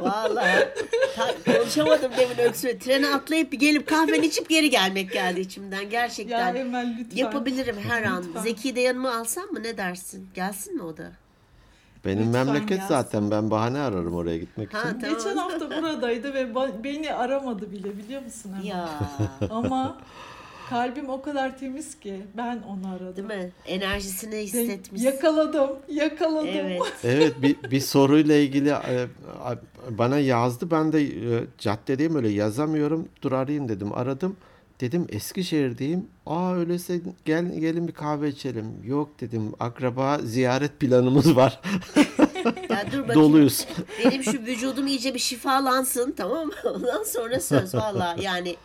Vallahi 0.00 0.68
ta- 1.16 1.52
konuşamadım 1.52 2.12
demin 2.18 2.38
öksürüğü. 2.38 2.78
Trene 2.78 3.08
atlayıp 3.14 3.52
bir 3.52 3.58
gelip 3.58 3.88
kahveni 3.88 4.26
içip 4.26 4.48
geri 4.48 4.70
gelmek 4.70 5.12
geldi 5.12 5.40
içimden 5.40 5.76
Ya 5.76 5.82
gerçekten. 5.82 6.54
Emel 6.54 6.96
lütfen. 6.98 7.16
Yapabilirim 7.16 7.76
her 7.88 8.02
an. 8.02 8.24
Lütfen. 8.28 8.42
Zeki'yi 8.42 8.76
de 8.76 8.80
yanıma 8.80 9.16
alsam 9.16 9.44
mı 9.44 9.62
ne 9.62 9.76
dersin? 9.76 10.28
Gelsin 10.34 10.76
mi 10.76 10.82
o 10.82 10.96
da? 10.96 11.12
Benim 12.04 12.26
Lütfen 12.28 12.46
memleket 12.46 12.68
gelsin. 12.68 12.88
zaten. 12.88 13.30
Ben 13.30 13.50
bahane 13.50 13.78
ararım 13.78 14.14
oraya 14.14 14.38
gitmek 14.38 14.74
Ha 14.74 14.78
için. 14.90 15.00
tamam. 15.00 15.16
Geçen 15.18 15.36
hafta 15.36 15.70
buradaydı 15.70 16.34
ve 16.34 16.54
beni 16.84 17.14
aramadı 17.14 17.72
bile 17.72 17.98
biliyor 17.98 18.22
musun 18.22 18.50
Emel? 18.52 18.64
Ya 18.64 18.88
Ama 19.50 19.98
kalbim 20.70 21.08
o 21.08 21.22
kadar 21.22 21.58
temiz 21.58 22.00
ki 22.00 22.20
ben 22.36 22.62
onu 22.68 22.94
aradım. 22.94 23.28
değil 23.28 23.42
mi? 23.42 23.50
Enerjisini 23.66 24.36
hissetmiş. 24.36 25.02
Yakaladım, 25.02 25.70
yakaladım. 25.88 26.48
Evet. 26.54 26.82
Evet 27.04 27.42
bir, 27.42 27.56
bir 27.70 27.80
soruyla 27.80 28.36
ilgili 28.36 28.68
e, 28.68 29.06
bana 29.90 30.18
yazdı. 30.18 30.70
Ben 30.70 30.92
de 30.92 31.02
e, 31.02 31.44
caddedeyim 31.58 32.16
öyle 32.16 32.28
yazamıyorum. 32.28 33.08
Dur 33.22 33.32
arayayım 33.32 33.68
dedim. 33.68 33.92
Aradım. 33.92 34.36
Dedim 34.82 35.06
Eskişehir'deyim. 35.08 36.06
Aa 36.26 36.54
öyleyse 36.54 37.00
gel 37.24 37.60
gelin 37.60 37.88
bir 37.88 37.92
kahve 37.92 38.28
içelim. 38.28 38.66
Yok 38.84 39.20
dedim. 39.20 39.52
Akraba 39.60 40.18
ziyaret 40.18 40.80
planımız 40.80 41.36
var. 41.36 41.60
Ya 42.70 42.86
dur 42.92 42.98
bakayım. 42.98 43.14
Doluyuz. 43.14 43.66
Benim 44.04 44.22
şu 44.22 44.32
vücudum 44.32 44.86
iyice 44.86 45.14
bir 45.14 45.18
şifalansın 45.18 46.14
tamam 46.16 46.46
mı? 46.46 46.52
Ondan 46.64 47.04
sonra 47.04 47.40
söz 47.40 47.74
valla 47.74 48.16
yani 48.20 48.56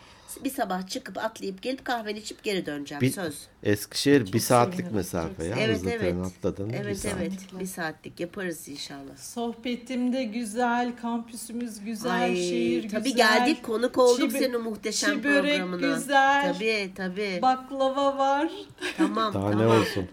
bir 0.44 0.50
sabah 0.50 0.86
çıkıp 0.88 1.18
atlayıp 1.18 1.62
gelip 1.62 1.84
kahveni 1.84 2.18
içip 2.18 2.42
geri 2.42 2.66
döneceğim 2.66 3.02
Bir- 3.02 3.10
söz. 3.12 3.38
Eskişehir 3.62 4.24
Çok 4.24 4.34
bir 4.34 4.38
saatlik 4.40 4.74
sevinirim, 4.74 4.96
mesafe 4.96 5.44
ya. 5.44 5.56
Evet 5.58 5.76
Hızlı 5.76 5.90
evet. 5.90 6.00
tren 6.00 6.20
atladın. 6.20 6.70
bir 6.70 6.74
Evet 6.74 6.98
saat. 6.98 7.12
evet. 7.18 7.32
Bir 7.60 7.66
saatlik 7.66 8.20
yaparız 8.20 8.68
inşallah. 8.68 9.16
Sohbetim 9.16 10.12
de 10.12 10.24
güzel, 10.24 10.92
kampüsümüz 11.02 11.84
güzel, 11.84 12.12
Ay, 12.22 12.36
şehir 12.36 12.88
tabii 12.88 13.04
güzel. 13.12 13.16
geldik 13.38 13.62
konuk 13.62 13.98
olduk 13.98 14.30
Çibi- 14.30 14.38
senin 14.38 14.62
muhteşem 14.62 15.16
çi 15.18 15.24
börek 15.24 15.58
programına. 15.60 15.94
güzel. 15.94 16.54
Tabii 16.54 16.90
tabii. 16.96 17.38
Baklava 17.42 18.18
var. 18.18 18.50
Tamam 18.96 19.34
Daha 19.34 19.46
ne 19.50 19.52
tamam. 19.52 19.80
olsun. 19.80 20.08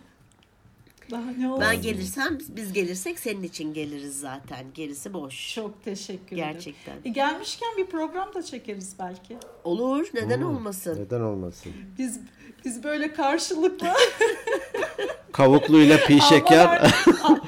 Daha 1.12 1.32
ne 1.32 1.50
olsun? 1.50 1.62
Ben 1.62 1.82
gelirsem 1.82 2.38
biz 2.50 2.74
gelirsek 2.74 3.20
senin 3.20 3.44
için 3.44 3.74
geliriz 3.74 4.20
zaten. 4.20 4.66
Gerisi 4.74 5.14
boş. 5.14 5.54
Çok 5.56 5.84
teşekkür 5.84 6.36
ederim. 6.38 6.52
Gerçekten. 6.54 6.94
E, 7.06 7.10
gelmişken 7.10 7.70
bir 7.78 7.86
program 7.86 8.34
da 8.34 8.44
çekeriz 8.44 8.96
belki. 9.00 9.38
Olur 9.64 10.08
neden 10.14 10.38
Hmm. 10.42 10.48
olmasın? 10.56 11.00
Neden 11.06 11.22
olmasın? 11.22 11.72
Biz 11.98 12.20
biz 12.66 12.84
böyle 12.84 13.14
karşılıklı 13.14 13.88
Kavukluyla 15.32 15.98
pi 15.98 16.14
alma, 16.14 16.24
şeker. 16.26 16.68
verme, 16.72 16.90
al- 17.24 17.40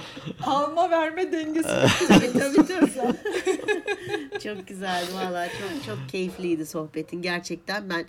alma 0.45 0.89
verme 0.89 1.32
dengesi. 1.32 1.68
tabii 2.08 2.34
tabii 2.68 2.68
çok 4.43 4.68
güzeldi 4.68 5.08
valla 5.16 5.47
çok 5.47 5.86
çok 5.86 6.10
keyifliydi 6.10 6.66
sohbetin 6.66 7.22
gerçekten 7.22 7.89
ben 7.89 8.05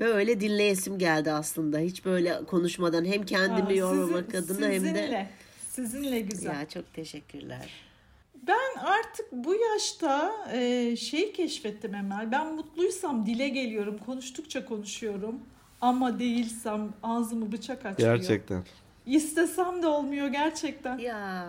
böyle 0.00 0.40
dinleyesim 0.40 0.98
geldi 0.98 1.32
aslında 1.32 1.78
hiç 1.78 2.04
böyle 2.04 2.44
konuşmadan 2.44 3.04
hem 3.04 3.24
kendimi 3.26 3.68
Aa, 3.68 3.72
yormamak 3.72 4.24
sizin- 4.30 4.54
adına 4.54 4.66
hem 4.66 4.72
de 4.72 4.78
sizinle, 4.78 5.30
sizinle 5.70 6.20
güzel. 6.20 6.54
ya 6.54 6.68
çok 6.68 6.94
teşekkürler. 6.94 7.70
Ben 8.48 8.80
artık 8.80 9.32
bu 9.32 9.54
yaşta 9.54 10.32
e, 10.52 10.96
şeyi 10.96 11.32
keşfettim 11.32 11.94
Emel. 11.94 12.32
Ben 12.32 12.54
mutluysam 12.54 13.26
dile 13.26 13.48
geliyorum, 13.48 13.98
konuştukça 14.06 14.64
konuşuyorum. 14.64 15.40
Ama 15.80 16.18
değilsem 16.18 16.92
ağzımı 17.02 17.52
bıçak 17.52 17.86
açmıyor. 17.86 18.16
Gerçekten. 18.16 18.64
İstesem 19.06 19.82
de 19.82 19.86
olmuyor 19.86 20.28
gerçekten. 20.28 20.98
Ya 20.98 21.48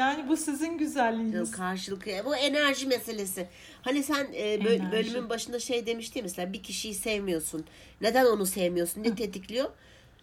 Yani 0.00 0.28
bu 0.28 0.36
sizin 0.36 0.78
güzelliğiniz. 0.78 1.50
karşılık 1.50 2.06
bu 2.24 2.36
enerji 2.36 2.86
meselesi. 2.86 3.48
Hani 3.82 4.02
sen 4.02 4.24
e, 4.34 4.64
böl- 4.64 4.80
Enerji. 4.80 4.92
bölümün 4.92 5.30
başında 5.30 5.58
şey 5.58 5.86
demiştin 5.86 6.22
mesela 6.22 6.52
bir 6.52 6.62
kişiyi 6.62 6.94
sevmiyorsun. 6.94 7.64
Neden 8.00 8.26
onu 8.26 8.46
sevmiyorsun? 8.46 9.02
Ne 9.02 9.14
tetikliyor? 9.14 9.70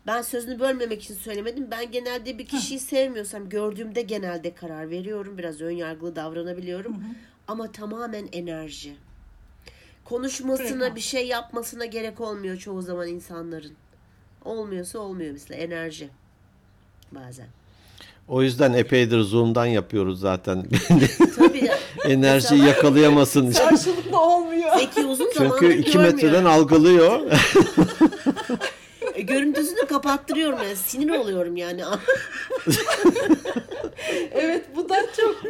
Ben 0.07 0.21
sözünü 0.21 0.59
bölmemek 0.59 1.03
için 1.03 1.15
söylemedim. 1.15 1.71
Ben 1.71 1.91
genelde 1.91 2.37
bir 2.37 2.45
kişiyi 2.45 2.79
sevmiyorsam 2.79 3.49
gördüğümde 3.49 4.01
genelde 4.01 4.55
karar 4.55 4.89
veriyorum. 4.89 5.37
Biraz 5.37 5.61
ön 5.61 5.71
yargılı 5.71 6.15
davranabiliyorum. 6.15 7.03
Ama 7.47 7.71
tamamen 7.71 8.27
enerji. 8.31 8.95
Konuşmasına, 10.05 10.67
Frekans. 10.67 10.95
bir 10.95 11.01
şey 11.01 11.27
yapmasına 11.27 11.85
gerek 11.85 12.21
olmuyor 12.21 12.57
çoğu 12.57 12.81
zaman 12.81 13.07
insanların. 13.07 13.73
Olmuyorsa 14.45 14.99
olmuyor 14.99 15.31
mesela 15.31 15.61
enerji. 15.61 16.09
Bazen. 17.11 17.47
O 18.27 18.43
yüzden 18.43 18.73
epeydir 18.73 19.19
Zoom'dan 19.21 19.65
yapıyoruz 19.65 20.19
zaten. 20.19 20.65
Tabii. 21.37 21.69
Enerjiyi 22.05 22.63
yakalayamasın. 22.65 23.51
Karşılıklı 23.51 24.19
olmuyor. 24.21 24.77
Zeki 24.79 25.05
uzun 25.05 25.31
zamandır 25.31 25.59
Çünkü 25.59 25.77
iki 25.77 25.91
görmüyor. 25.91 26.13
metreden 26.13 26.45
algılıyor. 26.45 27.21
E, 29.13 29.21
görüntüsünü 29.21 29.87
kapattırıyorum 29.87 30.59
yani. 30.63 30.75
Sinir 30.75 31.09
oluyorum 31.09 31.55
yani. 31.57 31.81
Evet 34.31 34.65
bu 34.75 34.89
da 34.89 34.95
çok 35.17 35.43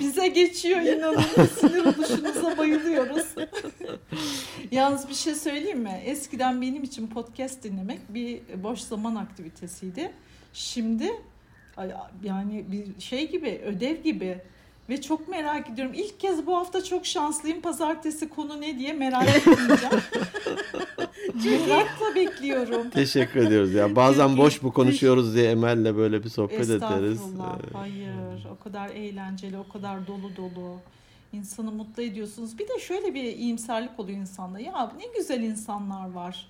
bize 0.00 0.28
geçiyor 0.28 0.80
inanın. 0.80 1.22
Sinir 1.60 1.84
oluşunuza 1.84 2.58
bayılıyoruz. 2.58 3.24
Yalnız 4.70 5.08
bir 5.08 5.14
şey 5.14 5.34
söyleyeyim 5.34 5.78
mi? 5.80 6.02
Eskiden 6.04 6.62
benim 6.62 6.82
için 6.82 7.06
podcast 7.06 7.62
dinlemek 7.62 7.98
bir 8.14 8.40
boş 8.62 8.80
zaman 8.80 9.14
aktivitesiydi. 9.14 10.12
Şimdi 10.52 11.12
yani 12.22 12.64
bir 12.72 13.00
şey 13.00 13.30
gibi 13.30 13.60
ödev 13.66 14.02
gibi 14.02 14.38
ve 14.88 15.00
çok 15.00 15.28
merak 15.28 15.70
ediyorum. 15.70 15.94
İlk 15.96 16.20
kez 16.20 16.46
bu 16.46 16.56
hafta 16.56 16.84
çok 16.84 17.06
şanslıyım. 17.06 17.60
Pazartesi 17.60 18.28
konu 18.28 18.60
ne 18.60 18.78
diye 18.78 18.92
merak 18.92 19.28
etmeyeceğim. 19.36 20.00
Merakla 21.44 22.14
bekliyorum. 22.14 22.90
Teşekkür 22.90 23.40
ediyoruz 23.46 23.72
ya. 23.72 23.96
Bazen 23.96 24.28
Çünkü- 24.28 24.40
boş 24.42 24.62
mu 24.62 24.72
konuşuyoruz 24.72 25.34
diye 25.34 25.50
Emel'le 25.50 25.96
böyle 25.96 26.24
bir 26.24 26.28
sohbet 26.28 26.60
ederiz. 26.60 26.72
Estağfurullah. 27.12 27.58
Hayır. 27.72 28.46
O 28.60 28.64
kadar 28.64 28.88
eğlenceli, 28.88 29.58
o 29.58 29.68
kadar 29.72 30.06
dolu 30.06 30.36
dolu. 30.36 30.76
İnsanı 31.32 31.72
mutlu 31.72 32.02
ediyorsunuz. 32.02 32.58
Bir 32.58 32.68
de 32.68 32.80
şöyle 32.80 33.14
bir 33.14 33.22
iyimserlik 33.22 34.00
oluyor 34.00 34.18
insanda. 34.18 34.60
Ya 34.60 34.92
ne 34.98 35.04
güzel 35.18 35.40
insanlar 35.42 36.10
var. 36.12 36.46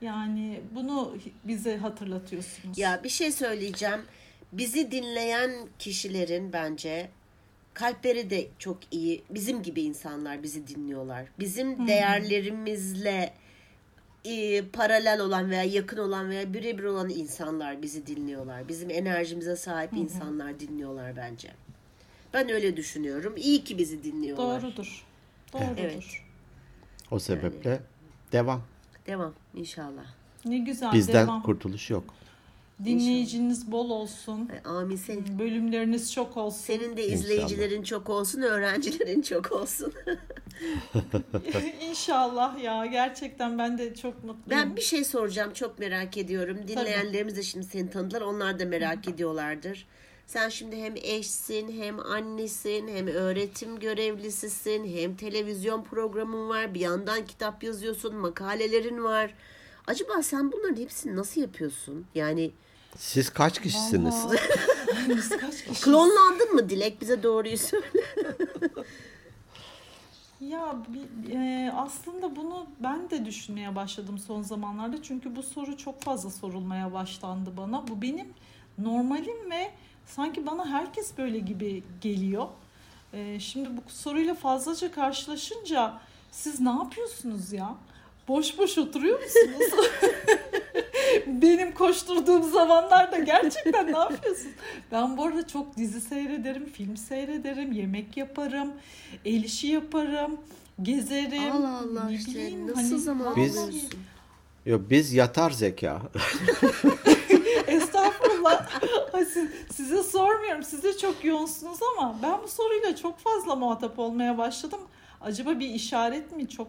Yani 0.00 0.60
bunu 0.74 1.14
bize 1.44 1.76
hatırlatıyorsunuz. 1.76 2.78
ya 2.78 3.00
bir 3.04 3.08
şey 3.08 3.32
söyleyeceğim. 3.32 4.00
Bizi 4.52 4.90
dinleyen 4.90 5.50
kişilerin 5.78 6.52
bence 6.52 7.10
kalpleri 7.74 8.30
de 8.30 8.48
çok 8.58 8.78
iyi. 8.90 9.22
Bizim 9.30 9.62
gibi 9.62 9.80
insanlar 9.82 10.42
bizi 10.42 10.66
dinliyorlar. 10.68 11.26
Bizim 11.38 11.86
değerlerimizle 11.88 13.34
e, 14.24 14.62
paralel 14.62 15.20
olan 15.20 15.50
veya 15.50 15.64
yakın 15.64 15.98
olan 15.98 16.30
veya 16.30 16.54
birebir 16.54 16.84
olan 16.84 17.08
insanlar 17.08 17.82
bizi 17.82 18.06
dinliyorlar. 18.06 18.68
Bizim 18.68 18.90
enerjimize 18.90 19.56
sahip 19.56 19.92
insanlar 19.92 20.60
dinliyorlar 20.60 21.16
bence. 21.16 21.50
Ben 22.34 22.50
öyle 22.50 22.76
düşünüyorum. 22.76 23.34
İyi 23.36 23.64
ki 23.64 23.78
bizi 23.78 24.04
dinliyorlar. 24.04 24.62
Doğrudur. 24.62 25.06
Doğrudur. 25.52 25.78
Evet. 25.78 26.04
O 27.10 27.18
sebeple 27.18 27.80
devam. 28.32 28.62
Devam 29.06 29.34
inşallah. 29.54 30.06
Ne 30.44 30.58
güzel 30.58 30.92
Bizden 30.92 31.26
devam. 31.26 31.42
kurtuluş 31.42 31.90
yok. 31.90 32.14
Dinleyiciniz 32.84 33.72
bol 33.72 33.90
olsun. 33.90 34.50
Ay, 34.52 34.72
Amin 34.76 34.96
senin. 34.96 35.38
Bölümleriniz 35.38 36.12
çok 36.12 36.36
olsun. 36.36 36.58
Senin 36.60 36.96
de 36.96 37.02
İnşallah. 37.06 37.18
izleyicilerin 37.20 37.82
çok 37.82 38.10
olsun, 38.10 38.42
öğrencilerin 38.42 39.22
çok 39.22 39.52
olsun. 39.52 39.92
İnşallah 41.90 42.62
ya. 42.62 42.86
Gerçekten 42.86 43.58
ben 43.58 43.78
de 43.78 43.94
çok 43.94 44.14
mutluyum. 44.24 44.62
Ben 44.62 44.76
bir 44.76 44.80
şey 44.80 45.04
soracağım, 45.04 45.52
çok 45.52 45.78
merak 45.78 46.16
ediyorum. 46.16 46.58
Dinleyenlerimiz 46.68 47.36
de 47.36 47.42
şimdi 47.42 47.66
seni 47.66 47.90
tanıdılar, 47.90 48.20
onlar 48.20 48.58
da 48.58 48.64
merak 48.64 49.08
ediyorlardır. 49.08 49.86
Sen 50.26 50.48
şimdi 50.48 50.76
hem 50.76 50.94
eşsin, 50.96 51.82
hem 51.82 52.00
annesin, 52.00 52.88
hem 52.88 53.06
öğretim 53.06 53.78
görevlisisin, 53.78 54.96
hem 54.96 55.16
televizyon 55.16 55.82
programın 55.84 56.48
var, 56.48 56.74
bir 56.74 56.80
yandan 56.80 57.26
kitap 57.26 57.62
yazıyorsun, 57.64 58.16
makalelerin 58.16 59.04
var. 59.04 59.34
Acaba 59.86 60.22
sen 60.22 60.52
bunların 60.52 60.76
hepsini 60.82 61.16
nasıl 61.16 61.40
yapıyorsun? 61.40 62.06
Yani 62.14 62.50
Siz 62.96 63.30
kaç 63.30 63.60
kişisiniz? 63.62 64.24
Biz 65.08 65.28
kaç 65.28 65.56
kişiyiz? 65.56 65.80
klonlandın 65.80 66.54
mı 66.54 66.68
Dilek? 66.70 67.00
Bize 67.00 67.22
doğruyu 67.22 67.58
söyle. 67.58 67.86
Ya 70.40 70.76
bi- 70.88 71.32
e, 71.34 71.72
aslında 71.76 72.36
bunu 72.36 72.66
ben 72.82 73.10
de 73.10 73.24
düşünmeye 73.24 73.76
başladım 73.76 74.18
son 74.18 74.42
zamanlarda. 74.42 75.02
Çünkü 75.02 75.36
bu 75.36 75.42
soru 75.42 75.76
çok 75.76 76.02
fazla 76.02 76.30
sorulmaya 76.30 76.92
başlandı 76.92 77.50
bana. 77.56 77.88
Bu 77.88 78.02
benim 78.02 78.28
normalim 78.78 79.50
ve 79.50 79.70
sanki 80.06 80.46
bana 80.46 80.66
herkes 80.66 81.18
böyle 81.18 81.38
gibi 81.38 81.82
geliyor. 82.00 82.46
E, 83.12 83.40
şimdi 83.40 83.68
bu 83.76 83.80
soruyla 83.90 84.34
fazlaca 84.34 84.92
karşılaşınca 84.92 85.98
Siz 86.30 86.60
ne 86.60 86.70
yapıyorsunuz 86.70 87.52
ya? 87.52 87.74
Boş 88.28 88.58
boş 88.58 88.78
oturuyor 88.78 89.20
musunuz? 89.22 89.90
Benim 91.26 91.74
koşturduğum 91.74 92.50
zamanlarda 92.52 93.18
gerçekten 93.18 93.92
ne 93.92 93.98
yapıyorsun? 93.98 94.52
Ben 94.92 95.16
bu 95.16 95.24
arada 95.24 95.46
çok 95.46 95.76
dizi 95.76 96.00
seyrederim, 96.00 96.66
film 96.72 96.96
seyrederim, 96.96 97.72
yemek 97.72 98.16
yaparım, 98.16 98.72
el 99.24 99.44
işi 99.44 99.66
yaparım, 99.66 100.40
gezerim. 100.82 101.52
Allah 101.52 101.78
Allah 101.78 102.04
ne 102.04 102.14
işte 102.14 102.30
bileyim, 102.30 102.66
nasıl 102.66 102.80
hani 102.90 102.98
zaman 103.00 103.36
Biz- 103.36 103.56
buluyorsun? 103.56 103.90
Yok 104.66 104.80
biz 104.90 105.12
yatar 105.12 105.50
zeka. 105.50 106.02
Estağfurullah. 107.66 108.68
Siz- 109.32 109.50
size 109.72 110.02
sormuyorum. 110.02 110.62
Siz 110.62 110.82
de 110.82 110.96
çok 110.98 111.24
yoğunsunuz 111.24 111.78
ama 111.96 112.18
ben 112.22 112.42
bu 112.42 112.48
soruyla 112.48 112.96
çok 112.96 113.18
fazla 113.18 113.54
muhatap 113.54 113.98
olmaya 113.98 114.38
başladım. 114.38 114.80
Acaba 115.20 115.58
bir 115.60 115.68
işaret 115.68 116.36
mi? 116.36 116.48
Çok 116.48 116.68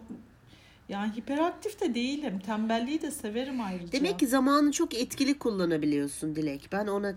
yani 0.92 1.16
hiperaktif 1.16 1.80
de 1.80 1.94
değilim. 1.94 2.38
Tembelliği 2.38 3.02
de 3.02 3.10
severim 3.10 3.60
ayrıca. 3.60 3.92
Demek 3.92 4.18
ki 4.18 4.26
zamanı 4.26 4.72
çok 4.72 4.94
etkili 4.94 5.38
kullanabiliyorsun 5.38 6.36
Dilek. 6.36 6.68
Ben 6.72 6.86
ona 6.86 7.14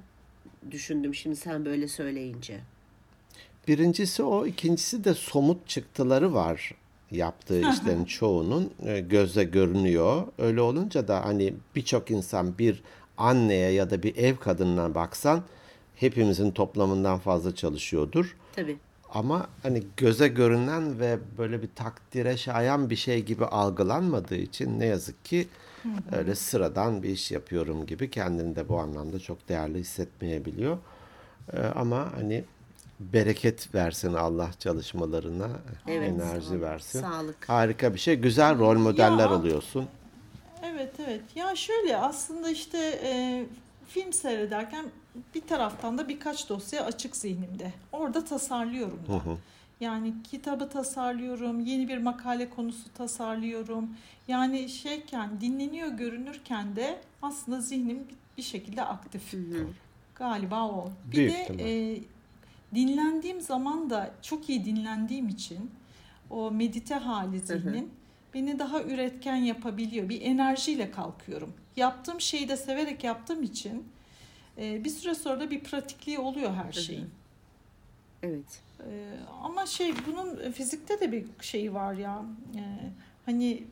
düşündüm 0.72 1.16
şimdi 1.16 1.36
sen 1.36 1.66
böyle 1.66 1.88
söyleyince. 1.88 2.60
Birincisi 3.68 4.24
o, 4.24 4.46
ikincisi 4.46 5.04
de 5.04 5.14
somut 5.14 5.68
çıktıları 5.68 6.34
var 6.34 6.76
yaptığı 7.12 7.60
işlerin 7.70 8.06
çoğunun 8.06 8.72
e, 8.86 9.00
gözle 9.00 9.44
görünüyor. 9.44 10.28
Öyle 10.38 10.62
olunca 10.62 11.08
da 11.08 11.26
hani 11.26 11.54
birçok 11.76 12.12
insan 12.12 12.58
bir 12.58 12.84
anneye 13.18 13.72
ya 13.72 13.90
da 13.90 14.04
bir 14.04 14.16
ev 14.16 14.36
kadınına 14.36 14.96
baksan 14.96 15.44
hepimizin 15.96 16.52
toplamından 16.52 17.20
fazla 17.20 17.56
çalışıyordur. 17.56 18.38
Tabii. 18.56 18.78
Ama 19.16 19.48
hani 19.64 19.84
göze 19.98 20.28
görünen 20.28 21.00
ve 21.00 21.20
böyle 21.38 21.62
bir 21.62 21.70
takdire 21.76 22.38
şayan 22.38 22.90
bir 22.90 22.96
şey 22.96 23.24
gibi 23.24 23.46
algılanmadığı 23.46 24.36
için 24.36 24.80
ne 24.80 24.86
yazık 24.86 25.26
ki 25.26 25.48
öyle 26.12 26.36
sıradan 26.36 27.04
bir 27.04 27.10
iş 27.10 27.32
yapıyorum 27.32 27.86
gibi 27.86 28.12
kendini 28.12 28.56
de 28.56 28.70
bu 28.70 28.80
anlamda 28.80 29.20
çok 29.20 29.50
değerli 29.50 29.80
hissetmeyebiliyor. 29.80 30.78
Ee, 31.54 31.60
ama 31.76 32.12
hani 32.16 32.44
bereket 33.00 33.76
versin 33.76 34.14
Allah 34.14 34.50
çalışmalarına, 34.60 35.48
Evet. 35.88 36.10
enerji 36.10 36.62
versin. 36.62 37.02
Sağlık. 37.02 37.50
Harika 37.50 37.94
bir 37.94 38.00
şey. 38.00 38.16
Güzel 38.16 38.60
rol 38.60 38.78
modeller 38.78 39.30
Ya. 39.30 39.36
oluyorsun. 39.40 39.86
Evet 40.64 40.92
evet. 41.08 41.22
Ya 41.36 41.56
şöyle 41.56 41.98
aslında 41.98 42.50
işte 42.50 42.78
e, 43.04 43.46
film 43.88 44.14
seyrederken 44.14 44.86
bir 45.36 45.42
taraftan 45.42 45.98
da 45.98 46.10
birkaç 46.10 46.50
dosya 46.50 46.86
açık 46.86 47.16
zihnimde. 47.16 47.74
Orada 47.92 48.26
tasarlıyorum 48.26 49.00
da. 49.08 49.22
Yani 49.80 50.14
kitabı 50.24 50.70
tasarlıyorum, 50.70 51.60
yeni 51.60 51.88
bir 51.88 51.98
makale 51.98 52.50
konusu 52.50 52.94
tasarlıyorum. 52.94 53.90
Yani 54.28 54.70
şeyken 54.70 55.42
dinleniyor 55.42 55.88
görünürken 55.90 56.76
de 56.76 57.00
aslında 57.22 57.62
zihnim 57.62 58.04
bir- 58.38 58.44
şekilde 58.44 58.82
aktif. 58.82 59.34
Galiba 60.16 60.68
o. 60.70 60.90
Bir 61.12 61.18
Büyük 61.18 61.32
de 61.34 61.42
ihtimal. 61.44 61.60
e, 61.66 62.00
dinlendiğim 62.76 63.42
zaman 63.42 63.90
da 63.90 64.12
çok 64.22 64.50
iyi 64.50 64.66
dinlendiğim 64.66 65.28
için 65.30 65.72
o 66.30 66.52
medite 66.52 66.96
hali 66.96 67.40
zihnin 67.40 67.90
beni 68.34 68.60
daha 68.60 68.82
üretken 68.84 69.36
yapabiliyor. 69.36 70.10
Bir 70.10 70.22
enerjiyle 70.22 70.92
kalkıyorum. 70.92 71.54
Yaptığım 71.76 72.22
şeyi 72.22 72.50
de 72.50 72.58
severek 72.58 73.04
yaptığım 73.04 73.44
için 73.44 73.84
e, 74.58 74.84
bir 74.84 74.90
süre 74.90 75.16
sonra 75.16 75.40
da 75.40 75.52
bir 75.52 75.60
pratikliği 75.64 76.20
oluyor 76.20 76.54
her 76.54 76.72
şeyin. 76.72 77.10
Evet. 78.24 78.62
Ee, 78.80 79.14
ama 79.44 79.66
şey 79.66 79.94
bunun 80.08 80.52
fizikte 80.52 81.00
de 81.00 81.12
bir 81.12 81.26
şeyi 81.42 81.74
var 81.74 81.94
ya. 81.94 82.22
Ee, 82.56 82.62
hani 83.26 83.64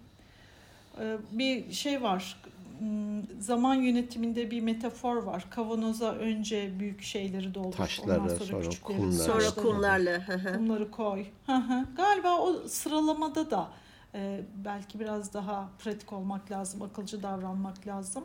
e, 0.99 1.17
bir 1.31 1.71
şey 1.71 2.01
var. 2.01 2.41
Hmm, 2.79 3.41
Zaman 3.41 3.75
yönetiminde 3.75 4.51
bir 4.51 4.61
metafor 4.61 5.15
var. 5.15 5.45
Kavanoza 5.49 6.11
önce 6.11 6.79
büyük 6.79 7.01
şeyleri 7.01 7.53
doldur. 7.53 7.77
Taşları, 7.77 8.21
ondan 8.21 8.27
sonra, 8.27 8.45
sonra 8.45 8.61
küçükleri, 8.61 8.97
kumları. 8.99 9.23
Sonra 9.23 9.49
kumlarla. 9.63 10.21
kumları 10.57 10.91
koy. 10.91 11.25
Hı 11.45 11.55
hı. 11.55 11.85
Galiba 11.97 12.39
o 12.39 12.67
sıralamada 12.67 13.51
da 13.51 13.71
e, 14.15 14.41
belki 14.65 14.99
biraz 14.99 15.33
daha 15.33 15.69
pratik 15.79 16.13
olmak 16.13 16.51
lazım, 16.51 16.81
akılcı 16.81 17.23
davranmak 17.23 17.87
lazım. 17.87 18.23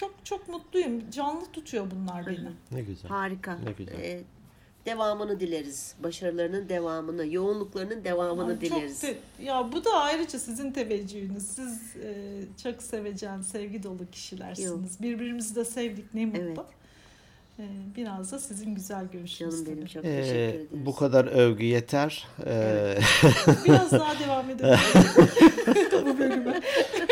Çok 0.00 0.14
çok 0.24 0.48
mutluyum. 0.48 1.10
Canlı 1.10 1.46
tutuyor 1.52 1.86
bunlar 1.90 2.26
beni. 2.26 2.38
Ne 2.72 2.80
güzel. 2.80 3.08
Harika. 3.10 3.58
Ne 3.64 3.72
güzel. 3.72 3.94
Ee, 4.00 4.20
devamını 4.86 5.40
dileriz. 5.40 5.94
Başarılarının 6.02 6.68
devamını, 6.68 7.26
yoğunluklarının 7.34 8.04
devamını 8.04 8.50
Ay, 8.50 8.60
dileriz. 8.60 9.00
Çok 9.00 9.10
te- 9.10 9.18
ya 9.44 9.72
bu 9.72 9.84
da 9.84 9.90
ayrıca 9.94 10.38
sizin 10.38 10.72
teveccühünüz. 10.72 11.42
Siz 11.46 11.96
e, 12.04 12.40
çok 12.62 12.82
sevecen, 12.82 13.42
sevgi 13.42 13.82
dolu 13.82 14.10
kişilersiniz. 14.12 15.02
Birbirimizi 15.02 15.54
de 15.56 15.64
sevdik 15.64 16.14
ne 16.14 16.26
mutlu. 16.26 16.40
Evet. 16.42 16.58
E, 17.58 17.64
biraz 17.96 18.32
da 18.32 18.38
sizin 18.38 18.74
güzel 18.74 19.04
görüşünüz. 19.12 19.54
Canım 19.64 19.66
benim 19.76 19.86
çok 19.86 20.04
Ee, 20.04 20.16
teşekkür 20.20 20.38
ederiz. 20.38 20.66
bu 20.72 20.94
kadar 20.94 21.24
övgü 21.24 21.64
yeter. 21.64 22.26
Ee, 22.46 22.98
Biraz 23.64 23.92
daha 23.92 24.18
devam 24.18 24.50
edelim 24.50 24.78
bu 26.06 26.18
bölüme. 26.18 26.60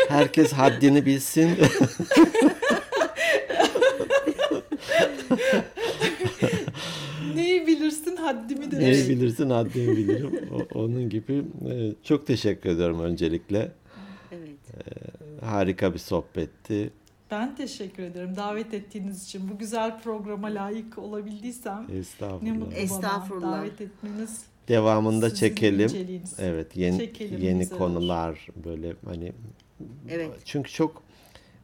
herkes 0.09 0.53
haddini 0.53 1.05
bilsin. 1.05 1.49
Neyi 7.35 7.67
bilirsin 7.67 8.15
haddimi 8.15 8.71
de. 8.71 8.79
Neyi 8.79 9.09
bilirsin 9.09 9.49
haddini 9.49 9.97
bilirim. 9.97 10.31
O- 10.53 10.79
onun 10.79 11.09
gibi. 11.09 11.43
Ee, 11.69 11.91
çok 12.03 12.27
teşekkür 12.27 12.69
ediyorum 12.69 12.99
öncelikle. 12.99 13.71
Evet. 14.31 14.49
Harika 15.43 15.93
bir 15.93 15.99
sohbetti. 15.99 16.89
Ben 17.31 17.55
teşekkür 17.55 18.03
ederim 18.03 18.35
davet 18.35 18.73
ettiğiniz 18.73 19.23
için. 19.23 19.49
Bu 19.49 19.57
güzel 19.57 19.99
programa 20.01 20.47
layık 20.47 20.97
olabildiysem 20.97 21.85
ne 21.89 21.97
Estağfurullah. 21.97 22.53
mutlu 22.55 22.73
Estağfurullah. 22.73 23.47
bana 23.47 23.57
davet 23.57 23.81
etmeniz. 23.81 24.41
Devamında 24.67 25.29
sizin 25.29 25.47
çekelim. 25.47 25.91
Evet, 26.39 26.77
yeni 26.77 26.97
Çekelim, 26.97 27.41
yeni 27.41 27.67
olur. 27.67 27.77
konular 27.77 28.47
böyle 28.65 28.93
hani 29.05 29.31
Evet. 30.09 30.29
çünkü 30.45 30.71
çok 30.71 31.03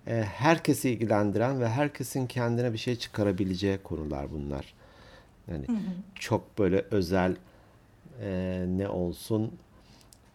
e, 0.07 0.23
herkesi 0.23 0.89
ilgilendiren 0.89 1.59
ve 1.59 1.69
herkesin 1.69 2.27
kendine 2.27 2.73
bir 2.73 2.77
şey 2.77 2.95
çıkarabileceği 2.95 3.77
konular 3.77 4.31
bunlar. 4.31 4.73
Yani 5.47 5.65
çok 6.15 6.59
böyle 6.59 6.85
özel 6.91 7.35
e, 8.21 8.65
ne 8.67 8.89
olsun 8.89 9.51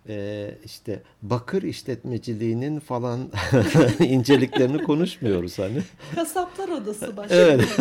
e, 0.09 0.51
işte 0.65 1.03
bakır 1.23 1.63
işletmeciliğinin 1.63 2.81
falan 2.81 3.29
inceliklerini 4.01 4.83
konuşmuyoruz 4.83 5.59
hani. 5.59 5.83
Kasaplar 6.15 6.69
odası 6.69 7.17
başka. 7.17 7.35
Evet. 7.35 7.65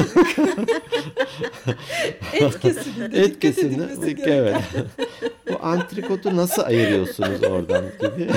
Et 2.34 2.60
kesiminde 2.60 3.18
Et 3.20 3.26
dikkat 3.26 3.40
kesiminde 3.40 4.18
evet. 4.26 4.56
Bu 5.52 5.66
antrikotu 5.66 6.36
nasıl 6.36 6.62
ayırıyorsunuz 6.62 7.44
oradan 7.44 7.86
gibi. 8.02 8.30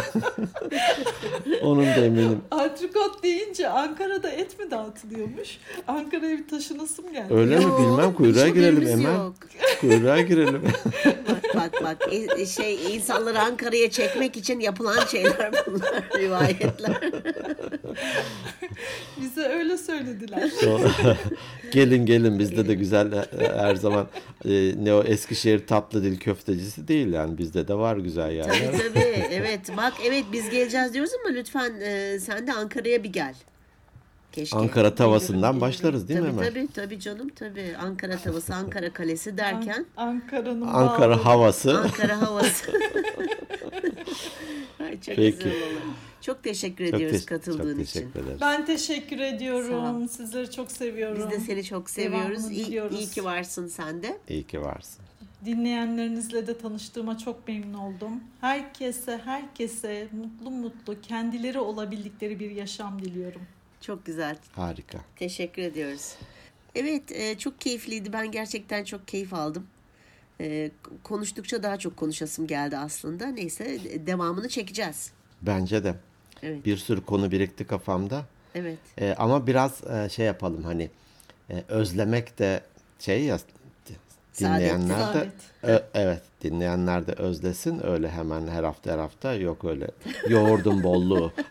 Onun 1.62 1.86
da 1.86 2.04
eminim. 2.04 2.40
Antrikot 2.50 3.22
deyince 3.22 3.68
Ankara'da 3.68 4.30
et 4.30 4.58
mi 4.58 4.70
dağıtılıyormuş? 4.70 5.58
Ankara'ya 5.88 6.38
bir 6.38 6.48
taşınasım 6.48 7.12
geldi. 7.12 7.34
Öyle 7.34 7.56
mi 7.58 7.64
bilmem 7.78 8.14
kuyruğa 8.14 8.46
hiç 8.46 8.54
girelim 8.54 8.88
hemen. 8.88 9.14
yok. 9.14 9.34
Kuyruğa 9.80 10.20
girelim. 10.20 10.62
Bak 11.28 11.42
bak 11.54 11.72
bak 11.84 12.08
E- 12.12 12.46
şey 12.46 12.96
insanları 12.96 13.40
Ankara'ya 13.40 13.79
çekmek 13.88 14.36
için 14.36 14.60
yapılan 14.60 15.06
şeyler 15.06 15.52
bunlar 15.66 16.04
rivayetler. 16.18 17.00
Bize 19.20 19.40
öyle 19.42 19.78
söylediler. 19.78 20.50
Gelin 21.72 22.06
gelin 22.06 22.38
bizde 22.38 22.68
de 22.68 22.74
güzel 22.74 23.12
e, 23.12 23.26
her 23.58 23.74
zaman 23.74 24.08
e, 24.44 24.50
ne 24.84 24.94
o 24.94 25.04
Eskişehir 25.04 25.66
tatlı 25.66 26.04
dil 26.04 26.18
köftecisi 26.18 26.88
değil 26.88 27.12
yani 27.12 27.38
bizde 27.38 27.68
de 27.68 27.74
var 27.74 27.96
güzel 27.96 28.30
yerler. 28.30 28.72
tabii 28.72 28.78
tabii 28.94 29.26
evet 29.30 29.60
bak 29.76 29.92
evet 30.06 30.24
biz 30.32 30.50
geleceğiz 30.50 30.94
diyoruz 30.94 31.12
ama 31.24 31.34
lütfen 31.34 31.72
e, 31.80 32.18
sen 32.20 32.46
de 32.46 32.52
Ankara'ya 32.52 33.04
bir 33.04 33.12
gel. 33.12 33.34
Keşke. 34.32 34.56
Ankara 34.58 34.94
tavasından 34.94 35.60
başlarız 35.60 36.08
değil 36.08 36.20
mi 36.20 36.26
tabii, 36.26 36.36
hemen? 36.36 36.48
Tabii 36.66 36.68
tabii 36.72 37.00
canım 37.00 37.28
tabii. 37.28 37.76
Ankara 37.82 38.18
tavası, 38.18 38.54
Ankara 38.54 38.92
kalesi 38.92 39.38
derken 39.38 39.86
Ankara'nın 39.96 40.60
Ankara 40.66 41.24
havası. 41.24 41.78
Ankara 41.80 42.20
havası. 42.26 42.72
Ay, 44.80 45.00
çok 45.00 45.16
Peki. 45.16 45.36
güzel 45.36 45.52
olur. 45.52 45.80
Çok 46.20 46.42
teşekkür 46.42 46.86
Çok, 46.90 46.94
ediyoruz 46.94 47.16
teş- 47.16 47.26
katıldığın 47.26 47.76
çok 47.76 47.84
için. 47.88 48.00
teşekkür 48.00 48.20
ederiz. 48.24 48.40
Ben 48.40 48.66
teşekkür 48.66 49.18
ediyorum. 49.18 50.08
Sizleri 50.08 50.50
çok 50.50 50.70
seviyorum. 50.72 51.18
Biz 51.22 51.30
de 51.30 51.40
seni 51.44 51.64
çok 51.64 51.90
seviyoruz. 51.90 52.50
İyi, 52.50 52.82
iyi 52.90 53.06
ki 53.08 53.24
varsın 53.24 53.66
sen 53.68 54.02
de. 54.02 54.18
İyi 54.28 54.44
ki 54.46 54.60
varsın. 54.60 55.04
Dinleyenlerinizle 55.44 56.46
de 56.46 56.58
tanıştığıma 56.58 57.18
çok 57.18 57.48
memnun 57.48 57.74
oldum. 57.78 58.12
Herkese, 58.40 59.20
herkese 59.24 60.08
mutlu 60.12 60.50
mutlu 60.50 61.00
kendileri 61.00 61.58
olabildikleri 61.58 62.40
bir 62.40 62.50
yaşam 62.50 63.02
diliyorum. 63.02 63.40
Çok 63.80 64.06
güzel. 64.06 64.36
Harika. 64.52 64.98
Teşekkür 65.16 65.62
ediyoruz. 65.62 66.14
Evet, 66.74 67.12
e, 67.12 67.38
çok 67.38 67.60
keyifliydi. 67.60 68.12
Ben 68.12 68.32
gerçekten 68.32 68.84
çok 68.84 69.08
keyif 69.08 69.34
aldım. 69.34 69.66
e, 70.40 70.70
konuştukça 71.02 71.62
daha 71.62 71.78
çok 71.78 71.96
konuşasım 71.96 72.46
geldi 72.46 72.76
aslında. 72.76 73.26
Neyse 73.26 73.78
devamını 74.06 74.48
çekeceğiz. 74.48 75.12
Bence 75.42 75.84
de. 75.84 75.94
Evet. 76.42 76.66
Bir 76.66 76.76
sürü 76.76 77.04
konu 77.04 77.30
birikti 77.30 77.66
kafamda. 77.66 78.24
Evet. 78.54 78.78
Ee, 78.98 79.14
ama 79.18 79.46
biraz 79.46 79.84
e, 79.84 80.08
şey 80.08 80.26
yapalım 80.26 80.62
hani 80.64 80.90
e, 81.50 81.64
özlemek 81.68 82.38
de 82.38 82.60
şey 82.98 83.24
ya 83.24 83.38
dinleyenler 84.38 84.98
de 84.98 85.02
Saadet. 85.02 85.32
Ö- 85.62 85.82
evet 85.94 86.22
dinleyenler 86.42 87.06
de 87.06 87.12
özlesin 87.12 87.86
öyle 87.86 88.10
hemen 88.10 88.48
her 88.48 88.64
hafta 88.64 88.92
her 88.92 88.98
hafta 88.98 89.34
yok 89.34 89.64
öyle 89.64 89.86
yoğurdun 90.28 90.82
bolluğu. 90.82 91.32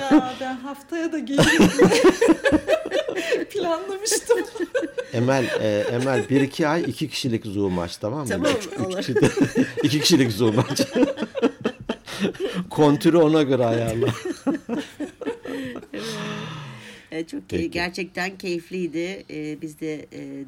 Ya 0.00 0.34
ben 0.40 0.54
haftaya 0.56 1.12
da 1.12 1.18
gelirim. 1.18 1.68
Planlamıştım. 3.50 4.38
Emel 5.12 5.44
e, 5.60 5.84
Emel 5.92 6.28
bir 6.28 6.40
iki 6.40 6.68
ay 6.68 6.82
iki 6.86 7.08
kişilik 7.08 7.46
Zoom 7.46 7.78
aç 7.78 7.96
tamam 7.96 8.20
mı? 8.20 8.26
Tamam, 8.28 8.52
Üç- 8.58 8.66
üç 8.66 8.80
olur. 9.16 9.22
de- 9.22 9.64
iki 9.82 10.00
kişilik 10.00 10.32
Zoom 10.32 10.58
aç. 10.58 10.80
Kontürü 12.70 13.16
ona 13.16 13.42
göre 13.42 13.66
ayarla. 13.66 14.06
E, 17.10 17.26
çok 17.26 17.40
Peki. 17.48 17.70
gerçekten 17.70 18.38
keyifliydi. 18.38 19.24
E, 19.30 19.60
biz 19.62 19.80
de 19.80 19.94
e, 20.12 20.44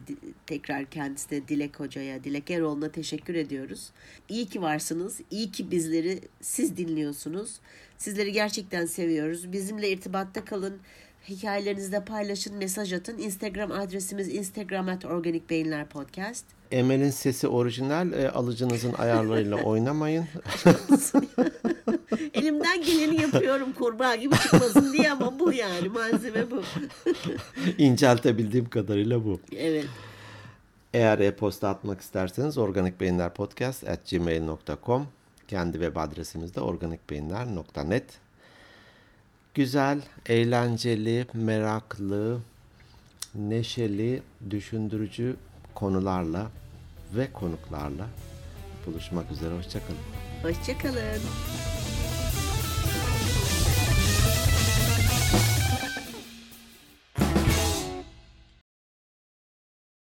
tekrar 0.49 0.85
kendisine 0.85 1.49
Dilek 1.49 1.81
Hoca'ya, 1.81 2.25
Dilek 2.25 2.51
Eroğlu'na 2.51 2.89
teşekkür 2.89 3.35
ediyoruz. 3.35 3.91
İyi 4.29 4.47
ki 4.47 4.63
varsınız. 4.63 5.21
İyi 5.31 5.53
ki 5.53 5.71
bizleri 5.71 6.21
siz 6.41 6.77
dinliyorsunuz. 6.77 7.57
Sizleri 7.99 8.33
gerçekten 8.33 8.87
seviyoruz. 8.87 9.53
Bizimle 9.53 9.91
irtibatta 9.91 10.45
kalın. 10.45 10.77
Hikayelerinizi 11.29 11.93
de 11.93 12.05
paylaşın, 12.05 12.57
mesaj 12.57 12.93
atın. 12.93 13.19
Instagram 13.19 13.73
adresimiz 13.73 14.35
instagram 14.35 14.89
at 14.89 15.05
organik 15.05 15.51
beyinler 15.51 15.89
podcast. 15.89 16.45
Emel'in 16.71 17.11
sesi 17.11 17.49
orijinal 17.49 18.13
e, 18.13 18.31
alıcınızın 18.31 18.93
ayarlarıyla 18.93 19.57
oynamayın. 19.65 20.25
Elimden 22.35 22.83
geleni 22.83 23.21
yapıyorum 23.23 23.73
kurbağa 23.73 24.17
gibi 24.17 24.35
çıkmasın 24.35 24.93
diye 24.93 25.13
ama 25.13 25.39
bu 25.39 25.53
yani 25.53 25.89
malzeme 25.89 26.51
bu. 26.51 26.63
İnceltebildiğim 27.79 28.69
kadarıyla 28.69 29.25
bu. 29.25 29.41
Evet. 29.57 29.85
Eğer 30.95 31.19
e-posta 31.19 31.69
atmak 31.69 32.01
isterseniz 32.01 32.59
organikbeyinlerpodcast@gmail.com 32.59 35.07
kendi 35.49 35.73
web 35.73 35.97
adresimiz 35.97 36.55
de 36.55 36.61
organikbeyinler.net 36.61 38.05
Güzel, 39.55 40.03
eğlenceli, 40.27 41.27
meraklı, 41.35 42.39
neşeli, 43.35 44.23
düşündürücü 44.51 45.37
konularla 45.75 46.47
ve 47.17 47.33
konuklarla 47.33 48.07
buluşmak 48.87 49.33
üzere. 49.33 49.55
Hoşçakalın. 49.55 49.99
Hoşçakalın. 50.43 51.78